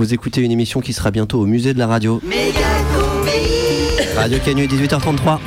Vous 0.00 0.14
écoutez 0.14 0.40
une 0.40 0.50
émission 0.50 0.80
qui 0.80 0.94
sera 0.94 1.10
bientôt 1.10 1.38
au 1.38 1.44
musée 1.44 1.74
de 1.74 1.78
la 1.78 1.86
radio. 1.86 2.22
Radio 4.16 4.38
Canu, 4.42 4.66
18h33. 4.66 5.38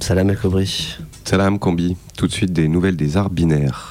Salam 0.00 0.28
El 0.28 0.36
Kobri. 0.36 0.98
Salam 1.24 1.58
Combi. 1.58 1.96
Tout 2.14 2.26
de 2.26 2.32
suite 2.32 2.52
des 2.52 2.68
nouvelles 2.68 2.96
des 2.96 3.16
arts 3.16 3.30
binaires. 3.30 3.90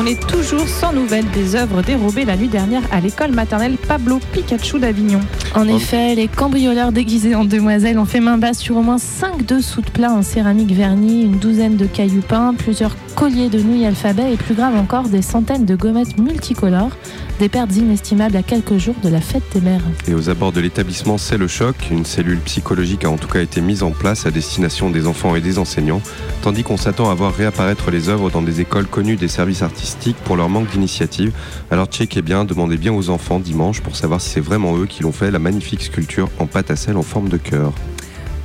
On 0.00 0.06
est 0.06 0.28
toujours 0.28 0.68
sans 0.68 0.92
nouvelles 0.92 1.28
des 1.32 1.56
œuvres 1.56 1.82
dérobées 1.82 2.24
la 2.24 2.36
nuit 2.36 2.46
dernière 2.46 2.82
à 2.92 3.00
l'école 3.00 3.32
maternelle 3.32 3.76
Pablo 3.76 4.20
Pikachu 4.32 4.78
d'Avignon. 4.78 5.18
En 5.56 5.66
effet, 5.66 6.14
les 6.14 6.28
cambrioleurs 6.28 6.92
déguisés 6.92 7.34
en 7.34 7.44
demoiselles 7.44 7.98
ont 7.98 8.04
fait 8.04 8.20
main 8.20 8.38
basse 8.38 8.60
sur 8.60 8.76
au 8.76 8.82
moins 8.82 8.98
5 8.98 9.44
dessous 9.44 9.80
de 9.80 9.90
plats 9.90 10.12
en 10.12 10.22
céramique 10.22 10.70
vernie, 10.70 11.24
une 11.24 11.38
douzaine 11.38 11.76
de 11.76 11.86
cailloux 11.86 12.20
peints, 12.20 12.54
plusieurs 12.56 12.94
colliers 13.16 13.48
de 13.48 13.60
nouilles 13.60 13.86
alphabet 13.86 14.34
et 14.34 14.36
plus 14.36 14.54
grave 14.54 14.76
encore 14.76 15.08
des 15.08 15.20
centaines 15.22 15.64
de 15.64 15.74
gommettes 15.74 16.16
multicolores, 16.16 16.96
des 17.40 17.48
pertes 17.48 17.74
inestimables 17.74 18.36
à 18.36 18.44
quelques 18.44 18.78
jours 18.78 18.94
de 19.02 19.08
la 19.08 19.20
fête 19.20 19.42
des 19.52 19.60
mères. 19.60 19.82
Et 20.06 20.14
aux 20.14 20.30
abords 20.30 20.52
de 20.52 20.60
l'établissement 20.60 21.18
C'est 21.18 21.38
le 21.38 21.48
choc, 21.48 21.74
une 21.90 22.04
cellule 22.04 22.38
psychologique 22.40 23.04
a 23.04 23.10
en 23.10 23.16
tout 23.16 23.28
cas 23.28 23.40
été 23.40 23.60
mise 23.60 23.82
en 23.82 23.90
place 23.90 24.26
à 24.26 24.30
destination 24.30 24.90
des 24.90 25.08
enfants 25.08 25.34
et 25.34 25.40
des 25.40 25.58
enseignants, 25.58 26.02
tandis 26.42 26.62
qu'on 26.62 26.76
s'attend 26.76 27.10
à 27.10 27.14
voir 27.14 27.34
réapparaître 27.34 27.90
les 27.90 28.08
œuvres 28.08 28.30
dans 28.30 28.42
des 28.42 28.60
écoles 28.60 28.86
connues 28.86 29.16
des 29.16 29.28
services 29.28 29.62
artistiques 29.62 29.87
pour 30.24 30.36
leur 30.36 30.48
manque 30.48 30.70
d'initiative. 30.70 31.32
Alors 31.70 31.86
checkez 31.86 32.22
bien, 32.22 32.44
demandez 32.44 32.76
bien 32.76 32.92
aux 32.92 33.10
enfants 33.10 33.40
dimanche 33.40 33.80
pour 33.80 33.96
savoir 33.96 34.20
si 34.20 34.30
c'est 34.30 34.40
vraiment 34.40 34.76
eux 34.76 34.86
qui 34.86 35.02
l'ont 35.02 35.12
fait, 35.12 35.30
la 35.30 35.38
magnifique 35.38 35.82
sculpture 35.82 36.28
en 36.38 36.46
pâte 36.46 36.70
à 36.70 36.76
sel 36.76 36.96
en 36.96 37.02
forme 37.02 37.28
de 37.28 37.36
cœur. 37.36 37.72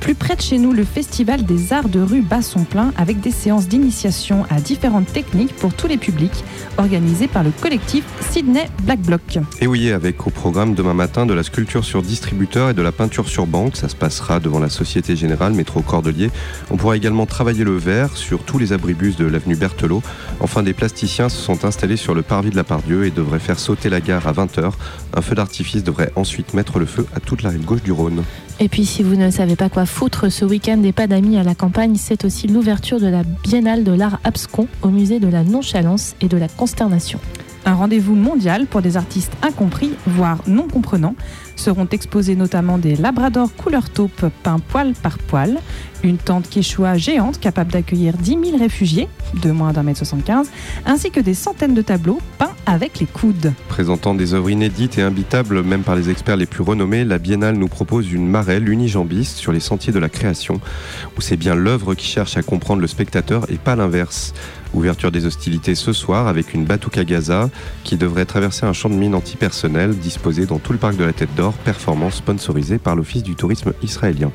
Plus 0.04 0.14
près 0.14 0.36
de 0.36 0.42
chez 0.42 0.58
nous, 0.58 0.74
le 0.74 0.84
Festival 0.84 1.46
des 1.46 1.72
Arts 1.72 1.88
de 1.88 1.98
rue 1.98 2.20
Basson-Plein 2.20 2.92
avec 2.98 3.20
des 3.20 3.30
séances 3.30 3.68
d'initiation 3.68 4.44
à 4.50 4.60
différentes 4.60 5.10
techniques 5.10 5.56
pour 5.56 5.72
tous 5.72 5.86
les 5.86 5.96
publics, 5.96 6.44
organisées 6.76 7.26
par 7.26 7.42
le 7.42 7.50
collectif 7.50 8.04
Sydney 8.30 8.68
Black 8.82 9.00
Bloc. 9.00 9.38
Et 9.62 9.66
oui, 9.66 9.90
avec 9.90 10.26
au 10.26 10.30
programme 10.30 10.74
demain 10.74 10.92
matin 10.92 11.24
de 11.24 11.32
la 11.32 11.42
sculpture 11.42 11.86
sur 11.86 12.02
distributeur 12.02 12.68
et 12.68 12.74
de 12.74 12.82
la 12.82 12.92
peinture 12.92 13.30
sur 13.30 13.46
banque, 13.46 13.78
ça 13.78 13.88
se 13.88 13.96
passera 13.96 14.40
devant 14.40 14.58
la 14.58 14.68
Société 14.68 15.16
Générale 15.16 15.54
Métro 15.54 15.80
Cordelier. 15.80 16.30
On 16.70 16.76
pourra 16.76 16.98
également 16.98 17.24
travailler 17.24 17.64
le 17.64 17.78
verre 17.78 18.14
sur 18.14 18.42
tous 18.42 18.58
les 18.58 18.74
abribus 18.74 19.16
de 19.16 19.24
l'avenue 19.24 19.56
Berthelot. 19.56 20.02
Enfin, 20.40 20.62
des 20.62 20.74
plasticiens 20.74 21.30
se 21.30 21.40
sont 21.40 21.64
installés 21.64 21.96
sur 21.96 22.14
le 22.14 22.20
parvis 22.20 22.50
de 22.50 22.56
la 22.56 22.64
Pardieu 22.64 23.06
et 23.06 23.10
devraient 23.10 23.38
faire 23.38 23.58
sauter 23.58 23.88
la 23.88 24.02
gare 24.02 24.28
à 24.28 24.34
20h. 24.34 24.70
Un 25.14 25.22
feu 25.22 25.34
d'artifice 25.34 25.82
devrait 25.82 26.12
ensuite 26.14 26.52
mettre 26.52 26.78
le 26.78 26.84
feu 26.84 27.06
à 27.16 27.20
toute 27.20 27.42
la 27.42 27.48
rive 27.48 27.64
gauche 27.64 27.82
du 27.82 27.92
Rhône. 27.92 28.22
Et 28.60 28.68
puis 28.68 28.84
si 28.84 29.02
vous 29.02 29.16
ne 29.16 29.30
savez 29.30 29.56
pas 29.56 29.68
quoi 29.68 29.84
foutre 29.84 30.30
ce 30.30 30.44
week-end 30.44 30.76
des 30.76 30.92
pas 30.92 31.06
d'amis 31.06 31.36
à 31.38 31.42
la 31.42 31.54
campagne, 31.54 31.96
c'est 31.96 32.24
aussi 32.24 32.46
l'ouverture 32.46 33.00
de 33.00 33.08
la 33.08 33.24
Biennale 33.24 33.82
de 33.82 33.92
l'art 33.92 34.20
abscon 34.22 34.68
au 34.82 34.88
musée 34.88 35.18
de 35.18 35.26
la 35.28 35.42
nonchalance 35.42 36.14
et 36.20 36.28
de 36.28 36.36
la 36.36 36.48
consternation. 36.48 37.18
Un 37.66 37.74
rendez-vous 37.74 38.14
mondial 38.14 38.66
pour 38.66 38.82
des 38.82 38.96
artistes 38.96 39.32
incompris, 39.42 39.94
voire 40.06 40.38
non 40.46 40.68
comprenants. 40.68 41.16
Seront 41.56 41.88
exposés 41.90 42.36
notamment 42.36 42.78
des 42.78 42.96
labradors 42.96 43.54
couleur 43.54 43.90
taupe 43.90 44.26
peints 44.42 44.58
poil 44.58 44.92
par 45.02 45.18
poil, 45.18 45.58
une 46.02 46.18
tente 46.18 46.48
quechua 46.50 46.96
géante 46.96 47.40
capable 47.40 47.72
d'accueillir 47.72 48.14
10 48.14 48.38
000 48.44 48.58
réfugiés, 48.58 49.08
de 49.42 49.50
moins 49.50 49.72
d'un 49.72 49.82
mètre 49.82 49.98
75, 49.98 50.50
ainsi 50.84 51.10
que 51.10 51.20
des 51.20 51.34
centaines 51.34 51.74
de 51.74 51.82
tableaux 51.82 52.18
peints 52.38 52.52
avec 52.66 53.00
les 53.00 53.06
coudes. 53.06 53.52
Présentant 53.68 54.14
des 54.14 54.34
œuvres 54.34 54.50
inédites 54.50 54.98
et 54.98 55.02
imbitables, 55.02 55.62
même 55.62 55.82
par 55.82 55.96
les 55.96 56.10
experts 56.10 56.36
les 56.36 56.46
plus 56.46 56.62
renommés, 56.62 57.04
la 57.04 57.18
Biennale 57.18 57.56
nous 57.56 57.68
propose 57.68 58.12
une 58.12 58.28
marelle 58.28 58.68
unijambiste 58.68 59.36
sur 59.36 59.52
les 59.52 59.60
sentiers 59.60 59.92
de 59.92 59.98
la 59.98 60.08
création, 60.08 60.60
où 61.16 61.20
c'est 61.20 61.36
bien 61.36 61.54
l'œuvre 61.54 61.94
qui 61.94 62.06
cherche 62.06 62.36
à 62.36 62.42
comprendre 62.42 62.80
le 62.80 62.86
spectateur 62.86 63.50
et 63.50 63.56
pas 63.56 63.76
l'inverse. 63.76 64.34
Ouverture 64.74 65.12
des 65.12 65.24
hostilités 65.24 65.76
ce 65.76 65.92
soir 65.92 66.26
avec 66.26 66.52
une 66.52 66.64
Batouka 66.64 67.04
Gaza 67.04 67.48
qui 67.84 67.96
devrait 67.96 68.24
traverser 68.24 68.66
un 68.66 68.72
champ 68.72 68.88
de 68.88 68.94
mine 68.94 69.14
antipersonnel 69.14 69.96
disposé 69.96 70.46
dans 70.46 70.58
tout 70.58 70.72
le 70.72 70.78
parc 70.78 70.96
de 70.96 71.04
la 71.04 71.12
Tête 71.12 71.34
d'Or, 71.36 71.52
performance 71.52 72.16
sponsorisée 72.16 72.78
par 72.78 72.96
l'Office 72.96 73.22
du 73.22 73.36
tourisme 73.36 73.72
israélien. 73.82 74.32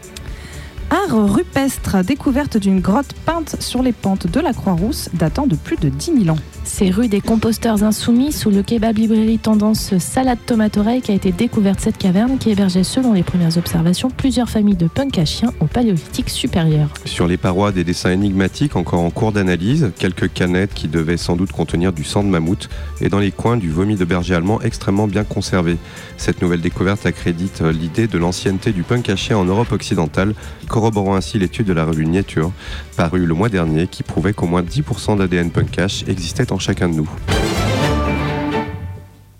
Art 0.92 1.32
rupestre, 1.32 2.04
découverte 2.04 2.58
d'une 2.58 2.80
grotte 2.80 3.14
peinte 3.26 3.58
sur 3.60 3.84
les 3.84 3.92
pentes 3.92 4.26
de 4.26 4.40
la 4.40 4.54
Croix-Rousse 4.54 5.10
datant 5.14 5.46
de 5.46 5.56
plus 5.56 5.78
de 5.78 5.90
10 5.90 6.24
000 6.24 6.36
ans. 6.36 6.40
C'est 6.64 6.90
rue 6.90 7.08
des 7.08 7.22
composteurs 7.22 7.84
insoumis, 7.84 8.32
sous 8.32 8.52
le 8.52 8.62
kebab 8.62 8.98
librairie 8.98 9.40
tendance 9.40 9.98
salade 9.98 10.38
tomate 10.46 10.78
oreille, 10.78 11.02
qui 11.02 11.12
a 11.12 11.16
été 11.16 11.32
découverte 11.32 11.80
cette 11.80 11.98
caverne 11.98 12.38
qui 12.38 12.52
hébergeait, 12.52 12.84
selon 12.84 13.14
les 13.14 13.24
premières 13.24 13.58
observations, 13.58 14.10
plusieurs 14.10 14.50
familles 14.50 14.76
de 14.76 14.88
punk 14.88 15.18
à 15.18 15.26
chiens 15.26 15.52
au 15.60 15.66
paléolithique 15.66 16.30
supérieur. 16.30 16.90
Sur 17.06 17.28
les 17.28 17.38
parois, 17.38 17.72
des 17.72 17.84
dessins 17.84 18.12
énigmatiques 18.12 18.76
encore 18.76 19.02
en 19.02 19.10
cours 19.10 19.32
d'analyse, 19.32 19.92
quelques 19.98 20.32
canettes 20.32 20.74
qui 20.74 20.88
devaient 20.88 21.18
sans 21.18 21.36
doute 21.36 21.52
contenir 21.52 21.92
du 21.92 22.04
sang 22.04 22.24
de 22.24 22.30
mammouth, 22.30 22.70
et 23.02 23.10
dans 23.10 23.20
les 23.20 23.32
coins 23.32 23.58
du 23.58 23.70
vomi 23.70 23.96
de 23.96 24.06
berger 24.06 24.36
allemand 24.36 24.62
extrêmement 24.62 25.08
bien 25.08 25.24
conservé. 25.24 25.78
Cette 26.18 26.42
nouvelle 26.42 26.62
découverte 26.62 27.06
accrédite 27.06 27.62
euh, 27.62 27.72
l'idée 27.72 28.08
de 28.08 28.18
l'ancienneté 28.18 28.72
du 28.74 28.84
punk 28.84 29.10
à 29.10 29.16
chien 29.16 29.38
en 29.38 29.46
Europe 29.46 29.72
occidentale, 29.72 30.34
corroborant 30.80 31.16
ainsi 31.16 31.38
l'étude 31.38 31.68
de 31.68 31.74
la 31.74 31.84
revue 31.84 32.06
Nature, 32.06 32.54
parue 32.96 33.26
le 33.26 33.34
mois 33.34 33.50
dernier, 33.50 33.86
qui 33.88 34.02
prouvait 34.02 34.32
qu'au 34.32 34.48
moins 34.48 34.62
10% 34.62 35.18
d'ADN 35.18 35.52
punk 35.52 35.72
cash 35.72 36.06
existait 36.08 36.54
en 36.54 36.58
chacun 36.58 36.88
de 36.88 36.94
nous. 36.94 37.10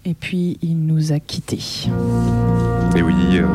Et 0.04 0.14
puis 0.14 0.58
il 0.62 0.86
nous 0.86 1.14
a 1.14 1.20
quittés. 1.20 1.88
Et 2.94 3.02
oui, 3.02 3.14
euh, 3.36 3.46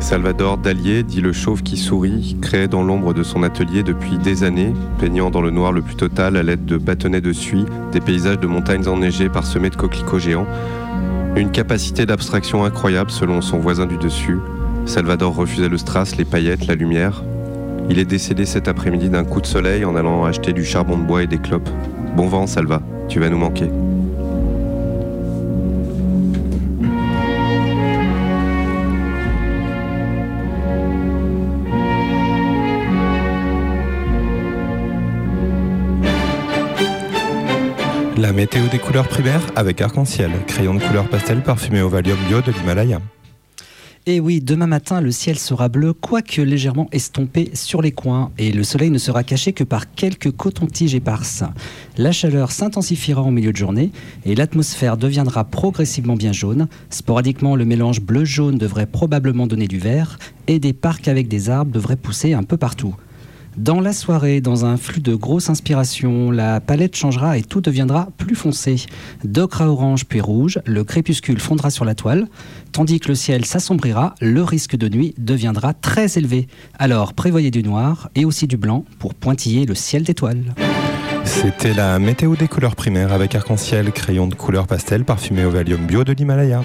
Salvador 0.00 0.58
Dalier, 0.58 1.02
dit 1.02 1.22
le 1.22 1.32
chauve 1.32 1.62
qui 1.62 1.78
sourit, 1.78 2.36
créé 2.42 2.68
dans 2.68 2.82
l'ombre 2.82 3.14
de 3.14 3.22
son 3.22 3.42
atelier 3.42 3.82
depuis 3.82 4.18
des 4.18 4.44
années, 4.44 4.74
peignant 4.98 5.30
dans 5.30 5.40
le 5.40 5.50
noir 5.50 5.72
le 5.72 5.80
plus 5.80 5.96
total 5.96 6.36
à 6.36 6.42
l'aide 6.42 6.66
de 6.66 6.76
bâtonnets 6.76 7.22
de 7.22 7.32
suie, 7.32 7.64
des 7.90 8.00
paysages 8.00 8.38
de 8.38 8.46
montagnes 8.46 8.86
enneigées 8.86 9.30
parsemés 9.30 9.70
de 9.70 9.76
coquelicots 9.76 10.18
géants. 10.18 10.46
Une 11.36 11.50
capacité 11.50 12.04
d'abstraction 12.04 12.66
incroyable 12.66 13.10
selon 13.10 13.40
son 13.40 13.60
voisin 13.60 13.86
du 13.86 13.96
dessus. 13.96 14.40
Salvador 14.86 15.34
refusait 15.34 15.68
le 15.68 15.78
strass, 15.78 16.16
les 16.16 16.24
paillettes, 16.24 16.66
la 16.66 16.74
lumière. 16.74 17.24
Il 17.90 17.98
est 17.98 18.04
décédé 18.04 18.44
cet 18.44 18.68
après-midi 18.68 19.08
d'un 19.08 19.24
coup 19.24 19.40
de 19.40 19.46
soleil 19.46 19.84
en 19.84 19.96
allant 19.96 20.24
acheter 20.24 20.52
du 20.52 20.64
charbon 20.64 20.96
de 20.98 21.02
bois 21.02 21.22
et 21.22 21.26
des 21.26 21.38
clopes. 21.38 21.68
Bon 22.16 22.28
vent, 22.28 22.46
Salva, 22.46 22.80
tu 23.08 23.18
vas 23.18 23.28
nous 23.28 23.38
manquer. 23.38 23.68
La 38.16 38.32
météo 38.32 38.62
des 38.70 38.78
couleurs 38.78 39.08
primaires 39.08 39.42
avec 39.56 39.80
arc-en-ciel, 39.80 40.30
crayon 40.46 40.74
de 40.74 40.80
couleur 40.80 41.08
pastel 41.08 41.42
parfumé 41.42 41.82
au 41.82 41.88
Valium 41.88 42.16
bio 42.28 42.40
de 42.40 42.52
l'Himalaya. 42.52 43.00
Et 44.06 44.20
oui, 44.20 44.42
demain 44.42 44.66
matin, 44.66 45.00
le 45.00 45.10
ciel 45.10 45.38
sera 45.38 45.70
bleu, 45.70 45.94
quoique 45.94 46.42
légèrement 46.42 46.88
estompé 46.92 47.50
sur 47.54 47.80
les 47.80 47.90
coins, 47.90 48.32
et 48.36 48.52
le 48.52 48.62
soleil 48.62 48.90
ne 48.90 48.98
sera 48.98 49.24
caché 49.24 49.54
que 49.54 49.64
par 49.64 49.94
quelques 49.94 50.30
cotons-tiges 50.30 50.94
éparses. 50.94 51.42
La 51.96 52.12
chaleur 52.12 52.52
s'intensifiera 52.52 53.22
en 53.22 53.30
milieu 53.30 53.50
de 53.50 53.56
journée, 53.56 53.92
et 54.26 54.34
l'atmosphère 54.34 54.98
deviendra 54.98 55.44
progressivement 55.44 56.16
bien 56.16 56.32
jaune. 56.32 56.68
Sporadiquement, 56.90 57.56
le 57.56 57.64
mélange 57.64 58.02
bleu-jaune 58.02 58.58
devrait 58.58 58.84
probablement 58.84 59.46
donner 59.46 59.68
du 59.68 59.78
vert, 59.78 60.18
et 60.48 60.58
des 60.58 60.74
parcs 60.74 61.08
avec 61.08 61.26
des 61.26 61.48
arbres 61.48 61.72
devraient 61.72 61.96
pousser 61.96 62.34
un 62.34 62.42
peu 62.42 62.58
partout. 62.58 62.94
Dans 63.56 63.80
la 63.80 63.92
soirée, 63.92 64.40
dans 64.40 64.64
un 64.64 64.76
flux 64.76 65.00
de 65.00 65.14
grosse 65.14 65.48
inspiration, 65.48 66.32
la 66.32 66.60
palette 66.60 66.96
changera 66.96 67.38
et 67.38 67.42
tout 67.42 67.60
deviendra 67.60 68.08
plus 68.18 68.34
foncé. 68.34 68.84
D'ocre 69.22 69.62
à 69.62 69.68
orange 69.68 70.06
puis 70.06 70.20
rouge, 70.20 70.58
le 70.66 70.82
crépuscule 70.82 71.38
fondra 71.38 71.70
sur 71.70 71.84
la 71.84 71.94
toile, 71.94 72.26
tandis 72.72 72.98
que 72.98 73.08
le 73.08 73.14
ciel 73.14 73.44
s'assombrira, 73.44 74.16
le 74.20 74.42
risque 74.42 74.74
de 74.74 74.88
nuit 74.88 75.14
deviendra 75.18 75.72
très 75.72 76.18
élevé. 76.18 76.48
Alors 76.80 77.14
prévoyez 77.14 77.52
du 77.52 77.62
noir 77.62 78.10
et 78.16 78.24
aussi 78.24 78.48
du 78.48 78.56
blanc 78.56 78.84
pour 78.98 79.14
pointiller 79.14 79.66
le 79.66 79.76
ciel 79.76 80.02
d'étoiles. 80.02 80.54
C'était 81.24 81.74
la 81.74 82.00
météo 82.00 82.34
des 82.34 82.48
couleurs 82.48 82.74
primaires 82.74 83.12
avec 83.12 83.36
arc-en-ciel, 83.36 83.92
crayon 83.92 84.26
de 84.26 84.34
couleur 84.34 84.66
pastel 84.66 85.04
parfumé 85.04 85.44
au 85.44 85.50
Valium 85.50 85.86
bio 85.86 86.02
de 86.02 86.12
l'Himalaya. 86.12 86.64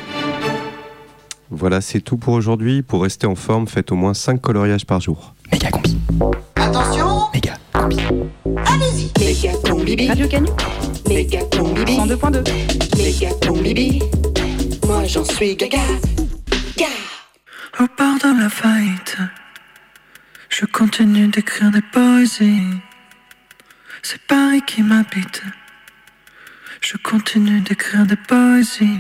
Voilà, 1.52 1.82
c'est 1.82 2.02
tout 2.02 2.18
pour 2.18 2.34
aujourd'hui. 2.34 2.82
Pour 2.82 3.04
rester 3.04 3.28
en 3.28 3.36
forme, 3.36 3.68
faites 3.68 3.92
au 3.92 3.96
moins 3.96 4.14
5 4.14 4.42
coloriages 4.42 4.86
par 4.86 5.02
jour. 5.02 5.34
Méga 5.52 5.70
combi. 5.72 5.98
Attention 6.56 7.28
Méga 7.34 7.54
Allez-y 8.66 9.12
Méga 9.20 9.52
combi 9.66 10.08
Radio 10.08 10.28
Canu 10.28 10.50
Méga 11.08 11.40
combi 11.52 11.98
102.2 11.98 12.98
Méga 12.98 13.30
combi 13.46 14.02
Moi 14.88 15.06
j'en 15.06 15.24
suis 15.26 15.56
gaga 15.56 15.80
Au 17.80 17.86
bord 17.98 18.18
de 18.20 18.42
la 18.42 18.50
faillite, 18.50 19.18
je 20.50 20.66
continue 20.66 21.30
d'écrire 21.30 21.72
des 21.72 21.82
poésies. 21.82 22.74
C'est 24.02 24.22
Paris 24.24 24.62
qui 24.68 24.84
m'habite. 24.84 25.42
Je 26.82 26.98
continue 26.98 27.62
d'écrire 27.62 28.06
des 28.06 28.18
poésies. 28.18 29.00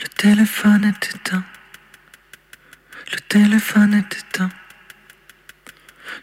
Le 0.00 0.08
téléphone 0.16 0.84
est 0.84 1.14
éteint. 1.16 1.44
Le 3.12 3.18
téléphone 3.28 3.94
est 3.94 4.16
éteint. 4.16 4.50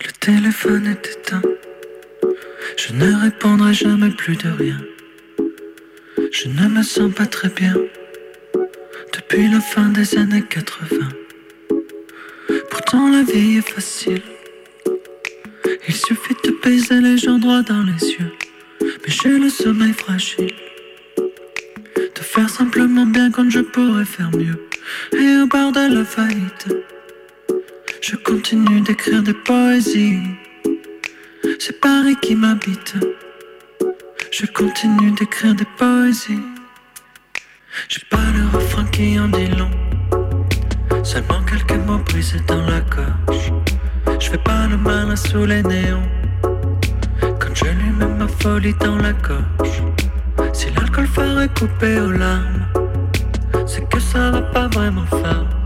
Le 0.04 0.12
téléphone 0.20 0.88
est 0.88 1.12
éteint. 1.12 1.42
Je 2.78 2.94
ne 2.94 3.22
répondrai 3.22 3.74
jamais 3.74 4.10
plus 4.10 4.36
de 4.36 4.50
rien. 4.50 4.82
Je 6.32 6.48
ne 6.48 6.68
me 6.70 6.82
sens 6.82 7.14
pas 7.14 7.28
très 7.28 7.50
bien 7.50 7.76
depuis 9.14 9.48
la 9.48 9.60
fin 9.60 9.90
des 9.90 10.18
années 10.18 10.42
80. 10.42 11.10
Pourtant 12.72 13.12
la 13.12 13.22
vie 13.22 13.58
est 13.58 13.70
facile. 13.70 14.24
Il 15.88 15.96
suffit 15.96 16.36
de 16.46 16.52
baiser 16.64 17.00
les 17.00 17.18
gens 17.18 17.38
droit 17.38 17.62
dans 17.62 17.84
les 17.84 18.12
yeux. 18.14 18.32
Mais 18.82 19.14
j'ai 19.14 19.38
le 19.38 19.50
sommeil 19.50 19.94
fragile. 19.94 20.54
De 21.18 22.22
faire 22.22 22.50
simplement 22.50 23.06
bien 23.06 23.30
quand 23.30 23.50
je 23.50 23.60
pourrais 23.60 24.06
faire 24.06 24.32
mieux. 24.32 24.68
Et 25.14 25.42
au 25.44 25.48
bord 25.48 25.72
de 25.72 25.94
la 25.96 26.06
faillite, 26.06 26.68
je 28.02 28.16
continue 28.16 28.82
d'écrire 28.82 29.22
des 29.22 29.34
poésies. 29.34 30.20
C'est 31.60 31.80
Paris 31.80 32.16
qui 32.22 32.36
m'habite. 32.36 32.96
Je 34.32 34.46
continue 34.48 35.12
d'écrire 35.12 35.54
des 35.54 35.68
poésies. 35.78 36.42
J'ai 37.88 38.02
pas 38.10 38.26
le 38.36 38.58
refrain 38.58 38.86
qui 38.86 39.20
en 39.20 39.28
dit 39.28 39.48
long. 39.56 39.70
Seulement 41.04 41.42
quelques 41.44 41.80
mots 41.86 42.00
brisés 42.00 42.40
dans 42.48 42.66
la 42.66 42.82
gorge. 42.82 43.54
Je 44.20 44.30
fais 44.32 44.38
pas 44.40 44.68
le 44.68 44.78
malin 44.78 45.16
sous 45.16 45.46
les 45.46 45.62
néons. 45.62 46.10
Quand 47.22 47.54
je 47.54 47.66
lui 47.66 47.92
mets 48.00 48.08
ma 48.08 48.28
folie 48.28 48.74
dans 48.80 48.98
la 48.98 49.14
gorge. 49.14 49.84
Si 50.54 50.68
l'alcool 50.72 51.08
ferait 51.08 51.50
couper 51.50 52.00
aux 52.00 52.12
larmes, 52.12 52.66
c'est 53.68 53.88
que 53.88 54.00
ça 54.00 54.32
va 54.32 54.42
pas 54.42 54.68
vraiment 54.70 55.06
faire. 55.06 55.61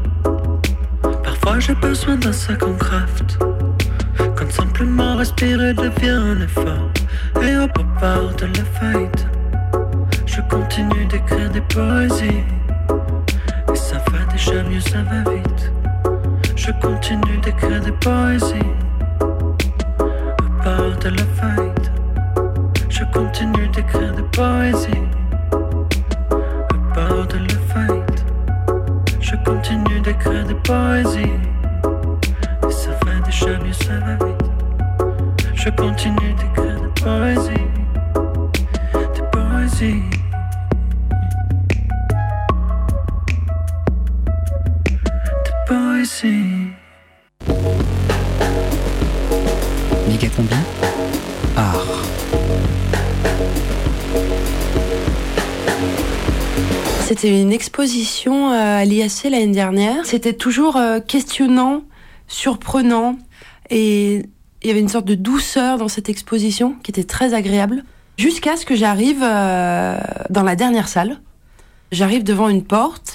Parfois 1.46 1.60
j'ai 1.60 1.76
besoin 1.76 2.16
d'un 2.16 2.34
sac 2.34 2.64
en 2.64 2.74
craft. 2.74 3.38
Quand 4.36 4.52
simplement 4.52 5.16
respirer 5.16 5.76
devient 5.76 6.10
un 6.10 6.42
effort. 6.42 6.90
Et 7.40 7.56
au 7.56 7.68
bord 7.68 8.34
de 8.36 8.48
la 8.48 8.66
faillite, 8.74 9.28
je 10.26 10.42
continue 10.50 11.06
d'écrire 11.06 11.52
des 11.52 11.62
poésies. 11.62 12.44
Et 13.72 13.76
ça 13.76 13.98
va 14.12 14.26
déjà 14.34 14.64
mieux, 14.64 14.80
ça 14.80 15.04
va 15.04 15.32
vite. 15.32 15.72
Je 16.56 16.72
continue 16.82 17.38
d'écrire 17.44 17.80
des 17.80 17.92
poésies. 17.92 18.72
Au 19.22 20.64
bord 20.64 20.98
de 21.00 21.10
la 21.10 21.26
faillite, 21.38 21.92
je 22.90 23.04
continue 23.14 23.68
d'écrire 23.68 24.16
des 24.16 24.24
poésies. 24.32 25.15
Poésies. 30.66 31.40
Et 32.68 32.72
ça 32.72 32.92
va 33.06 33.20
déjà 33.24 33.58
mieux, 33.60 33.74
ça 33.74 33.94
va 34.00 34.26
vite. 34.26 34.42
Je 35.54 35.70
continue 35.70 36.34
d'écrire 36.34 36.82
des 36.82 37.02
poésies. 37.02 37.65
Une 57.26 57.52
exposition 57.52 58.52
euh, 58.52 58.82
à 58.82 58.86
l'IAC 58.86 59.24
l'année 59.24 59.48
dernière. 59.48 60.06
C'était 60.06 60.34
toujours 60.34 60.78
euh, 60.78 61.00
questionnant, 61.00 61.84
surprenant 62.28 63.18
et 63.72 64.26
il 64.62 64.68
y 64.68 64.70
avait 64.70 64.80
une 64.80 64.90
sorte 64.90 65.06
de 65.06 65.16
douceur 65.16 65.80
dans 65.80 65.88
cette 65.88 66.08
exposition 66.08 66.76
qui 66.84 66.92
était 66.92 67.04
très 67.04 67.34
agréable. 67.34 67.84
Jusqu'à 68.18 68.58
ce 68.58 68.66
que 68.66 68.76
j'arrive 68.76 69.24
euh, 69.24 69.98
dans 70.30 70.44
la 70.44 70.56
dernière 70.56 70.88
salle. 70.88 71.20
J'arrive 71.92 72.24
devant 72.24 72.50
une 72.50 72.64
porte 72.64 73.15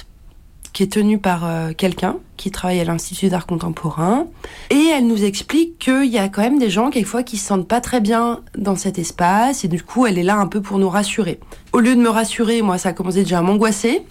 qui 0.73 0.83
est 0.83 0.93
tenue 0.93 1.19
par 1.19 1.45
euh, 1.45 1.73
quelqu'un 1.77 2.17
qui 2.37 2.51
travaille 2.51 2.81
à 2.81 2.85
l'Institut 2.85 3.29
d'art 3.29 3.47
contemporain. 3.47 4.27
Et 4.71 4.87
elle 4.95 5.07
nous 5.07 5.25
explique 5.25 5.79
qu'il 5.79 6.07
y 6.07 6.19
a 6.19 6.29
quand 6.29 6.43
même 6.43 6.59
des 6.59 6.71
gens, 6.71 6.91
quelquefois, 6.91 7.23
qui 7.23 7.37
se 7.37 7.47
sentent 7.47 7.69
pas 7.69 7.81
très 7.81 8.01
bien 8.01 8.41
dans 8.57 8.77
cet 8.77 8.99
espace. 8.99 9.65
Et 9.65 9.69
du 9.69 9.83
coup, 9.83 10.07
elle 10.07 10.19
est 10.19 10.23
là 10.23 10.37
un 10.37 10.47
peu 10.47 10.63
pour 10.63 10.79
nous 10.79 10.89
rassurer. 10.89 11.41
Au 11.73 11.81
lieu 11.81 11.95
de 11.95 12.01
me 12.01 12.09
rassurer, 12.09 12.63
moi, 12.63 12.79
ça 12.79 12.91
a 12.91 12.93
commencé 12.93 13.23
déjà 13.23 13.39
à 13.39 13.43
m'angoisser. 13.43 14.03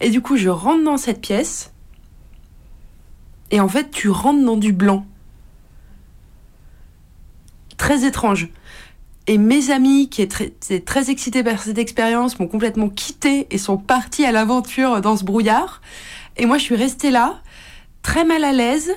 Et 0.00 0.10
du 0.10 0.20
coup, 0.20 0.36
je 0.36 0.48
rentre 0.48 0.84
dans 0.84 0.96
cette 0.96 1.20
pièce. 1.20 1.72
Et 3.50 3.60
en 3.60 3.68
fait, 3.68 3.90
tu 3.90 4.10
rentres 4.10 4.44
dans 4.44 4.56
du 4.56 4.72
blanc. 4.72 5.06
Très 7.76 8.04
étrange. 8.04 8.48
Et 9.28 9.38
mes 9.38 9.70
amis, 9.70 10.08
qui 10.08 10.22
étaient 10.22 10.80
très, 10.80 11.10
excités 11.10 11.42
par 11.42 11.60
cette 11.60 11.78
expérience, 11.78 12.38
m'ont 12.38 12.46
complètement 12.46 12.88
quitté 12.88 13.48
et 13.50 13.58
sont 13.58 13.76
partis 13.76 14.24
à 14.24 14.30
l'aventure 14.30 15.00
dans 15.00 15.16
ce 15.16 15.24
brouillard. 15.24 15.80
Et 16.36 16.46
moi, 16.46 16.58
je 16.58 16.62
suis 16.62 16.76
restée 16.76 17.10
là, 17.10 17.40
très 18.02 18.24
mal 18.24 18.44
à 18.44 18.52
l'aise, 18.52 18.92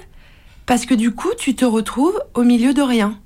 parce 0.68 0.86
que 0.86 0.94
du 0.94 1.12
coup, 1.12 1.32
tu 1.38 1.56
te 1.56 1.66
retrouves 1.66 2.22
au 2.36 2.44
milieu 2.44 2.76
de 2.76 2.82
rien. 2.82 3.18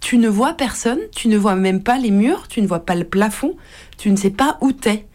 Tu 0.00 0.18
ne 0.18 0.28
vois 0.28 0.52
personne, 0.52 0.98
tu 1.16 1.28
ne 1.28 1.38
vois 1.38 1.54
même 1.54 1.82
pas 1.82 1.96
les 1.96 2.10
murs, 2.10 2.46
tu 2.48 2.60
ne 2.60 2.66
vois 2.66 2.84
pas 2.84 2.94
le 2.94 3.04
plafond, 3.04 3.56
tu 3.96 4.10
ne 4.10 4.16
sais 4.16 4.30
pas 4.30 4.58
où 4.60 4.72
t'es. 4.72 5.06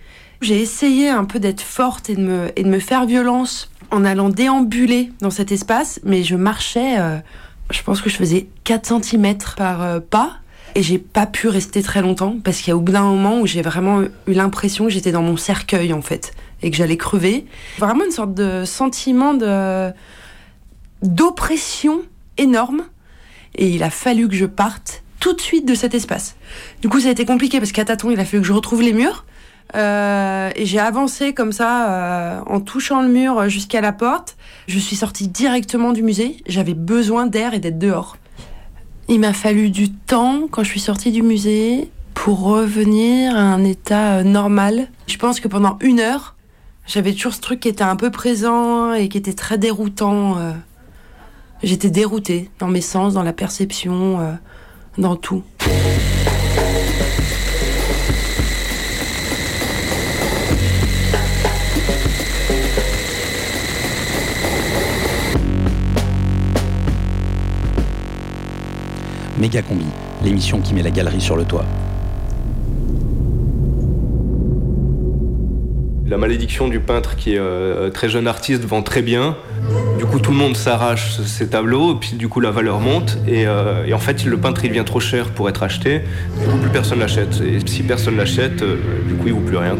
J'ai 0.42 0.60
essayé 0.60 1.10
un 1.10 1.26
peu 1.26 1.40
d'être 1.40 1.62
forte 1.62 2.10
et 2.10 2.16
de, 2.16 2.22
me, 2.22 2.52
et 2.56 2.64
de 2.64 2.70
me 2.70 2.80
faire 2.80 3.06
violence 3.06 3.70
en 3.92 4.04
allant 4.04 4.30
déambuler 4.30 5.12
dans 5.22 5.30
cet 5.30 5.52
espace, 5.52 6.00
mais 6.04 6.24
je 6.24 6.36
marchais, 6.36 7.00
euh, 7.00 7.18
je 7.70 7.84
pense 7.84 8.02
que 8.02 8.10
je 8.10 8.16
faisais 8.16 8.48
4 8.64 9.04
cm 9.04 9.38
par 9.56 9.84
euh, 9.84 10.00
pas. 10.00 10.38
Et 10.76 10.84
j'ai 10.84 11.00
pas 11.00 11.26
pu 11.26 11.48
rester 11.48 11.82
très 11.82 12.02
longtemps 12.02 12.38
parce 12.44 12.60
qu'il 12.60 12.70
y 12.70 12.72
a 12.72 12.78
au 12.78 12.82
bout 12.82 12.92
d'un 12.92 13.04
moment 13.04 13.40
où 13.40 13.48
j'ai 13.48 13.62
vraiment 13.62 14.02
eu 14.02 14.34
l'impression 14.34 14.86
que 14.86 14.92
j'étais 14.92 15.12
dans 15.12 15.24
mon 15.24 15.38
cercueil 15.38 15.94
en 15.94 16.02
fait 16.02 16.34
et 16.62 16.72
que 16.72 16.78
j'allais 16.78 16.98
crever. 16.98 17.46
Vraiment 17.78 18.06
une 18.06 18.12
sorte 18.12 18.34
de 18.34 18.66
sentiment 18.66 19.34
de 19.34 19.92
d'oppression 21.02 22.02
énorme. 22.38 22.84
Et 23.56 23.70
il 23.70 23.84
a 23.84 23.90
fallu 23.90 24.28
que 24.28 24.36
je 24.36 24.46
parte 24.46 25.04
tout 25.20 25.34
de 25.34 25.42
suite 25.42 25.68
de 25.68 25.76
cet 25.76 25.94
espace. 25.94 26.36
Du 26.82 26.90
coup, 26.90 27.00
ça 27.00 27.10
a 27.10 27.12
été 27.12 27.26
compliqué 27.26 27.60
parce 27.60 27.72
qu'à 27.72 27.86
tâtons, 27.86 28.12
il 28.12 28.20
a 28.20 28.26
fallu 28.26 28.42
que 28.42 28.48
je 28.48 28.54
retrouve 28.54 28.82
les 28.82 28.94
murs. 28.94 29.26
Euh, 29.76 30.50
et 30.56 30.66
j'ai 30.66 30.80
avancé 30.80 31.34
comme 31.34 31.52
ça 31.52 31.90
euh, 31.90 32.40
en 32.48 32.60
touchant 32.60 33.02
le 33.02 33.08
mur 33.08 33.50
jusqu'à 33.50 33.82
la 33.82 33.92
porte. 33.92 34.36
Je 34.68 34.80
suis 34.80 34.96
sortie 34.96 35.28
directement 35.28 35.92
du 35.92 36.04
musée. 36.04 36.38
J'avais 36.48 36.74
besoin 36.74 37.28
d'air 37.28 37.54
et 37.54 37.60
d'être 37.60 37.78
dehors. 37.78 38.18
Il 39.12 39.20
m'a 39.20 39.34
fallu 39.34 39.72
du 39.72 39.92
temps 39.92 40.48
quand 40.52 40.64
je 40.64 40.70
suis 40.70 40.80
sortie 40.80 41.12
du 41.12 41.24
musée 41.24 41.90
pour 42.14 42.42
revenir 42.42 43.36
à 43.36 43.40
un 43.40 43.64
état 43.64 44.18
euh, 44.18 44.24
normal. 44.24 44.88
Je 45.08 45.18
pense 45.18 45.40
que 45.40 45.48
pendant 45.48 45.80
une 45.82 46.00
heure, 46.00 46.36
j'avais 46.86 47.14
toujours 47.14 47.34
ce 47.34 47.42
truc 47.42 47.60
qui 47.60 47.70
était 47.70 47.84
un 47.84 47.96
peu 47.96 48.12
présent 48.12 48.94
et 48.94 49.10
qui 49.10 49.18
était 49.18 49.34
très 49.34 49.58
déroutant. 49.58 50.38
euh. 50.38 50.52
J'étais 51.64 51.90
déroutée 51.90 52.52
dans 52.60 52.68
mes 52.68 52.82
sens, 52.82 53.16
dans 53.16 53.24
la 53.24 53.34
perception, 53.34 54.20
euh, 54.20 54.34
dans 55.00 55.16
tout. 55.16 55.42
Méga 69.40 69.62
combi, 69.62 69.86
l'émission 70.22 70.60
qui 70.60 70.74
met 70.74 70.84
la 70.84 70.92
galerie 70.92 71.22
sur 71.22 71.38
le 71.38 71.46
toit. 71.46 71.64
La 76.06 76.18
malédiction 76.18 76.68
du 76.68 76.82
peintre 76.82 77.16
qui 77.16 77.36
est 77.36 77.40
euh, 77.40 77.90
très 77.90 78.10
jeune 78.10 78.28
artiste 78.28 78.66
vend 78.66 78.82
très 78.82 79.02
bien. 79.02 79.38
Du 79.98 80.06
coup, 80.06 80.20
tout 80.20 80.32
le 80.32 80.38
monde 80.38 80.58
s'arrache 80.58 81.22
ses 81.22 81.48
tableaux, 81.48 81.96
puis 81.96 82.18
du 82.18 82.28
coup, 82.28 82.42
la 82.42 82.52
valeur 82.52 82.82
monte. 82.82 83.18
Et, 83.30 83.48
euh, 83.48 83.90
en 83.94 84.00
fait, 84.00 84.26
le 84.26 84.36
peintre, 84.36 84.66
il 84.66 84.72
devient 84.72 84.84
trop 84.86 85.00
cher 85.00 85.30
pour 85.30 85.48
être 85.48 85.64
acheté. 85.64 86.02
Du 86.42 86.46
coup, 86.46 86.58
plus 86.58 86.72
personne 86.72 87.00
l'achète. 87.00 87.40
Et 87.40 87.60
si 87.66 87.84
personne 87.84 88.18
l'achète, 88.18 88.62
euh, 88.62 88.76
du 89.08 89.14
coup, 89.14 89.28
il 89.28 89.34
vaut 89.34 89.40
plus 89.40 89.58
rien. 89.58 89.78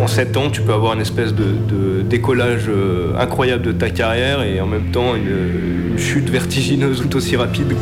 En 0.00 0.06
7 0.06 0.36
ans, 0.38 0.48
tu 0.50 0.62
peux 0.62 0.72
avoir 0.72 0.94
une 0.94 1.02
espèce 1.02 1.34
de, 1.34 1.44
de 1.44 2.00
décollage 2.00 2.68
euh, 2.68 3.12
incroyable 3.18 3.62
de 3.62 3.72
ta 3.72 3.90
carrière 3.90 4.42
et 4.42 4.58
en 4.58 4.66
même 4.66 4.90
temps 4.92 5.14
une, 5.14 5.90
une 5.92 5.98
chute 5.98 6.30
vertigineuse 6.30 7.02
tout 7.02 7.16
aussi 7.16 7.36
rapide. 7.36 7.74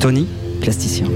Tony, 0.00 0.26
plasticien. 0.60 1.06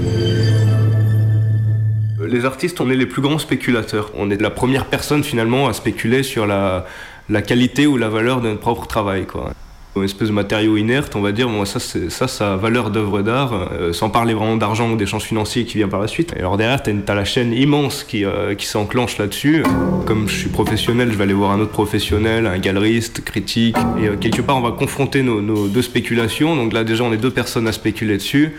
Les 2.25 2.45
artistes, 2.45 2.79
on 2.79 2.89
est 2.89 2.95
les 2.95 3.05
plus 3.05 3.21
grands 3.21 3.39
spéculateurs. 3.39 4.11
On 4.17 4.31
est 4.31 4.41
la 4.41 4.49
première 4.49 4.85
personne 4.85 5.21
finalement 5.21 5.67
à 5.67 5.73
spéculer 5.73 6.23
sur 6.23 6.47
la, 6.47 6.85
la 7.29 7.41
qualité 7.41 7.85
ou 7.85 7.97
la 7.97 8.07
valeur 8.07 8.39
de 8.39 8.47
notre 8.47 8.61
propre 8.61 8.87
travail. 8.87 9.25
Quoi. 9.25 9.51
Une 9.95 10.03
espèce 10.03 10.27
de 10.27 10.33
matériau 10.33 10.77
inerte, 10.77 11.15
on 11.15 11.21
va 11.21 11.31
dire, 11.31 11.49
bon, 11.49 11.65
ça, 11.65 11.79
ça, 11.79 12.27
ça 12.27 12.53
a 12.53 12.55
valeur 12.55 12.91
d'œuvre 12.91 13.23
d'art, 13.23 13.69
euh, 13.71 13.93
sans 13.93 14.11
parler 14.11 14.35
vraiment 14.35 14.55
d'argent 14.55 14.91
ou 14.91 14.95
d'échanges 14.95 15.23
financiers 15.23 15.65
qui 15.65 15.77
vient 15.79 15.87
par 15.87 15.99
la 15.99 16.07
suite. 16.07 16.33
Et 16.35 16.39
alors 16.39 16.55
derrière, 16.55 16.83
tu 16.83 16.91
as, 17.07 17.15
la 17.15 17.25
chaîne 17.25 17.51
immense 17.51 18.03
qui, 18.03 18.23
euh, 18.23 18.53
qui 18.53 18.67
s'enclenche 18.67 19.17
là-dessus. 19.17 19.63
Comme 20.05 20.29
je 20.29 20.35
suis 20.35 20.49
professionnel, 20.49 21.11
je 21.11 21.17
vais 21.17 21.23
aller 21.23 21.33
voir 21.33 21.51
un 21.51 21.59
autre 21.59 21.71
professionnel, 21.71 22.45
un 22.45 22.59
galeriste, 22.59 23.23
critique. 23.23 23.75
Et 23.99 24.07
euh, 24.07 24.17
quelque 24.17 24.43
part, 24.43 24.57
on 24.57 24.61
va 24.61 24.71
confronter 24.71 25.23
nos, 25.23 25.41
nos 25.41 25.67
deux 25.67 25.81
spéculations. 25.81 26.55
Donc 26.55 26.73
là, 26.73 26.83
déjà, 26.83 27.03
on 27.03 27.11
est 27.11 27.17
deux 27.17 27.31
personnes 27.31 27.67
à 27.67 27.71
spéculer 27.71 28.17
dessus. 28.17 28.53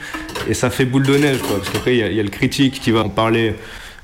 Et 0.48 0.54
ça 0.54 0.70
fait 0.70 0.86
boule 0.86 1.06
de 1.06 1.16
neige, 1.16 1.38
quoi. 1.38 1.58
Parce 1.58 1.70
qu'après, 1.70 1.96
il 1.96 2.12
y, 2.12 2.16
y 2.16 2.20
a 2.20 2.22
le 2.22 2.30
critique 2.30 2.80
qui 2.80 2.90
va 2.90 3.04
en 3.04 3.10
parler 3.10 3.54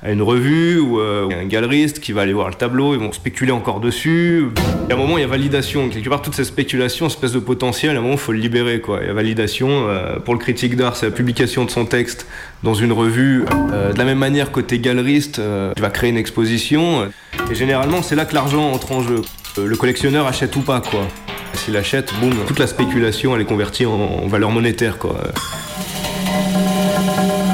à 0.05 0.11
une 0.11 0.21
revue 0.21 0.79
ou 0.79 0.99
euh, 0.99 1.27
un 1.31 1.45
galeriste 1.45 1.99
qui 1.99 2.11
va 2.11 2.21
aller 2.21 2.33
voir 2.33 2.47
le 2.47 2.53
tableau, 2.53 2.93
ils 2.93 2.99
vont 2.99 3.11
spéculer 3.11 3.51
encore 3.51 3.79
dessus. 3.79 4.45
Et 4.89 4.91
à 4.91 4.95
un 4.95 4.97
moment, 4.97 5.17
il 5.17 5.21
y 5.21 5.23
a 5.23 5.27
validation. 5.27 5.89
Quelque 5.89 6.09
part, 6.09 6.21
toute 6.21 6.35
cette 6.35 6.45
spéculation, 6.45 7.07
espèce 7.07 7.31
de 7.31 7.39
potentiel, 7.39 7.95
à 7.95 7.99
un 7.99 8.01
moment, 8.01 8.13
il 8.13 8.19
faut 8.19 8.31
le 8.31 8.39
libérer. 8.39 8.81
Quoi. 8.81 8.99
Il 9.01 9.07
y 9.07 9.09
a 9.09 9.13
validation. 9.13 9.87
euh, 9.87 10.19
pour 10.19 10.33
le 10.33 10.39
critique 10.39 10.75
d'art, 10.75 10.95
c'est 10.95 11.07
la 11.07 11.11
publication 11.11 11.65
de 11.65 11.71
son 11.71 11.85
texte 11.85 12.27
dans 12.63 12.75
une 12.75 12.91
revue. 12.91 13.45
Euh, 13.73 13.93
de 13.93 13.97
la 13.97 14.05
même 14.05 14.19
manière, 14.19 14.51
côté 14.51 14.79
galeriste, 14.79 15.39
euh, 15.39 15.73
tu 15.75 15.81
vas 15.81 15.89
créer 15.89 16.11
une 16.11 16.17
exposition. 16.17 17.09
Et 17.51 17.55
généralement, 17.55 18.01
c'est 18.01 18.15
là 18.15 18.25
que 18.25 18.33
l'argent 18.35 18.71
entre 18.71 18.91
en 18.91 19.01
jeu. 19.01 19.21
Euh, 19.57 19.67
le 19.67 19.75
collectionneur 19.77 20.27
achète 20.27 20.55
ou 20.55 20.61
pas, 20.61 20.81
quoi. 20.81 21.07
S'il 21.53 21.77
achète, 21.77 22.13
boum, 22.19 22.33
toute 22.47 22.59
la 22.59 22.67
spéculation, 22.67 23.35
elle 23.35 23.41
est 23.41 23.45
convertie 23.45 23.85
en, 23.85 24.27
valeur 24.27 24.51
monétaire, 24.51 24.97
quoi. 24.97 25.17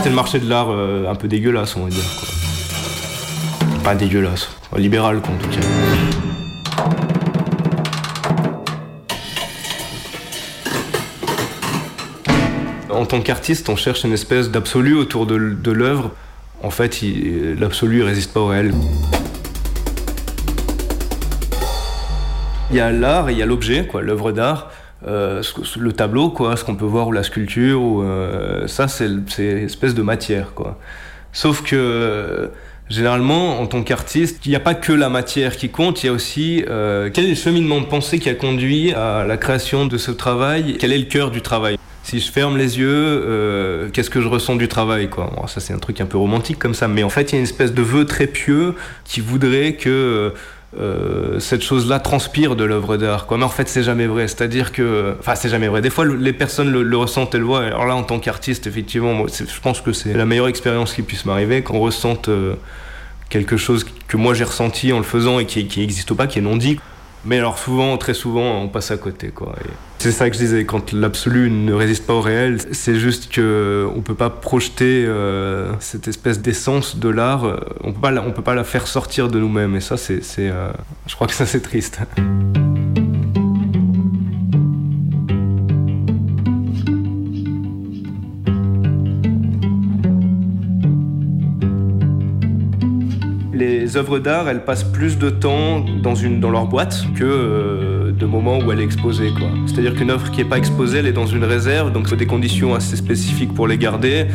C'est 0.03 0.09
le 0.09 0.15
marché 0.15 0.39
de 0.39 0.49
l'art 0.49 0.71
euh, 0.71 1.07
un 1.07 1.15
peu 1.15 1.27
dégueulasse, 1.27 1.75
on 1.75 1.83
va 1.83 1.89
dire. 1.89 2.40
Pas 3.83 3.95
dégueulasse, 3.95 4.49
libéral, 4.77 5.21
quoi, 5.21 5.33
en 5.33 5.37
tout 5.37 5.49
cas. 5.49 5.59
En 12.91 13.05
tant 13.07 13.21
qu'artiste, 13.21 13.69
on 13.69 13.75
cherche 13.75 14.03
une 14.03 14.13
espèce 14.13 14.51
d'absolu 14.51 14.93
autour 14.93 15.25
de, 15.25 15.71
l'œuvre. 15.71 16.11
En 16.61 16.69
fait, 16.69 17.01
l'absolu 17.57 18.01
ne 18.01 18.03
résiste 18.03 18.33
pas 18.33 18.41
au 18.41 18.47
réel. 18.47 18.71
Il 22.69 22.77
y 22.77 22.79
a 22.79 22.91
l'art 22.91 23.31
il 23.31 23.37
y 23.37 23.41
a 23.41 23.47
l'objet, 23.47 23.87
quoi, 23.87 24.03
l'œuvre 24.03 24.31
d'art. 24.31 24.69
Euh, 25.07 25.41
le 25.79 25.93
tableau, 25.93 26.29
quoi, 26.29 26.55
ce 26.55 26.63
qu'on 26.63 26.75
peut 26.75 26.85
voir, 26.85 27.07
ou 27.07 27.11
la 27.11 27.23
sculpture, 27.23 27.81
ou, 27.81 28.03
euh, 28.03 28.67
ça, 28.67 28.87
c'est 28.87 29.09
c'est 29.27 29.63
espèce 29.63 29.95
de 29.95 30.03
matière. 30.03 30.53
Quoi. 30.53 30.77
Sauf 31.33 31.63
que, 31.63 32.51
généralement, 32.91 33.59
en 33.59 33.67
tant 33.67 33.83
qu'artiste, 33.83 34.45
il 34.45 34.49
n'y 34.49 34.55
a 34.55 34.59
pas 34.59 34.75
que 34.75 34.91
la 34.91 35.09
matière 35.09 35.55
qui 35.55 35.69
compte, 35.69 36.03
il 36.03 36.07
y 36.07 36.09
a 36.09 36.13
aussi 36.13 36.63
euh, 36.69 37.09
quel 37.11 37.25
est 37.25 37.29
le 37.29 37.35
cheminement 37.35 37.79
de 37.79 37.85
pensée 37.85 38.19
qui 38.19 38.29
a 38.29 38.33
conduit 38.35 38.93
à 38.93 39.25
la 39.25 39.37
création 39.37 39.85
de 39.85 39.97
ce 39.97 40.11
travail, 40.11 40.77
quel 40.79 40.91
est 40.91 40.97
le 40.97 41.05
cœur 41.05 41.31
du 41.31 41.41
travail? 41.41 41.77
Si 42.03 42.19
je 42.19 42.31
ferme 42.31 42.57
les 42.57 42.79
yeux, 42.79 42.87
euh, 42.89 43.89
qu'est-ce 43.93 44.09
que 44.09 44.21
je 44.21 44.27
ressens 44.27 44.55
du 44.55 44.67
travail 44.67 45.09
quoi? 45.09 45.31
Bon, 45.35 45.47
Ça 45.47 45.59
c'est 45.59 45.73
un 45.73 45.79
truc 45.79 46.01
un 46.01 46.05
peu 46.05 46.17
romantique 46.17 46.59
comme 46.59 46.73
ça, 46.73 46.87
mais 46.87 47.03
en 47.03 47.09
fait 47.09 47.31
il 47.31 47.33
y 47.33 47.35
a 47.35 47.37
une 47.37 47.43
espèce 47.43 47.73
de 47.73 47.81
vœu 47.81 48.05
très 48.05 48.27
pieux 48.27 48.75
qui 49.05 49.21
voudrait 49.21 49.73
que 49.73 49.89
euh, 49.89 50.29
cette 51.39 51.63
chose-là 51.63 51.99
transpire 51.99 52.55
de 52.55 52.63
l'œuvre 52.63 52.95
d'art. 52.97 53.25
Quoi. 53.27 53.37
Mais 53.37 53.43
en 53.43 53.49
fait, 53.49 53.67
c'est 53.67 53.83
jamais 53.83 54.07
vrai. 54.07 54.27
C'est-à-dire 54.27 54.71
que, 54.71 55.15
enfin, 55.19 55.35
c'est 55.35 55.49
jamais 55.49 55.67
vrai. 55.67 55.81
Des 55.81 55.89
fois, 55.89 56.05
le- 56.05 56.15
les 56.15 56.33
personnes 56.33 56.71
le, 56.71 56.97
ressentent 56.97 57.35
et 57.35 57.39
le 57.39 57.43
voient. 57.43 57.65
Alors 57.65 57.85
là, 57.85 57.95
en 57.95 58.03
tant 58.03 58.19
qu'artiste, 58.19 58.67
effectivement, 58.67 59.13
moi, 59.13 59.27
je 59.29 59.59
pense 59.61 59.81
que 59.81 59.91
c'est 59.91 60.13
la 60.13 60.25
meilleure 60.25 60.47
expérience 60.47 60.93
qui 60.93 61.01
puisse 61.01 61.25
m'arriver, 61.25 61.61
qu'on 61.61 61.79
ressente 61.79 62.29
euh, 62.29 62.55
quelque 63.29 63.57
chose 63.57 63.85
que 64.07 64.17
moi 64.17 64.33
j'ai 64.33 64.43
ressenti 64.45 64.91
en 64.93 64.97
le 64.97 65.03
faisant 65.03 65.39
et 65.39 65.45
qui 65.45 65.67
n'existe 65.79 66.13
pas, 66.13 66.27
qui 66.27 66.39
est 66.39 66.41
non 66.41 66.55
dit. 66.57 66.79
Mais 67.25 67.37
alors 67.37 67.57
souvent, 67.59 67.97
très 67.97 68.13
souvent, 68.13 68.61
on 68.61 68.67
passe 68.67 68.91
à 68.91 68.97
côté. 68.97 69.31
C'est 69.99 70.11
ça 70.11 70.29
que 70.29 70.35
je 70.35 70.41
disais, 70.41 70.65
quand 70.65 70.91
l'absolu 70.91 71.51
ne 71.51 71.73
résiste 71.73 72.07
pas 72.07 72.13
au 72.13 72.21
réel, 72.21 72.57
c'est 72.71 72.95
juste 72.95 73.31
que 73.31 73.87
on 73.95 74.01
peut 74.01 74.15
pas 74.15 74.31
projeter 74.31 75.05
euh, 75.05 75.71
cette 75.79 76.07
espèce 76.07 76.41
d'essence 76.41 76.97
de 76.97 77.09
l'art, 77.09 77.45
euh, 77.45 77.57
on 77.83 77.93
on 77.93 78.31
peut 78.31 78.41
pas 78.41 78.55
la 78.55 78.63
faire 78.63 78.87
sortir 78.87 79.27
de 79.27 79.39
nous-mêmes. 79.39 79.75
Et 79.75 79.81
ça, 79.81 79.97
c'est, 79.97 80.21
euh, 80.39 80.71
je 81.05 81.15
crois 81.15 81.27
que 81.27 81.33
ça 81.33 81.45
c'est 81.45 81.61
triste. 81.61 81.99
Les 93.61 93.95
œuvres 93.95 94.17
d'art, 94.17 94.49
elles 94.49 94.65
passent 94.65 94.83
plus 94.83 95.19
de 95.19 95.29
temps 95.29 95.79
dans, 95.79 96.15
leur 96.49 96.65
boîte 96.65 97.05
que 97.15 97.23
euh, 97.23 98.11
de 98.11 98.25
moments 98.25 98.57
où 98.57 98.71
elle 98.71 98.81
est 98.81 98.83
exposée. 98.83 99.31
C'est-à-dire 99.67 99.93
qu'une 99.93 100.09
œuvre 100.09 100.31
qui 100.31 100.39
n'est 100.39 100.49
pas 100.49 100.57
exposée, 100.57 100.97
elle 100.97 101.05
est 101.05 101.13
dans 101.13 101.27
une 101.27 101.43
réserve, 101.43 101.91
donc 101.91 102.03
il 102.05 102.09
faut 102.09 102.15
des 102.15 102.25
conditions 102.25 102.73
assez 102.73 102.95
spécifiques 102.95 103.53
pour 103.53 103.67
les 103.67 103.77
garder. 103.77 104.25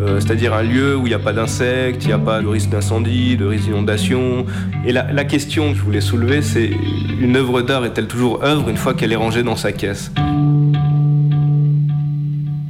Euh, 0.00 0.20
C'est-à-dire 0.20 0.54
un 0.54 0.62
lieu 0.62 0.96
où 0.96 1.06
il 1.06 1.08
n'y 1.08 1.14
a 1.14 1.18
pas 1.18 1.32
d'insectes, 1.32 2.04
il 2.04 2.08
n'y 2.08 2.12
a 2.12 2.18
pas 2.18 2.40
de 2.40 2.46
risque 2.46 2.70
d'incendie, 2.70 3.36
de 3.36 3.46
risque 3.46 3.64
d'inondation. 3.64 4.46
Et 4.86 4.92
la, 4.92 5.24
question 5.24 5.72
que 5.72 5.78
je 5.78 5.82
voulais 5.82 6.00
soulever, 6.00 6.40
c'est 6.40 6.70
une 7.20 7.34
œuvre 7.36 7.62
d'art 7.62 7.84
est-elle 7.84 8.06
toujours 8.06 8.44
œuvre 8.44 8.68
une 8.68 8.76
fois 8.76 8.94
qu'elle 8.94 9.12
est 9.12 9.16
rangée 9.16 9.42
dans 9.42 9.56
sa 9.56 9.72
caisse? 9.72 10.12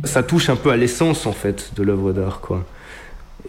Ça 0.04 0.22
touche 0.22 0.48
un 0.48 0.56
peu 0.56 0.70
à 0.70 0.76
l'essence 0.76 1.26
en 1.26 1.32
fait 1.32 1.72
de 1.76 1.82
l'œuvre 1.82 2.12
d'art. 2.12 2.40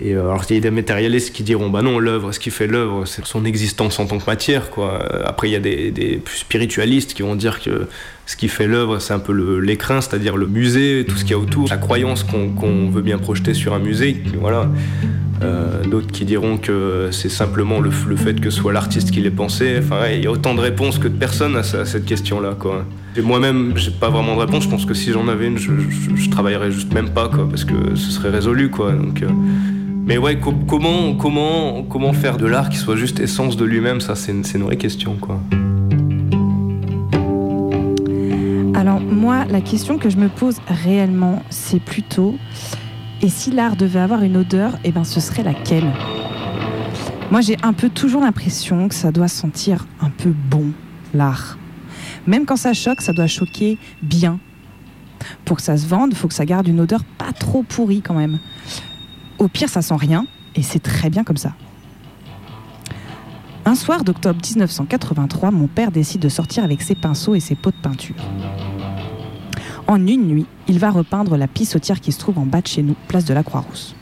Euh, 0.06 0.22
alors, 0.22 0.44
il 0.50 0.56
y 0.56 0.58
a 0.58 0.62
des 0.62 0.70
matérialistes 0.72 1.34
qui 1.34 1.44
diront 1.44 1.70
bah 1.70 1.82
non, 1.82 1.98
l'œuvre, 2.00 2.32
ce 2.32 2.40
qui 2.40 2.52
fait 2.52 2.68
l'œuvre, 2.68 3.06
c'est 3.06 3.26
son 3.26 3.46
existence 3.46 4.00
en 4.00 4.06
tant 4.06 4.18
que 4.20 4.26
matière, 4.28 4.70
quoi. 4.70 5.02
Euh, 5.14 5.24
Après, 5.26 5.50
il 5.50 5.54
y 5.54 5.56
a 5.56 5.60
des, 5.60 5.92
des 5.92 6.22
spiritualistes 6.36 7.14
qui 7.14 7.24
vont 7.24 7.36
dire 7.36 7.62
que 7.62 7.88
ce 8.26 8.36
qui 8.36 8.48
fait 8.48 8.68
l'œuvre, 8.68 9.00
c'est 9.00 9.14
un 9.14 9.20
peu 9.20 9.34
l'écrin, 9.60 10.02
c'est-à-dire 10.02 10.36
le 10.38 10.48
musée, 10.48 11.06
tout 11.08 11.16
ce 11.16 11.22
qu'il 11.24 11.32
y 11.32 11.34
a 11.34 11.40
autour, 11.40 11.68
la 11.70 11.78
croyance 11.78 12.24
qu'on 12.24 12.90
veut 12.90 13.02
bien 13.02 13.18
projeter 13.18 13.54
sur 13.54 13.74
un 13.74 13.80
musée, 13.80 14.22
voilà. 14.40 14.70
Euh, 15.44 15.84
D'autres 15.84 16.12
qui 16.12 16.26
diront 16.26 16.58
que 16.58 17.10
c'est 17.12 17.30
simplement 17.30 17.80
le, 17.80 17.92
fait 17.92 18.42
que 18.42 18.50
ce 18.50 18.58
soit 18.60 18.74
l'artiste 18.74 19.12
qui 19.12 19.22
l'ait 19.22 19.30
pensé. 19.32 19.76
Enfin, 19.80 20.08
il 20.12 20.24
y 20.24 20.28
a 20.28 20.32
autant 20.32 20.56
de 20.56 20.60
réponses 20.60 20.98
que 20.98 21.08
de 21.08 21.16
personnes 21.18 21.56
à, 21.56 21.64
ce- 21.64 21.78
à 21.78 21.86
cette 21.86 22.06
question-là, 22.06 22.56
moi-même, 23.22 23.74
j'ai 23.78 23.92
pas 23.92 24.10
vraiment 24.10 24.36
de 24.36 24.42
réponse. 24.42 24.64
Je 24.64 24.70
pense 24.70 24.86
que 24.86 24.94
si 24.94 25.12
j'en 25.12 25.28
avais 25.28 25.48
une, 25.48 25.58
je, 25.58 25.72
je, 26.16 26.30
travaillerais 26.30 26.72
juste 26.72 26.94
même 26.94 27.10
pas, 27.10 27.30
quoi, 27.30 27.48
parce 27.50 27.66
que 27.66 27.96
ce 27.96 28.12
serait 28.12 28.30
résolu, 28.30 28.70
quoi. 28.70 28.92
Donc, 28.92 29.24
mais 30.08 30.18
ouais, 30.18 30.40
co- 30.40 30.54
comment, 30.68 32.14
faire 32.14 32.38
de 32.38 32.46
l'art 32.46 32.70
qui 32.70 32.78
soit 32.78 32.96
juste 32.96 33.20
essence 33.20 33.58
de 33.58 33.66
lui-même, 33.66 34.00
ça 34.00 34.16
c'est 34.16 34.32
une, 34.32 34.64
vraie 34.64 34.78
question. 34.78 35.18
Alors 38.74 39.02
moi, 39.02 39.44
la 39.50 39.60
question 39.60 39.98
que 39.98 40.10
je 40.10 40.18
me 40.18 40.30
pose 40.30 40.62
réellement, 40.68 41.44
c'est 41.50 41.82
plutôt, 41.82 42.36
et 43.22 43.28
si 43.28 43.52
l'art 43.52 43.76
devait 43.76 44.00
avoir 44.00 44.24
une 44.24 44.38
odeur, 44.38 44.80
eh 44.86 44.92
ben 44.92 45.04
ce 45.04 45.20
serait 45.20 45.44
laquelle? 45.44 45.92
Moi 47.30 47.42
j'ai 47.42 47.58
un 47.62 47.74
peu 47.74 47.90
toujours 47.90 48.22
l'impression 48.22 48.88
que 48.88 48.96
ça 48.96 49.12
doit 49.12 49.28
sentir 49.28 49.86
un 50.00 50.10
peu 50.10 50.30
bon, 50.50 50.72
l'art. 51.14 51.58
Même 52.26 52.46
quand 52.46 52.56
ça 52.56 52.74
choque, 52.74 53.02
ça 53.02 53.12
doit 53.12 53.28
choquer 53.28 53.78
bien. 54.02 54.40
Pour 55.44 55.58
que 55.58 55.64
ça 55.64 55.76
se 55.76 55.86
vende, 55.86 56.12
il 56.12 56.16
faut 56.16 56.30
que 56.30 56.34
ça 56.34 56.46
garde 56.46 56.68
une 56.70 56.80
odeur 56.80 57.04
pas 57.18 57.34
trop 57.34 57.64
pourrie 57.64 58.02
quand 58.02 58.14
même. 58.14 58.40
Au 59.40 59.48
pire, 59.48 59.70
ça 59.70 59.82
sent 59.82 59.96
rien, 59.96 60.26
et 60.56 60.64
c'est 60.64 60.80
très 60.80 61.10
bien 61.10 61.24
comme 61.24 61.38
ça. 61.38 61.54
Un 63.66 63.76
soir 63.76 64.04
d'octobre 64.04 64.40
1983, 64.44 65.52
mon 65.52 65.68
père 65.68 65.92
décide 65.92 66.22
de 66.22 66.30
sortir 66.30 66.64
avec 66.64 66.82
ses 66.82 66.96
pinceaux 66.96 67.36
et 67.36 67.40
ses 67.40 67.56
pots 67.56 67.72
de 67.72 67.76
peinture. 67.76 68.16
En 69.88 70.06
une 70.08 70.28
nuit, 70.28 70.46
il 70.68 70.80
va 70.80 70.90
repeindre 70.90 71.38
la 71.38 71.48
pissotière 71.48 72.00
qui 72.00 72.12
se 72.12 72.20
trouve 72.20 72.40
en 72.40 72.46
bas 72.46 72.62
de 72.62 72.68
chez 72.68 72.82
nous, 72.82 72.96
place 73.08 73.26
de 73.26 73.34
la 73.34 73.44
Croix-Rousse. 73.44 73.96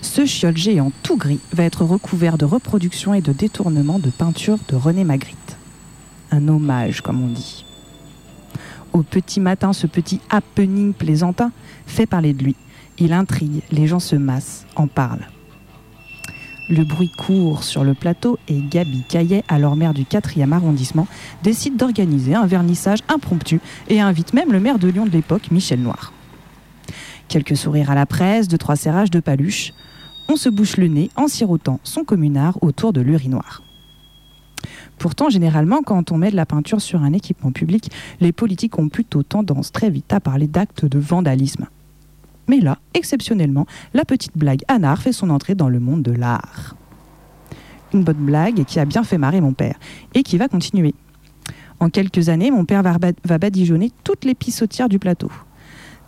Ce 0.00 0.26
chiole 0.26 0.56
géant 0.56 0.92
tout 1.02 1.16
gris 1.16 1.40
va 1.52 1.64
être 1.64 1.84
recouvert 1.84 2.38
de 2.38 2.44
reproductions 2.44 3.14
et 3.14 3.20
de 3.20 3.32
détournements 3.32 3.98
de 3.98 4.10
peintures 4.10 4.58
de 4.68 4.76
René 4.76 5.02
Magritte. 5.02 5.56
Un 6.30 6.46
hommage, 6.48 7.00
comme 7.00 7.22
on 7.22 7.28
dit. 7.28 7.64
Au 8.92 9.02
petit 9.02 9.40
matin, 9.40 9.72
ce 9.72 9.86
petit 9.86 10.20
happening 10.30 10.92
plaisantin 10.92 11.50
fait 11.86 12.06
parler 12.06 12.32
de 12.32 12.44
lui. 12.44 12.56
Il 12.98 13.12
intrigue, 13.12 13.62
les 13.72 13.86
gens 13.86 13.98
se 13.98 14.16
massent, 14.16 14.66
en 14.76 14.86
parlent. 14.86 15.26
Le 16.70 16.84
bruit 16.84 17.10
court 17.10 17.62
sur 17.62 17.84
le 17.84 17.92
plateau 17.92 18.38
et 18.48 18.60
Gabi 18.60 19.02
Caillet, 19.08 19.44
alors 19.48 19.76
maire 19.76 19.92
du 19.92 20.04
4e 20.04 20.52
arrondissement, 20.52 21.06
décide 21.42 21.76
d'organiser 21.76 22.34
un 22.34 22.46
vernissage 22.46 23.00
impromptu 23.08 23.60
et 23.88 24.00
invite 24.00 24.32
même 24.32 24.52
le 24.52 24.60
maire 24.60 24.78
de 24.78 24.88
Lyon 24.88 25.04
de 25.04 25.10
l'époque, 25.10 25.50
Michel 25.50 25.82
Noir. 25.82 26.12
Quelques 27.28 27.56
sourires 27.56 27.90
à 27.90 27.94
la 27.94 28.06
presse, 28.06 28.48
deux 28.48 28.58
trois 28.58 28.76
serrages 28.76 29.10
de 29.10 29.20
paluches. 29.20 29.72
On 30.28 30.36
se 30.36 30.48
bouche 30.48 30.78
le 30.78 30.86
nez 30.86 31.10
en 31.16 31.28
sirotant 31.28 31.80
son 31.82 32.04
communard 32.04 32.56
autour 32.62 32.92
de 32.92 33.00
l'urinoir. 33.00 33.62
Pourtant, 34.98 35.28
généralement, 35.28 35.82
quand 35.82 36.12
on 36.12 36.16
met 36.16 36.30
de 36.30 36.36
la 36.36 36.46
peinture 36.46 36.80
sur 36.80 37.02
un 37.02 37.12
équipement 37.12 37.52
public, 37.52 37.90
les 38.20 38.32
politiques 38.32 38.78
ont 38.78 38.88
plutôt 38.88 39.22
tendance 39.22 39.72
très 39.72 39.90
vite 39.90 40.12
à 40.12 40.20
parler 40.20 40.46
d'actes 40.46 40.86
de 40.86 40.98
vandalisme. 40.98 41.66
Mais 42.48 42.60
là, 42.60 42.78
exceptionnellement, 42.94 43.66
la 43.94 44.04
petite 44.04 44.36
blague 44.36 44.62
Anard 44.68 45.02
fait 45.02 45.12
son 45.12 45.30
entrée 45.30 45.54
dans 45.54 45.68
le 45.68 45.80
monde 45.80 46.02
de 46.02 46.12
l'art. 46.12 46.76
Une 47.92 48.04
bonne 48.04 48.16
blague 48.16 48.64
qui 48.64 48.80
a 48.80 48.84
bien 48.84 49.04
fait 49.04 49.18
marrer 49.18 49.40
mon 49.40 49.52
père 49.52 49.76
et 50.14 50.22
qui 50.22 50.36
va 50.36 50.48
continuer. 50.48 50.94
En 51.80 51.90
quelques 51.90 52.28
années, 52.28 52.50
mon 52.50 52.64
père 52.64 52.82
va 52.82 53.38
badigeonner 53.38 53.92
toutes 54.04 54.24
les 54.24 54.34
pissotières 54.34 54.88
du 54.88 54.98
plateau. 54.98 55.30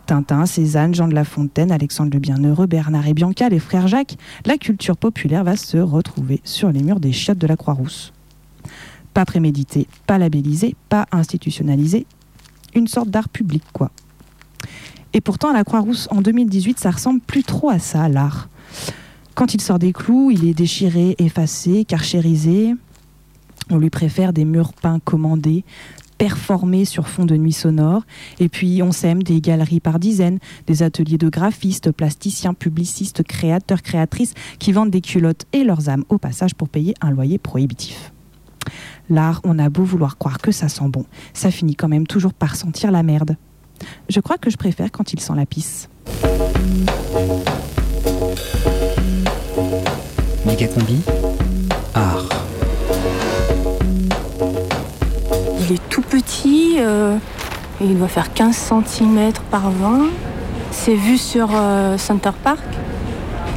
Tintin, 0.07 0.45
Cézanne, 0.45 0.95
Jean 0.95 1.09
de 1.09 1.13
La 1.13 1.25
Fontaine, 1.25 1.69
Alexandre 1.71 2.11
le 2.13 2.19
Bienheureux, 2.19 2.65
Bernard 2.65 3.07
et 3.07 3.13
Bianca, 3.13 3.49
les 3.49 3.59
frères 3.59 3.87
Jacques, 3.87 4.15
la 4.45 4.57
culture 4.57 4.95
populaire 4.95 5.43
va 5.43 5.57
se 5.57 5.77
retrouver 5.77 6.39
sur 6.45 6.71
les 6.71 6.81
murs 6.81 7.01
des 7.01 7.11
chiottes 7.11 7.37
de 7.37 7.45
la 7.45 7.57
Croix-Rousse. 7.57 8.13
Pas 9.13 9.25
prémédité, 9.25 9.87
pas 10.05 10.17
labellisé, 10.17 10.75
pas 10.87 11.07
institutionnalisé, 11.11 12.05
une 12.73 12.87
sorte 12.87 13.09
d'art 13.09 13.27
public 13.27 13.63
quoi. 13.73 13.91
Et 15.17 15.21
pourtant, 15.21 15.49
à 15.49 15.53
la 15.53 15.63
Croix-Rousse, 15.63 16.07
en 16.11 16.21
2018, 16.21 16.77
ça 16.77 16.91
ressemble 16.91 17.21
plus 17.21 17.43
trop 17.43 17.71
à 17.71 17.79
ça, 17.79 18.07
l'art. 18.07 18.49
Quand 19.33 19.55
il 19.55 19.61
sort 19.61 19.79
des 19.79 19.91
clous, 19.91 20.29
il 20.29 20.47
est 20.47 20.53
déchiré, 20.53 21.15
effacé, 21.17 21.85
carchérisé. 21.85 22.75
On 23.71 23.79
lui 23.79 23.89
préfère 23.89 24.31
des 24.31 24.45
murs 24.45 24.73
peints 24.73 24.99
commandés, 24.99 25.65
performés 26.19 26.85
sur 26.85 27.07
fond 27.07 27.25
de 27.25 27.35
nuit 27.35 27.51
sonore. 27.51 28.03
Et 28.39 28.47
puis, 28.47 28.83
on 28.83 28.91
sème 28.91 29.23
des 29.23 29.41
galeries 29.41 29.79
par 29.79 29.97
dizaines, 29.97 30.37
des 30.67 30.83
ateliers 30.83 31.17
de 31.17 31.29
graphistes, 31.29 31.91
plasticiens, 31.91 32.53
publicistes, 32.53 33.23
créateurs, 33.23 33.81
créatrices 33.81 34.35
qui 34.59 34.71
vendent 34.71 34.91
des 34.91 35.01
culottes 35.01 35.47
et 35.51 35.63
leurs 35.63 35.89
âmes 35.89 36.05
au 36.09 36.19
passage 36.19 36.53
pour 36.53 36.69
payer 36.69 36.93
un 37.01 37.09
loyer 37.09 37.39
prohibitif. 37.39 38.13
L'art, 39.09 39.41
on 39.45 39.57
a 39.57 39.67
beau 39.71 39.83
vouloir 39.83 40.19
croire 40.19 40.37
que 40.37 40.51
ça 40.51 40.69
sent 40.69 40.89
bon, 40.89 41.05
ça 41.33 41.49
finit 41.49 41.75
quand 41.75 41.87
même 41.87 42.05
toujours 42.05 42.35
par 42.35 42.55
sentir 42.55 42.91
la 42.91 43.01
merde. 43.01 43.35
Je 44.09 44.19
crois 44.19 44.37
que 44.37 44.49
je 44.49 44.57
préfère 44.57 44.91
quand 44.91 45.13
il 45.13 45.19
sent 45.19 45.33
la 45.35 45.45
pisse. 45.45 45.89
Mégacombi, 50.45 51.01
art. 51.93 52.29
Il 55.61 55.73
est 55.73 55.89
tout 55.89 56.01
petit, 56.01 56.75
euh, 56.79 57.17
il 57.81 57.97
doit 57.97 58.07
faire 58.07 58.33
15 58.33 58.55
cm 58.85 59.33
par 59.51 59.69
20. 59.69 60.07
C'est 60.71 60.95
vu 60.95 61.17
sur 61.17 61.49
euh, 61.53 61.97
Center 61.97 62.31
Park. 62.43 62.63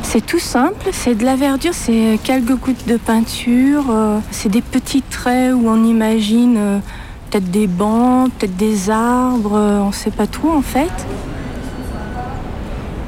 C'est 0.02 0.26
tout 0.26 0.40
simple, 0.40 0.88
c'est 0.92 1.14
de 1.14 1.24
la 1.24 1.36
verdure, 1.36 1.72
c'est 1.72 2.18
quelques 2.24 2.56
gouttes 2.56 2.88
de 2.88 2.96
peinture, 2.96 3.84
euh, 3.90 4.18
c'est 4.32 4.48
des 4.48 4.62
petits 4.62 5.02
traits 5.02 5.54
où 5.54 5.68
on 5.68 5.84
imagine 5.84 6.56
euh, 6.58 6.78
peut-être 7.30 7.50
des 7.50 7.66
bancs, 7.66 8.30
peut-être 8.32 8.56
des 8.56 8.90
arbres, 8.90 9.56
euh, 9.56 9.80
on 9.80 9.88
ne 9.88 9.92
sait 9.92 10.10
pas 10.10 10.26
tout 10.26 10.48
en 10.48 10.62
fait. 10.62 10.90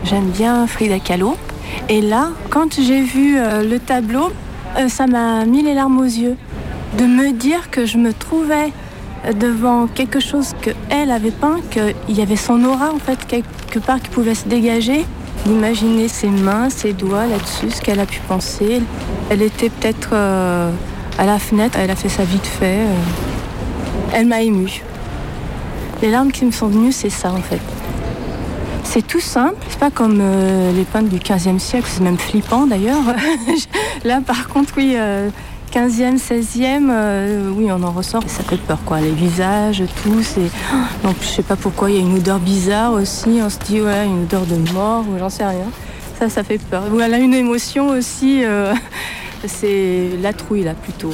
J'aime 0.05 0.29
bien 0.31 0.66
Frida 0.66 0.99
Kahlo. 0.99 1.37
Et 1.89 2.01
là, 2.01 2.29
quand 2.51 2.81
j'ai 2.81 3.03
vu 3.03 3.37
euh, 3.39 3.62
le 3.68 3.79
tableau, 3.79 4.31
euh, 4.79 4.89
ça 4.89 5.07
m'a 5.07 5.45
mis 5.45 5.62
les 5.62 5.75
larmes 5.75 5.99
aux 5.99 6.05
yeux. 6.05 6.37
De 6.99 7.05
me 7.05 7.33
dire 7.33 7.70
que 7.70 7.87
je 7.87 7.99
me 7.99 8.12
trouvais 8.12 8.70
devant 9.41 9.87
quelque 9.87 10.20
chose 10.20 10.53
que 10.61 10.70
elle 10.91 11.11
avait 11.11 11.31
peint, 11.31 11.61
qu'il 11.70 12.16
y 12.16 12.20
avait 12.20 12.37
son 12.37 12.62
aura 12.64 12.93
en 12.93 12.99
fait 12.99 13.25
quelque 13.27 13.79
part 13.79 14.01
qui 14.01 14.11
pouvait 14.11 14.35
se 14.35 14.47
dégager. 14.47 15.05
D'imaginer 15.47 16.07
ses 16.07 16.29
mains, 16.29 16.70
ses 16.70 16.93
doigts 16.93 17.27
là-dessus, 17.27 17.70
ce 17.70 17.81
qu'elle 17.81 17.99
a 17.99 18.07
pu 18.07 18.20
penser. 18.29 18.83
Elle 19.31 19.43
était 19.43 19.70
peut-être 19.70 20.12
à 20.12 21.27
la 21.27 21.39
fenêtre, 21.39 21.79
elle 21.81 21.91
a 21.91 21.97
fait 21.97 22.11
ça 22.11 22.25
vite 22.25 22.47
fait. 22.47 22.87
Elle 24.12 24.26
m'a 24.26 24.42
émue. 24.42 24.82
Les 26.02 26.10
larmes 26.10 26.32
qui 26.32 26.44
me 26.44 26.50
sont 26.50 26.68
venues, 26.68 26.92
c'est 26.92 27.10
ça 27.10 27.32
en 27.32 27.40
fait. 27.40 27.60
C'est 28.84 29.06
tout 29.06 29.20
simple, 29.20 29.56
c'est 29.68 29.78
pas 29.78 29.90
comme 29.90 30.18
euh, 30.20 30.72
les 30.72 30.84
peintres 30.84 31.08
du 31.08 31.18
15e 31.18 31.58
siècle, 31.58 31.86
c'est 31.88 32.02
même 32.02 32.18
flippant 32.18 32.66
d'ailleurs. 32.66 33.04
Là 34.04 34.20
par 34.20 34.48
contre, 34.48 34.74
oui, 34.76 34.94
euh, 34.96 35.30
15e, 35.72 36.18
16e, 36.18 36.90
euh, 36.90 37.50
oui, 37.56 37.68
on 37.70 37.82
en 37.82 37.92
ressort, 37.92 38.22
ça 38.26 38.42
fait 38.42 38.58
peur 38.58 38.78
quoi. 38.84 39.00
Les 39.00 39.12
visages, 39.12 39.82
tout, 40.02 40.22
c'est. 40.22 40.50
Donc 41.02 41.16
je 41.22 41.26
sais 41.26 41.42
pas 41.42 41.56
pourquoi, 41.56 41.90
il 41.90 41.96
y 41.96 41.98
a 41.98 42.02
une 42.02 42.16
odeur 42.16 42.38
bizarre 42.38 42.92
aussi, 42.92 43.40
on 43.42 43.48
se 43.48 43.58
dit, 43.60 43.80
ouais, 43.80 44.04
une 44.04 44.24
odeur 44.24 44.44
de 44.44 44.56
mort, 44.72 45.04
ou 45.08 45.18
j'en 45.18 45.30
sais 45.30 45.46
rien. 45.46 45.70
Ça, 46.18 46.28
ça 46.28 46.44
fait 46.44 46.58
peur. 46.58 46.82
A 47.00 47.18
une 47.18 47.34
émotion 47.34 47.88
aussi, 47.88 48.44
euh, 48.44 48.74
c'est 49.46 50.10
la 50.20 50.34
trouille 50.34 50.64
là 50.64 50.74
plutôt. 50.74 51.12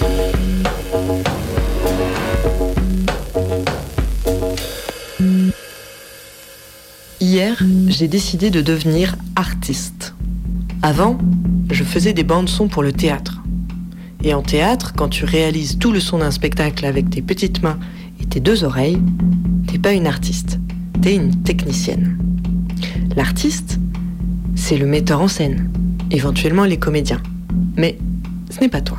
Hier, 7.39 7.63
j'ai 7.87 8.09
décidé 8.09 8.51
de 8.51 8.61
devenir 8.61 9.15
artiste. 9.37 10.17
Avant, 10.83 11.17
je 11.71 11.85
faisais 11.85 12.13
des 12.13 12.25
bandes 12.25 12.49
son 12.49 12.67
pour 12.67 12.83
le 12.83 12.93
théâtre. 12.93 13.43
Et 14.25 14.35
en 14.35 14.43
théâtre, 14.43 14.93
quand 14.97 15.09
tu 15.09 15.25
réalises 15.25 15.79
tout 15.79 15.93
le 15.93 16.01
son 16.01 16.19
d'un 16.19 16.33
spectacle 16.33 16.85
avec 16.85 17.11
tes 17.11 17.23
petites 17.23 17.63
mains 17.63 17.79
et 18.21 18.25
tes 18.25 18.41
deux 18.41 18.65
oreilles, 18.65 18.99
t'es 19.69 19.79
pas 19.79 19.93
une 19.93 20.09
artiste, 20.09 20.59
t'es 21.01 21.15
une 21.15 21.45
technicienne. 21.45 22.19
L'artiste, 23.15 23.79
c'est 24.57 24.77
le 24.77 24.87
metteur 24.87 25.21
en 25.21 25.29
scène, 25.29 25.71
éventuellement 26.11 26.65
les 26.65 26.79
comédiens. 26.79 27.23
Mais 27.77 27.99
ce 28.51 28.59
n'est 28.59 28.69
pas 28.69 28.81
toi. 28.81 28.99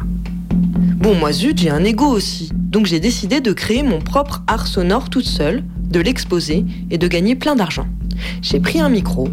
Bon, 0.95 1.13
moi 1.13 1.33
zut, 1.33 1.57
j'ai 1.57 1.71
un 1.71 1.83
ego 1.83 2.05
aussi. 2.05 2.51
Donc 2.53 2.85
j'ai 2.85 3.01
décidé 3.01 3.41
de 3.41 3.51
créer 3.51 3.83
mon 3.83 3.99
propre 3.99 4.43
art 4.47 4.67
sonore 4.67 5.09
toute 5.09 5.27
seule, 5.27 5.61
de 5.91 5.99
l'exposer 5.99 6.65
et 6.89 6.97
de 6.97 7.07
gagner 7.09 7.35
plein 7.35 7.57
d'argent. 7.57 7.87
J'ai 8.41 8.59
pris 8.59 8.79
un 8.79 8.89
micro, 8.89 9.29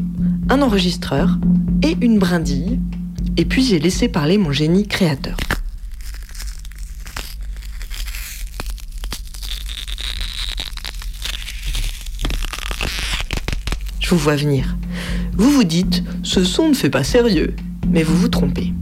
un 0.48 0.62
enregistreur 0.62 1.38
et 1.82 1.96
une 2.00 2.18
brindille, 2.18 2.80
et 3.36 3.44
puis 3.44 3.64
j'ai 3.64 3.78
laissé 3.78 4.08
parler 4.08 4.38
mon 4.38 4.52
génie 4.52 4.86
créateur. 4.86 5.36
Je 14.00 14.10
vous 14.10 14.18
vois 14.18 14.36
venir. 14.36 14.76
Vous 15.36 15.50
vous 15.50 15.64
dites, 15.64 16.04
ce 16.22 16.44
son 16.44 16.68
ne 16.68 16.74
fait 16.74 16.90
pas 16.90 17.02
sérieux, 17.02 17.56
mais 17.90 18.04
vous 18.04 18.16
vous 18.16 18.28
trompez. 18.28 18.72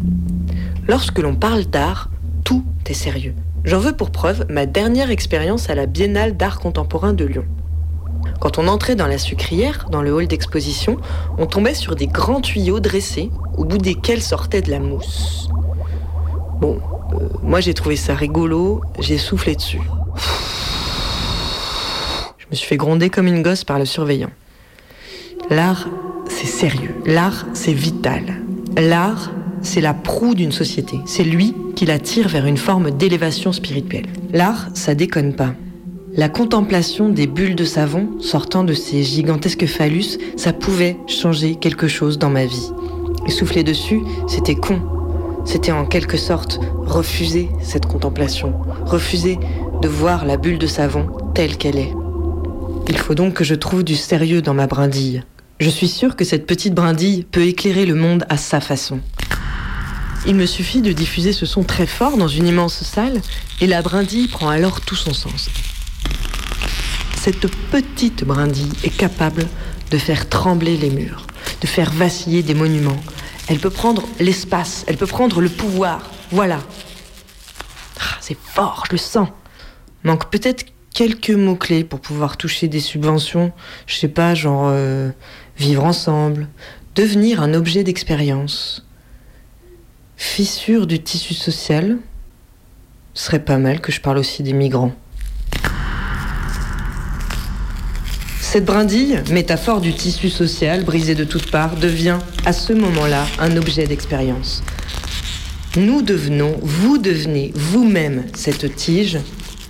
Lorsque 0.87 1.19
l'on 1.19 1.35
parle 1.35 1.65
d'art, 1.65 2.11
tout 2.45 2.65
est 2.87 2.95
sérieux. 2.95 3.35
J'en 3.65 3.79
veux 3.79 3.95
pour 3.97 4.11
preuve 4.11 4.45
ma 4.51 4.67
dernière 4.67 5.11
expérience 5.11 5.71
à 5.71 5.75
la 5.75 5.87
Biennale 5.87 6.37
d'art 6.37 6.61
contemporain 6.61 7.15
de 7.15 7.25
Lyon. 7.25 7.47
Quand 8.45 8.59
on 8.59 8.69
entrait 8.69 8.95
dans 8.95 9.07
la 9.07 9.17
sucrière, 9.17 9.87
dans 9.91 10.03
le 10.03 10.13
hall 10.13 10.27
d'exposition, 10.27 10.99
on 11.39 11.47
tombait 11.47 11.73
sur 11.73 11.97
des 11.97 12.07
grands 12.07 12.43
tuyaux 12.43 12.79
dressés, 12.79 13.31
au 13.57 13.65
bout 13.65 13.79
desquels 13.79 14.21
sortait 14.21 14.61
de 14.61 14.71
la 14.71 14.81
mousse. 14.81 15.49
Bon, 16.61 16.79
euh, 17.15 17.29
moi 17.43 17.61
j'ai 17.61 17.73
trouvé 17.73 17.97
ça 17.97 18.15
rigolo, 18.15 18.83
j'ai 18.99 19.17
soufflé 19.17 19.57
dessus. 19.57 19.81
Je 22.37 22.45
me 22.51 22.55
suis 22.55 22.67
fait 22.67 22.77
gronder 22.77 23.09
comme 23.09 23.29
une 23.29 23.41
gosse 23.41 23.65
par 23.65 23.79
le 23.79 23.87
surveillant. 23.87 24.31
L'art, 25.49 25.89
c'est 26.29 26.45
sérieux. 26.45 26.95
L'art, 27.07 27.47
c'est 27.55 27.73
vital. 27.73 28.43
L'art, 28.77 29.31
c'est 29.63 29.81
la 29.81 29.95
proue 29.95 30.35
d'une 30.35 30.53
société. 30.53 30.99
C'est 31.07 31.25
lui 31.25 31.55
qui 31.77 31.87
la 31.87 31.99
tire 31.99 32.29
vers 32.29 32.45
une 32.45 32.59
forme 32.59 32.91
d'élévation 32.91 33.53
spirituelle. 33.53 34.05
L'art, 34.35 34.69
ça 34.75 34.95
déconne 34.95 35.35
pas. 35.35 35.55
La 36.17 36.29
contemplation 36.29 37.09
des 37.09 37.27
bulles 37.27 37.57
de 37.57 37.65
savon 37.65 38.09
sortant 38.21 38.62
de 38.62 38.73
ces 38.73 39.03
gigantesques 39.03 39.67
phallus, 39.67 40.17
ça 40.37 40.53
pouvait 40.53 40.97
changer 41.09 41.57
quelque 41.57 41.89
chose 41.89 42.21
dans 42.21 42.31
ma 42.31 42.47
vie. 42.47 42.71
Et 43.27 43.33
souffler 43.33 43.65
dessus, 43.65 44.01
c'était 44.29 44.55
con. 44.55 44.81
C'était 45.45 45.73
en 45.73 45.87
quelque 45.87 46.17
sorte 46.17 46.61
refuser 46.87 47.49
cette 47.61 47.87
contemplation, 47.87 48.55
refuser 48.87 49.41
de 49.83 49.89
voir 49.89 50.25
la 50.25 50.37
bulle 50.37 50.59
de 50.59 50.69
savon 50.69 51.09
telle 51.35 51.57
qu'elle 51.57 51.79
est. 51.79 51.93
Il 52.89 52.97
faut 52.97 53.17
donc 53.17 53.35
que 53.35 53.45
je 53.45 53.57
trouve 53.57 53.83
du 53.83 53.97
sérieux 53.97 54.41
dans 54.41 54.55
ma 54.55 54.69
brindille. 54.69 55.25
Je 55.59 55.69
suis 55.69 55.89
sûre 55.89 56.15
que 56.15 56.25
cette 56.25 56.47
petite 56.47 56.75
brindille 56.75 57.25
peut 57.25 57.43
éclairer 57.43 57.87
le 57.87 57.97
monde 57.97 58.25
à 58.29 58.37
sa 58.37 58.61
façon. 58.61 59.01
Il 60.29 60.37
me 60.37 60.47
suffit 60.47 60.81
de 60.81 60.93
diffuser 60.93 61.33
ce 61.33 61.45
son 61.45 61.65
très 61.65 61.87
fort 61.87 62.17
dans 62.17 62.29
une 62.29 62.47
immense 62.47 62.85
salle 62.85 63.21
et 63.61 63.67
la 63.67 63.83
brindille 63.83 64.29
prend 64.29 64.49
alors 64.49 64.81
tout 64.81 64.95
son 64.95 65.12
sens. 65.12 65.51
Cette 67.25 67.47
petite 67.70 68.22
brindille 68.22 68.75
est 68.85 68.95
capable 68.95 69.47
de 69.91 69.97
faire 69.97 70.29
trembler 70.29 70.77
les 70.77 70.91
murs, 70.91 71.27
de 71.62 71.66
faire 71.66 71.91
vaciller 71.91 72.43
des 72.43 72.53
monuments. 72.53 73.01
Elle 73.49 73.61
peut 73.61 73.70
prendre 73.70 74.03
l'espace, 74.20 74.85
elle 74.89 74.99
peut 74.99 75.07
prendre 75.07 75.41
le 75.41 75.49
pouvoir. 75.49 76.11
Voilà. 76.33 76.61
Ah, 77.99 78.18
c'est 78.20 78.37
fort, 78.37 78.85
je 78.89 78.93
le 78.93 78.99
sens. 78.99 79.31
Manque 80.03 80.31
peut-être 80.31 80.66
quelques 80.93 81.31
mots-clés 81.31 81.85
pour 81.85 82.01
pouvoir 82.01 82.37
toucher 82.37 82.68
des 82.68 82.81
subventions. 82.81 83.53
Je 83.87 83.95
sais 83.95 84.09
pas, 84.09 84.35
genre 84.35 84.66
euh, 84.66 85.11
vivre 85.57 85.83
ensemble, 85.83 86.47
devenir 86.95 87.41
un 87.41 87.55
objet 87.55 87.85
d'expérience, 87.85 88.87
fissure 90.18 90.87
du 90.87 91.01
tissu 91.01 91.33
social, 91.33 91.97
Ce 93.14 93.25
serait 93.25 93.43
pas 93.43 93.57
mal 93.57 93.81
que 93.81 93.93
je 93.93 94.03
parle 94.03 94.18
aussi 94.18 94.43
des 94.43 94.53
migrants. 94.53 94.93
Cette 98.55 98.67
brindille, 98.67 99.19
métaphore 99.33 99.81
du 99.81 99.93
tissu 99.93 100.31
social 100.31 100.85
brisé 100.85 101.17
de 101.17 101.25
toutes 101.25 101.51
parts, 101.51 101.75
devient 101.75 102.21
à 102.47 102.53
ce 102.53 102.73
moment-là 102.73 103.27
un 103.41 103.57
objet 103.57 103.89
d'expérience. 103.89 104.63
Nous 105.77 106.03
devenons, 106.03 106.55
vous 106.63 106.99
devenez 106.99 107.51
vous-même 107.57 108.27
cette 108.33 108.77
tige, 108.77 109.19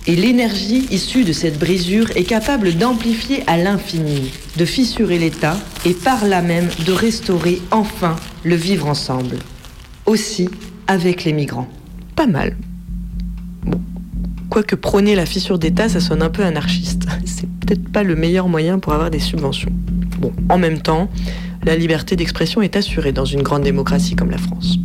et 0.05 0.15
l'énergie 0.15 0.85
issue 0.91 1.23
de 1.23 1.33
cette 1.33 1.57
brisure 1.57 2.11
est 2.15 2.25
capable 2.25 2.75
d'amplifier 2.75 3.41
à 3.47 3.57
l'infini, 3.57 4.31
de 4.55 4.65
fissurer 4.65 5.17
l'État 5.17 5.57
et 5.83 5.95
par 5.95 6.23
là 6.23 6.43
même 6.43 6.69
de 6.85 6.91
restaurer 6.91 7.63
enfin 7.71 8.15
le 8.43 8.53
vivre 8.53 8.85
ensemble. 8.85 9.37
Aussi 10.05 10.47
avec 10.85 11.23
les 11.23 11.33
migrants. 11.33 11.69
Pas 12.15 12.27
mal. 12.27 12.55
Quoique 14.49 14.75
prôner 14.75 15.15
la 15.15 15.25
fissure 15.25 15.59
d'État, 15.59 15.89
ça 15.89 15.99
sonne 15.99 16.21
un 16.21 16.29
peu 16.29 16.43
anarchiste. 16.43 17.07
C'est 17.25 17.49
peut-être 17.49 17.89
pas 17.89 18.03
le 18.03 18.15
meilleur 18.15 18.47
moyen 18.47 18.79
pour 18.79 18.93
avoir 18.93 19.09
des 19.09 19.19
subventions. 19.19 19.71
Bon, 20.19 20.31
en 20.49 20.57
même 20.57 20.79
temps, 20.79 21.09
la 21.63 21.75
liberté 21.75 22.15
d'expression 22.15 22.61
est 22.61 22.75
assurée 22.75 23.11
dans 23.11 23.25
une 23.25 23.41
grande 23.41 23.63
démocratie 23.63 24.15
comme 24.15 24.31
la 24.31 24.37
France. 24.37 24.77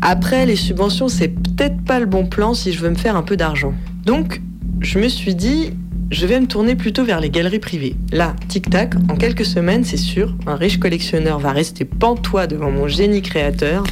Après, 0.00 0.46
les 0.46 0.56
subventions, 0.56 1.08
c'est 1.08 1.28
peut-être 1.28 1.82
pas 1.82 1.98
le 1.98 2.06
bon 2.06 2.26
plan 2.26 2.54
si 2.54 2.72
je 2.72 2.80
veux 2.80 2.90
me 2.90 2.94
faire 2.94 3.16
un 3.16 3.22
peu 3.22 3.36
d'argent. 3.36 3.74
Donc, 4.04 4.40
je 4.80 4.98
me 4.98 5.08
suis 5.08 5.34
dit, 5.34 5.72
je 6.10 6.26
vais 6.26 6.38
me 6.38 6.46
tourner 6.46 6.76
plutôt 6.76 7.04
vers 7.04 7.20
les 7.20 7.30
galeries 7.30 7.58
privées. 7.58 7.96
Là, 8.12 8.36
tic-tac, 8.48 8.94
en 9.08 9.16
quelques 9.16 9.44
semaines, 9.44 9.84
c'est 9.84 9.96
sûr, 9.96 10.36
un 10.46 10.56
riche 10.56 10.78
collectionneur 10.78 11.38
va 11.38 11.52
rester 11.52 11.84
pantois 11.84 12.46
devant 12.46 12.70
mon 12.70 12.86
génie 12.86 13.22
créateur, 13.22 13.84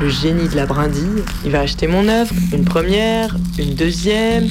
le 0.00 0.08
génie 0.08 0.48
de 0.48 0.56
la 0.56 0.66
brindille. 0.66 1.22
Il 1.44 1.50
va 1.50 1.60
acheter 1.60 1.86
mon 1.86 2.08
œuvre, 2.08 2.32
une 2.52 2.64
première, 2.64 3.36
une 3.58 3.74
deuxième, 3.74 4.48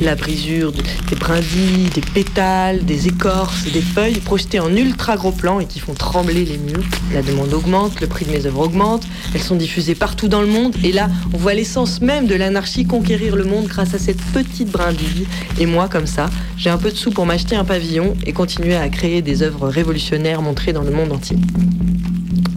la 0.00 0.16
brisure 0.16 0.72
de- 0.72 0.82
des 1.10 1.14
brindilles, 1.16 1.88
des 1.94 2.00
pétales, 2.00 2.84
des 2.84 3.06
écorces, 3.06 3.64
des 3.72 3.80
feuilles 3.82 4.18
projetées 4.18 4.58
en 4.58 4.74
ultra 4.74 5.16
gros 5.16 5.30
plan 5.30 5.60
et 5.60 5.66
qui 5.66 5.78
font 5.78 5.94
trembler 5.94 6.44
les 6.44 6.58
murs. 6.58 6.82
La 7.14 7.22
demande 7.22 7.52
augmente, 7.54 8.00
le 8.00 8.08
prix 8.08 8.24
de 8.24 8.32
mes 8.32 8.44
œuvres 8.46 8.62
augmente, 8.66 9.04
elles 9.32 9.42
sont 9.42 9.54
diffusées 9.54 9.94
partout 9.94 10.26
dans 10.26 10.40
le 10.40 10.48
monde 10.48 10.74
et 10.82 10.90
là, 10.90 11.08
on 11.32 11.36
voit 11.36 11.54
l'essence 11.54 12.00
même 12.00 12.26
de 12.26 12.34
l'anarchie 12.34 12.84
conquérir 12.84 13.36
le 13.36 13.44
monde 13.44 13.66
grâce 13.66 13.94
à 13.94 13.98
cette 14.00 14.20
petite 14.32 14.72
brindille. 14.72 15.26
Et 15.60 15.66
moi, 15.66 15.88
comme 15.88 16.06
ça, 16.08 16.28
j'ai 16.56 16.70
un 16.70 16.78
peu 16.78 16.90
de 16.90 16.96
sous 16.96 17.12
pour 17.12 17.24
m'acheter 17.26 17.54
un 17.54 17.64
pavillon 17.64 18.16
et 18.26 18.32
continuer 18.32 18.74
à 18.74 18.88
créer 18.88 19.22
des 19.22 19.42
œuvres 19.42 19.68
révolutionnaires 19.68 20.42
montrées 20.42 20.72
dans 20.72 20.82
le 20.82 20.90
monde 20.90 21.12
entier. 21.12 21.36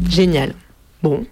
Génial. 0.09 0.55
Bon, 1.03 1.25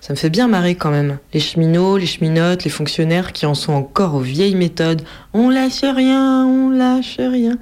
ça 0.00 0.12
me 0.12 0.16
fait 0.16 0.30
bien 0.30 0.48
marrer 0.48 0.74
quand 0.74 0.90
même. 0.90 1.18
Les 1.32 1.40
cheminots, 1.40 1.96
les 1.96 2.06
cheminotes, 2.06 2.64
les 2.64 2.70
fonctionnaires 2.70 3.32
qui 3.32 3.46
en 3.46 3.54
sont 3.54 3.72
encore 3.72 4.14
aux 4.14 4.20
vieilles 4.20 4.54
méthodes. 4.54 5.02
On 5.32 5.50
lâche 5.50 5.82
rien, 5.82 6.44
on 6.46 6.70
lâche 6.70 7.16
rien. 7.18 7.58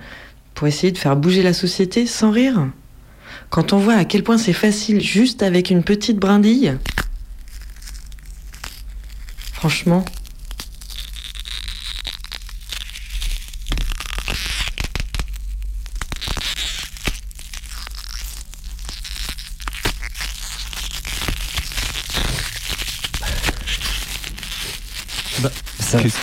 Pour 0.55 0.67
essayer 0.67 0.93
de 0.93 0.99
faire 0.99 1.17
bouger 1.17 1.43
la 1.43 1.53
société 1.53 2.07
sans 2.07 2.31
rire. 2.31 2.67
Quand 3.51 3.73
on 3.73 3.79
voit 3.79 3.95
à 3.95 4.05
quel 4.05 4.23
point 4.23 4.39
c'est 4.39 4.53
facile 4.53 5.01
juste 5.01 5.43
avec 5.43 5.71
une 5.71 5.83
petite 5.83 6.19
brindille. 6.19 6.77
Franchement. 9.53 10.05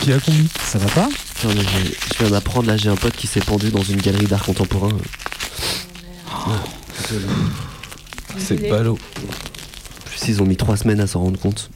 Y 0.06 0.12
a 0.12 0.20
Ça 0.62 0.78
va 0.80 0.88
pas 0.88 1.08
mais 1.46 1.54
Je 1.56 2.18
viens 2.20 2.30
d'apprendre, 2.30 2.68
là 2.68 2.76
j'ai 2.76 2.90
un 2.90 2.96
pote 2.96 3.14
qui 3.14 3.26
s'est 3.26 3.40
pendu 3.40 3.70
dans 3.70 3.84
une 3.84 4.02
galerie 4.02 4.26
d'art 4.26 4.44
contemporain. 4.44 4.90
C'est 8.38 8.70
ballot. 8.70 8.98
En 9.18 10.10
plus, 10.10 10.28
ils 10.28 10.42
ont 10.42 10.46
mis 10.46 10.58
trois 10.58 10.76
semaines 10.76 11.00
à 11.00 11.08
s'en 11.08 11.22
rendre 11.22 11.40
compte. 11.40 11.70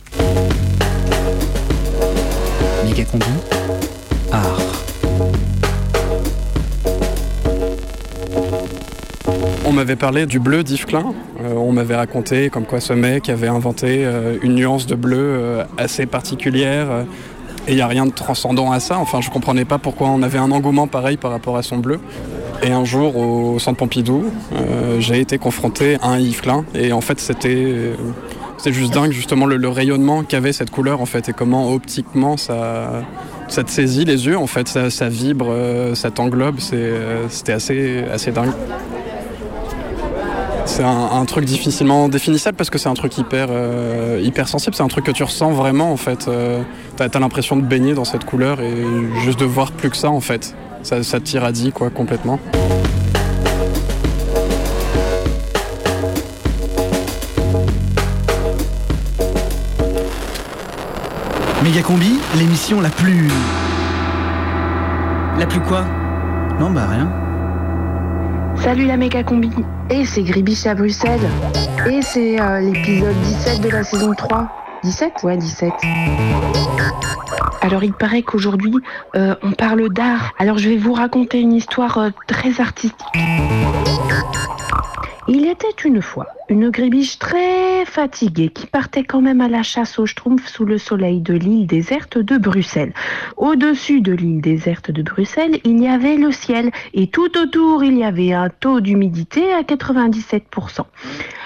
Méga 2.85 3.05
combi. 3.05 3.25
Art. 4.31 4.61
On 9.65 9.71
m'avait 9.71 9.95
parlé 9.95 10.25
du 10.25 10.39
bleu 10.39 10.63
d'Yves 10.63 10.85
Klein. 10.85 11.13
Euh, 11.41 11.53
on 11.53 11.71
m'avait 11.71 11.95
raconté 11.95 12.49
comme 12.49 12.65
quoi 12.65 12.81
ce 12.81 12.93
mec 12.93 13.29
avait 13.29 13.47
inventé 13.47 14.05
euh, 14.05 14.37
une 14.41 14.55
nuance 14.55 14.85
de 14.85 14.95
bleu 14.95 15.17
euh, 15.17 15.63
assez 15.77 16.05
particulière. 16.05 17.05
Et 17.67 17.71
il 17.71 17.75
n'y 17.75 17.81
a 17.81 17.87
rien 17.87 18.05
de 18.05 18.11
transcendant 18.11 18.71
à 18.71 18.79
ça. 18.79 18.97
Enfin, 18.99 19.21
je 19.21 19.29
comprenais 19.29 19.65
pas 19.65 19.77
pourquoi 19.77 20.07
on 20.07 20.21
avait 20.21 20.37
un 20.37 20.51
engouement 20.51 20.87
pareil 20.87 21.17
par 21.17 21.31
rapport 21.31 21.57
à 21.57 21.63
son 21.63 21.77
bleu. 21.77 21.99
Et 22.63 22.71
un 22.71 22.85
jour, 22.85 23.17
au 23.17 23.59
centre 23.59 23.77
Pompidou, 23.77 24.25
euh, 24.53 24.99
j'ai 24.99 25.19
été 25.19 25.37
confronté 25.37 25.97
à 26.01 26.07
un 26.07 26.19
Yves. 26.19 26.41
Et 26.73 26.91
en 26.91 27.01
fait, 27.01 27.19
c'était 27.19 27.49
euh, 27.55 27.95
juste 28.65 28.93
dingue, 28.93 29.11
justement, 29.11 29.45
le, 29.45 29.69
rayonnement 29.69 30.23
qu'avait 30.23 30.53
cette 30.53 30.71
couleur, 30.71 31.01
en 31.01 31.05
fait, 31.05 31.29
et 31.29 31.33
comment 31.33 31.71
optiquement 31.71 32.37
ça, 32.37 33.03
ça 33.47 33.63
te 33.63 33.69
saisit 33.69 34.05
les 34.05 34.25
yeux, 34.25 34.37
en 34.37 34.47
fait, 34.47 34.67
ça, 34.67 35.09
vibre, 35.09 35.47
euh, 35.49 35.93
ça 35.93 36.09
t'englobe. 36.09 36.59
C'était 36.59 37.53
assez, 37.53 38.03
assez 38.11 38.31
dingue. 38.31 38.53
C'est 40.67 40.83
un, 40.83 41.25
truc 41.25 41.45
difficilement 41.45 42.09
définissable 42.09 42.57
parce 42.57 42.69
que 42.69 42.77
c'est 42.77 42.89
un 42.89 42.93
truc 42.93 43.17
hyper, 43.17 43.47
euh, 43.49 44.21
hyper 44.21 44.47
sensible. 44.49 44.75
C'est 44.75 44.83
un 44.83 44.89
truc 44.89 45.05
que 45.05 45.11
tu 45.11 45.23
ressens 45.23 45.51
vraiment 45.51 45.91
en 45.91 45.97
fait. 45.97 46.27
Euh, 46.27 46.61
t'as 46.97 47.07
as, 47.11 47.19
l'impression 47.19 47.55
de 47.55 47.61
baigner 47.61 47.93
dans 47.93 48.03
cette 48.03 48.25
couleur 48.25 48.61
et 48.61 48.75
juste 49.23 49.39
de 49.39 49.45
voir 49.45 49.71
plus 49.71 49.89
que 49.89 49.97
ça 49.97 50.11
en 50.11 50.19
fait. 50.19 50.55
Ça, 50.83 51.01
ça 51.03 51.19
t'irradie 51.19 51.71
quoi 51.71 51.89
complètement. 51.89 52.39
Méga 61.63 61.81
combi, 61.81 62.19
l'émission 62.37 62.81
la 62.81 62.89
plus. 62.89 63.29
La 65.39 65.45
plus 65.45 65.61
quoi? 65.61 65.85
Non, 66.59 66.69
bah 66.71 66.87
rien. 66.87 67.26
Salut 68.67 68.85
la 68.85 68.97
méga 68.97 69.23
combi. 69.23 69.49
Et 69.89 70.03
c'est 70.03 70.23
Gribiche 70.23 70.65
à 70.65 70.75
Bruxelles. 70.75 71.21
Et 71.89 72.01
c'est 72.01 72.37
euh, 72.37 72.59
l'épisode 72.59 73.15
17 73.21 73.61
de 73.61 73.69
la 73.69 73.81
saison 73.85 74.13
3. 74.13 74.45
17 74.83 75.23
Ouais, 75.23 75.37
17. 75.37 75.71
Alors 77.61 77.85
il 77.85 77.93
paraît 77.93 78.23
qu'aujourd'hui, 78.23 78.73
euh, 79.15 79.35
on 79.41 79.53
parle 79.53 79.87
d'art. 79.87 80.33
Alors 80.37 80.57
je 80.57 80.67
vais 80.67 80.75
vous 80.75 80.91
raconter 80.91 81.39
une 81.39 81.53
histoire 81.53 81.97
euh, 81.97 82.09
très 82.27 82.59
artistique. 82.59 83.07
Il 85.29 85.47
était 85.47 85.67
une 85.85 86.01
fois 86.01 86.27
une 86.49 86.69
grébiche 86.69 87.19
très 87.19 87.85
fatiguée 87.85 88.49
qui 88.49 88.67
partait 88.67 89.03
quand 89.03 89.21
même 89.21 89.41
à 89.41 89.49
la 89.49 89.63
chasse 89.63 89.99
aux 89.99 90.05
schtroumpfs 90.05 90.47
sous 90.47 90.65
le 90.65 90.77
soleil 90.77 91.19
de 91.19 91.33
l'île 91.33 91.67
déserte 91.67 92.17
de 92.17 92.37
Bruxelles. 92.37 92.93
Au-dessus 93.35 94.01
de 94.01 94.13
l'île 94.13 94.39
déserte 94.39 94.89
de 94.91 95.01
Bruxelles, 95.01 95.59
il 95.65 95.81
y 95.81 95.87
avait 95.87 96.15
le 96.15 96.31
ciel 96.31 96.71
et 96.93 97.07
tout 97.07 97.37
autour, 97.37 97.83
il 97.83 97.97
y 97.97 98.03
avait 98.03 98.31
un 98.31 98.49
taux 98.49 98.79
d'humidité 98.79 99.51
à 99.53 99.63
97%. 99.63 100.85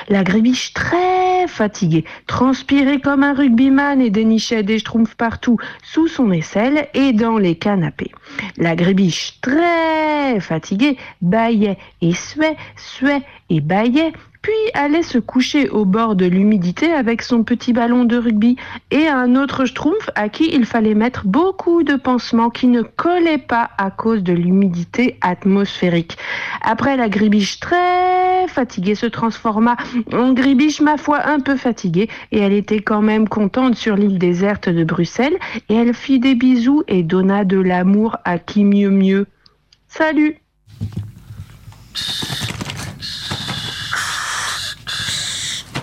La 0.09 0.23
grébiche 0.23 0.73
très 0.73 1.47
fatiguée, 1.47 2.05
transpirait 2.27 2.99
comme 2.99 3.23
un 3.23 3.33
rugbyman 3.33 4.01
et 4.01 4.09
dénichait 4.09 4.63
des 4.63 4.79
schtroumpfs 4.79 5.15
partout 5.15 5.57
sous 5.83 6.07
son 6.07 6.31
aisselle 6.31 6.87
et 6.93 7.13
dans 7.13 7.37
les 7.37 7.55
canapés. 7.55 8.11
La 8.57 8.75
grébiche 8.75 9.39
très 9.41 10.39
fatiguée 10.39 10.97
bâillait 11.21 11.77
et 12.01 12.13
suait, 12.13 12.57
suait 12.75 13.21
et 13.49 13.61
bâillait, 13.61 14.11
puis 14.41 14.53
allait 14.73 15.03
se 15.03 15.17
coucher 15.17 15.69
au 15.69 15.85
bord 15.85 16.15
de 16.15 16.25
l'humidité 16.25 16.91
avec 16.91 17.21
son 17.21 17.43
petit 17.43 17.73
ballon 17.73 18.05
de 18.05 18.17
rugby 18.17 18.57
et 18.89 19.07
un 19.07 19.35
autre 19.35 19.65
schtroumpf 19.65 20.09
à 20.15 20.29
qui 20.29 20.49
il 20.51 20.65
fallait 20.65 20.95
mettre 20.95 21.25
beaucoup 21.25 21.83
de 21.83 21.95
pansements 21.95 22.49
qui 22.49 22.67
ne 22.67 22.81
collaient 22.81 23.37
pas 23.37 23.69
à 23.77 23.91
cause 23.91 24.23
de 24.23 24.33
l'humidité 24.33 25.17
atmosphérique. 25.21 26.17
Après, 26.61 26.97
la 26.97 27.09
gribiche 27.09 27.59
très 27.59 28.47
fatiguée 28.47 28.95
se 28.95 29.05
transforma 29.05 29.77
en 30.11 30.33
gribiche, 30.33 30.81
ma 30.81 30.97
foi, 30.97 31.27
un 31.27 31.39
peu 31.39 31.55
fatiguée 31.55 32.09
et 32.31 32.39
elle 32.39 32.53
était 32.53 32.81
quand 32.81 33.01
même 33.01 33.29
contente 33.29 33.75
sur 33.75 33.95
l'île 33.95 34.17
déserte 34.17 34.69
de 34.69 34.83
Bruxelles 34.83 35.37
et 35.69 35.75
elle 35.75 35.93
fit 35.93 36.19
des 36.19 36.35
bisous 36.35 36.83
et 36.87 37.03
donna 37.03 37.45
de 37.45 37.59
l'amour 37.59 38.17
à 38.25 38.39
qui 38.39 38.63
mieux 38.63 38.89
mieux. 38.89 39.27
Salut 39.87 40.37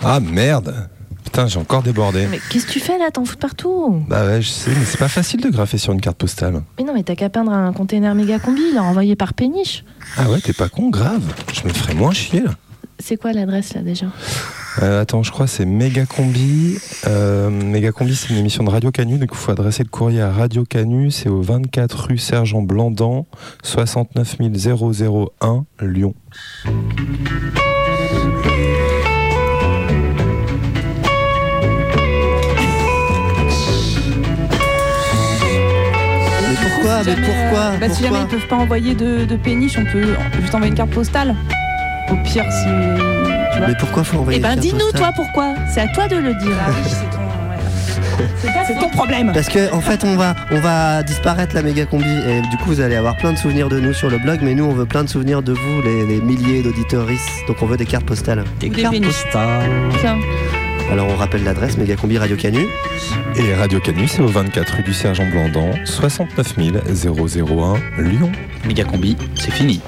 Ah 0.05 0.21
merde 0.21 0.89
Putain, 1.25 1.47
j'ai 1.47 1.59
encore 1.59 1.83
débordé. 1.83 2.27
Mais 2.31 2.41
qu'est-ce 2.51 2.67
que 2.67 2.73
tu 2.73 2.81
fais 2.81 2.97
là? 2.97 3.11
T'en 3.13 3.25
fous 3.25 3.35
de 3.35 3.41
partout? 3.41 4.03
Bah 4.09 4.25
ouais, 4.25 4.41
je 4.41 4.49
sais, 4.49 4.71
mais 4.71 4.85
c'est 4.87 4.97
pas 4.99 5.09
facile 5.09 5.43
de 5.43 5.51
graffer 5.51 5.77
sur 5.77 5.93
une 5.93 6.01
carte 6.01 6.17
postale. 6.17 6.63
Mais 6.79 6.85
non, 6.85 6.95
mais 6.95 7.03
t'as 7.03 7.17
qu'à 7.17 7.29
peindre 7.29 7.53
un 7.53 7.73
container 7.75 8.15
méga 8.15 8.39
combi, 8.39 8.73
là, 8.73 8.83
envoyé 8.83 9.15
par 9.15 9.35
Péniche. 9.35 9.85
Ah 10.17 10.31
ouais, 10.31 10.41
t'es 10.41 10.55
pas 10.55 10.71
con, 10.71 10.89
grave. 10.89 11.23
Je 11.53 11.69
me 11.69 11.73
ferais 11.73 11.93
moins 11.95 12.13
chier 12.13 12.41
là. 12.41 12.53
C'est 12.99 13.17
quoi 13.17 13.33
l'adresse 13.33 13.75
là 13.75 13.83
déjà? 13.83 14.07
Euh, 14.83 15.03
attends, 15.03 15.23
je 15.23 15.31
crois 15.31 15.47
que 15.47 15.53
c'est 15.53 15.65
Méga 15.65 16.05
Combi. 16.07 16.79
Euh, 17.07 17.49
Méga 17.51 17.93
Combi, 17.93 18.15
c'est 18.17 18.31
une 18.31 18.39
émission 18.39 18.65
de 18.65 18.71
Radio 18.71 18.91
Canu, 18.91 19.19
donc 19.19 19.29
il 19.33 19.37
faut 19.37 19.53
adresser 19.53 19.83
le 19.83 19.89
courrier 19.89 20.21
à 20.21 20.33
Radio 20.33 20.65
Canu. 20.65 21.11
C'est 21.11 21.29
au 21.29 21.41
24 21.43 22.07
rue 22.09 22.19
Sergent 22.19 22.63
Blandan, 22.63 23.27
69 23.63 24.37
001, 24.41 25.65
Lyon. 25.81 26.15
Pourquoi 37.05 37.13
Mais 37.15 37.17
Jamais, 37.17 37.27
pourquoi 37.49 37.61
euh, 37.61 37.79
bah, 37.79 37.89
Si 37.89 38.03
jamais 38.03 38.19
Pourquoi 38.19 38.19
ils 38.37 38.39
peuvent 38.39 38.49
pas 38.49 38.57
envoyer 38.57 38.95
de, 38.95 39.25
de 39.25 39.37
péniche, 39.37 39.79
on 39.79 39.85
peut 39.91 40.15
juste 40.41 40.55
envoyer 40.55 40.71
une 40.71 40.77
carte 40.77 40.91
postale. 40.91 41.35
Au 42.11 42.15
pire, 42.25 42.45
si. 42.51 42.65
Tu 43.53 43.59
vois. 43.59 43.69
Mais 43.69 43.75
pourquoi 43.79 44.05
faut 44.05 44.19
envoyer 44.19 44.39
Eh 44.39 44.43
ben 44.43 44.57
dis-nous 44.57 44.91
toi 44.97 45.11
pourquoi. 45.15 45.55
C'est 45.73 45.81
à 45.81 45.89
toi 45.89 46.09
de 46.09 46.17
le 46.17 46.35
dire. 46.35 46.57
C'est 48.67 48.75
ton 48.81 48.89
problème. 48.91 49.33
Parce 49.33 49.49
que 49.49 49.73
en 49.73 49.81
fait 49.81 50.05
on 50.05 50.17
va 50.17 50.35
on 50.51 50.61
va 50.61 51.03
disparaître 51.03 51.55
la 51.55 51.63
méga 51.63 51.85
combi 51.87 52.05
et 52.09 52.41
du 52.51 52.57
coup 52.59 52.67
vous 52.67 52.81
allez 52.81 52.97
avoir 52.97 53.17
plein 53.17 53.33
de 53.33 53.39
souvenirs 53.39 53.69
de 53.69 53.79
nous 53.81 53.93
sur 53.93 54.11
le 54.11 54.19
blog 54.19 54.41
mais 54.43 54.55
nous 54.55 54.65
on 54.65 54.73
veut 54.73 54.87
plein 54.87 55.05
de 55.05 55.09
souvenirs 55.09 55.43
de 55.43 55.53
vous 55.53 55.83
les, 55.83 56.07
les 56.07 56.21
milliers 56.21 56.63
d'auditeurs 56.63 57.07
donc 57.47 57.57
on 57.63 57.67
veut 57.67 57.77
des 57.77 57.87
cartes 57.87 58.07
postales. 58.07 58.45
Des 58.61 58.69
Des 58.69 58.83
cartes 58.83 58.95
péniches. 58.95 59.23
postales. 59.25 59.71
Tiens. 60.01 60.19
Alors 60.91 61.07
on 61.09 61.17
rappelle 61.17 61.45
l'adresse 61.45 61.77
méga 61.77 61.97
combi 61.97 62.17
Radio 62.19 62.37
Canu. 62.37 62.67
Et 63.37 63.55
Radio 63.55 63.79
Canu, 63.79 64.09
c'est 64.09 64.23
au 64.23 64.27
24 64.27 64.77
rue 64.77 64.83
du 64.83 64.95
Sergent 64.95 65.27
Blandan, 65.31 65.71
69 65.85 66.55
001, 66.57 68.03
Lyon. 68.03 68.33
Méga 68.67 68.85
combi, 68.85 69.17
c'est 69.35 69.51
fini. 69.53 69.81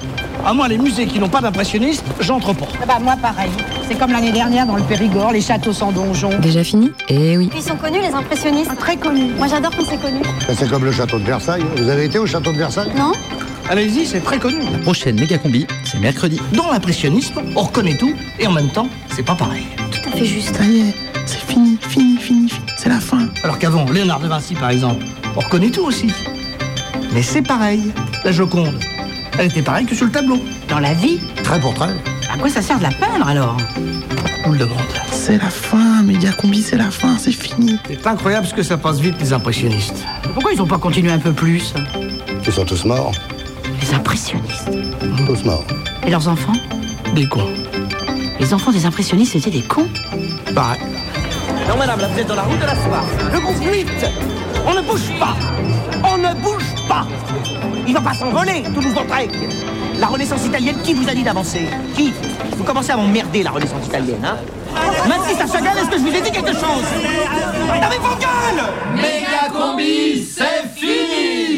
À 0.45 0.53
moi, 0.53 0.67
les 0.67 0.77
musées 0.77 1.05
qui 1.07 1.19
n'ont 1.19 1.29
pas 1.29 1.41
d'impressionnistes, 1.41 2.05
j'entre 2.19 2.53
pas. 2.53 2.67
Bah 2.87 2.97
moi 3.01 3.15
pareil. 3.21 3.49
C'est 3.87 3.97
comme 3.97 4.11
l'année 4.11 4.31
dernière 4.31 4.65
dans 4.65 4.75
le 4.75 4.83
Périgord, 4.83 5.31
les 5.33 5.41
châteaux 5.41 5.73
sans 5.73 5.91
donjon. 5.91 6.39
Déjà 6.39 6.63
fini 6.63 6.91
Eh 7.09 7.37
oui. 7.37 7.49
Ils 7.55 7.61
sont 7.61 7.75
connus, 7.75 7.99
les 8.01 8.13
impressionnistes 8.13 8.75
Très 8.77 8.95
connus. 8.95 9.31
Moi, 9.37 9.47
j'adore 9.47 9.71
quand 9.75 9.83
c'est 9.87 10.01
connu. 10.01 10.21
C'est 10.55 10.69
comme 10.69 10.85
le 10.85 10.91
château 10.91 11.19
de 11.19 11.25
Versailles. 11.25 11.63
Vous 11.77 11.89
avez 11.89 12.05
été 12.05 12.17
au 12.19 12.25
château 12.25 12.51
de 12.51 12.57
Versailles? 12.57 12.91
Non 12.97 13.11
Allez-y, 13.71 14.05
c'est 14.05 14.19
très 14.19 14.37
connu. 14.37 14.57
La 14.69 14.79
prochaine 14.79 15.17
méga 15.17 15.37
combi, 15.37 15.65
c'est 15.85 15.97
mercredi. 15.97 16.41
Dans 16.51 16.69
l'impressionnisme, 16.69 17.41
on 17.55 17.61
reconnaît 17.61 17.95
tout 17.95 18.13
et 18.37 18.45
en 18.45 18.51
même 18.51 18.67
temps, 18.69 18.89
c'est 19.15 19.23
pas 19.23 19.33
pareil. 19.33 19.63
Tout 19.91 20.09
à 20.09 20.11
fait 20.11 20.25
juste. 20.25 20.53
Ça 20.57 20.65
y 20.65 20.81
est, 20.81 20.93
c'est 21.25 21.39
fini, 21.39 21.77
fini, 21.87 22.17
fini, 22.17 22.49
fini. 22.49 22.65
C'est 22.75 22.89
la 22.89 22.99
fin. 22.99 23.29
Alors 23.43 23.57
qu'avant, 23.59 23.89
Léonard 23.89 24.19
de 24.19 24.27
Vinci, 24.27 24.55
par 24.55 24.71
exemple, 24.71 25.05
on 25.37 25.39
reconnaît 25.39 25.69
tout 25.69 25.83
aussi. 25.85 26.07
Mais 27.13 27.23
c'est 27.23 27.41
pareil. 27.41 27.93
La 28.25 28.33
Joconde, 28.33 28.77
elle 29.39 29.45
était 29.45 29.61
pareille 29.61 29.85
que 29.85 29.95
sur 29.95 30.05
le 30.05 30.11
tableau. 30.11 30.41
Dans 30.67 30.79
la 30.79 30.93
vie, 30.93 31.21
Très 31.41 31.61
pour 31.61 31.73
très. 31.73 31.91
à 32.29 32.37
quoi 32.37 32.49
ça 32.49 32.61
sert 32.61 32.77
de 32.77 32.83
la 32.83 32.91
peindre 32.91 33.25
alors? 33.25 33.55
On 34.43 34.51
le 34.51 34.57
demande. 34.57 34.79
C'est 35.13 35.37
la 35.37 35.49
fin, 35.49 36.03
Média 36.03 36.33
Combi, 36.33 36.61
c'est 36.61 36.75
la 36.77 36.91
fin, 36.91 37.17
c'est 37.17 37.31
fini. 37.31 37.77
C'est 37.87 38.05
incroyable 38.05 38.47
ce 38.47 38.53
que 38.53 38.63
ça 38.63 38.77
passe 38.77 38.99
vite, 38.99 39.15
les 39.21 39.31
impressionnistes. 39.31 40.03
Pourquoi 40.33 40.51
ils 40.51 40.57
n'ont 40.57 40.67
pas 40.67 40.77
continué 40.77 41.09
un 41.09 41.19
peu 41.19 41.31
plus? 41.31 41.73
Ils 42.45 42.51
sont 42.51 42.65
tous 42.65 42.83
morts. 42.83 43.13
Les 43.91 43.97
impressionnistes. 43.97 44.69
Tous 45.27 45.43
morts. 45.43 45.65
Et 46.07 46.11
leurs 46.11 46.29
enfants 46.29 46.53
Des 47.13 47.27
cons. 47.27 47.49
Les 48.39 48.53
enfants 48.53 48.71
des 48.71 48.85
impressionnistes 48.85 49.35
étaient 49.35 49.51
des 49.51 49.63
cons 49.63 49.89
Pareil. 50.55 50.79
Non, 51.67 51.75
madame, 51.75 51.99
là, 51.99 52.07
vous 52.07 52.17
êtes 52.17 52.27
dans 52.27 52.35
la 52.35 52.43
route 52.43 52.57
de 52.57 52.65
la 52.65 52.75
soif. 52.75 53.03
Le 53.33 53.39
groupe 53.41 53.57
8 53.61 53.87
On 54.65 54.73
ne 54.75 54.81
bouge 54.81 55.11
pas 55.19 55.35
On 56.05 56.17
ne 56.17 56.33
bouge 56.41 56.73
pas 56.87 57.05
Il 57.85 57.93
va 57.93 57.99
pas 57.99 58.13
s'envoler, 58.13 58.63
Toulouse-Lautrec 58.73 59.29
La 59.99 60.07
Renaissance 60.07 60.45
italienne, 60.45 60.77
qui 60.81 60.93
vous 60.93 61.09
a 61.09 61.13
dit 61.13 61.23
d'avancer? 61.23 61.67
Qui? 61.93 62.13
Vous 62.55 62.63
commencez 62.63 62.91
à 62.91 62.95
m'emmerder, 62.95 63.43
la 63.43 63.51
Renaissance 63.51 63.85
italienne, 63.87 64.23
hein? 64.23 64.37
Maintenant, 65.09 65.25
à 65.25 65.47
Chagall, 65.51 65.77
est-ce 65.77 65.89
que 65.89 65.97
je 65.97 66.03
vous 66.03 66.15
ai 66.15 66.21
dit 66.21 66.31
quelque 66.31 66.53
chose? 66.53 66.85
Mais 67.67 67.97
vos 67.97 68.15
gueules 68.15 68.63
Méga 68.95 69.49
combi, 69.51 70.23
c'est 70.23 70.79
fini 70.79 71.50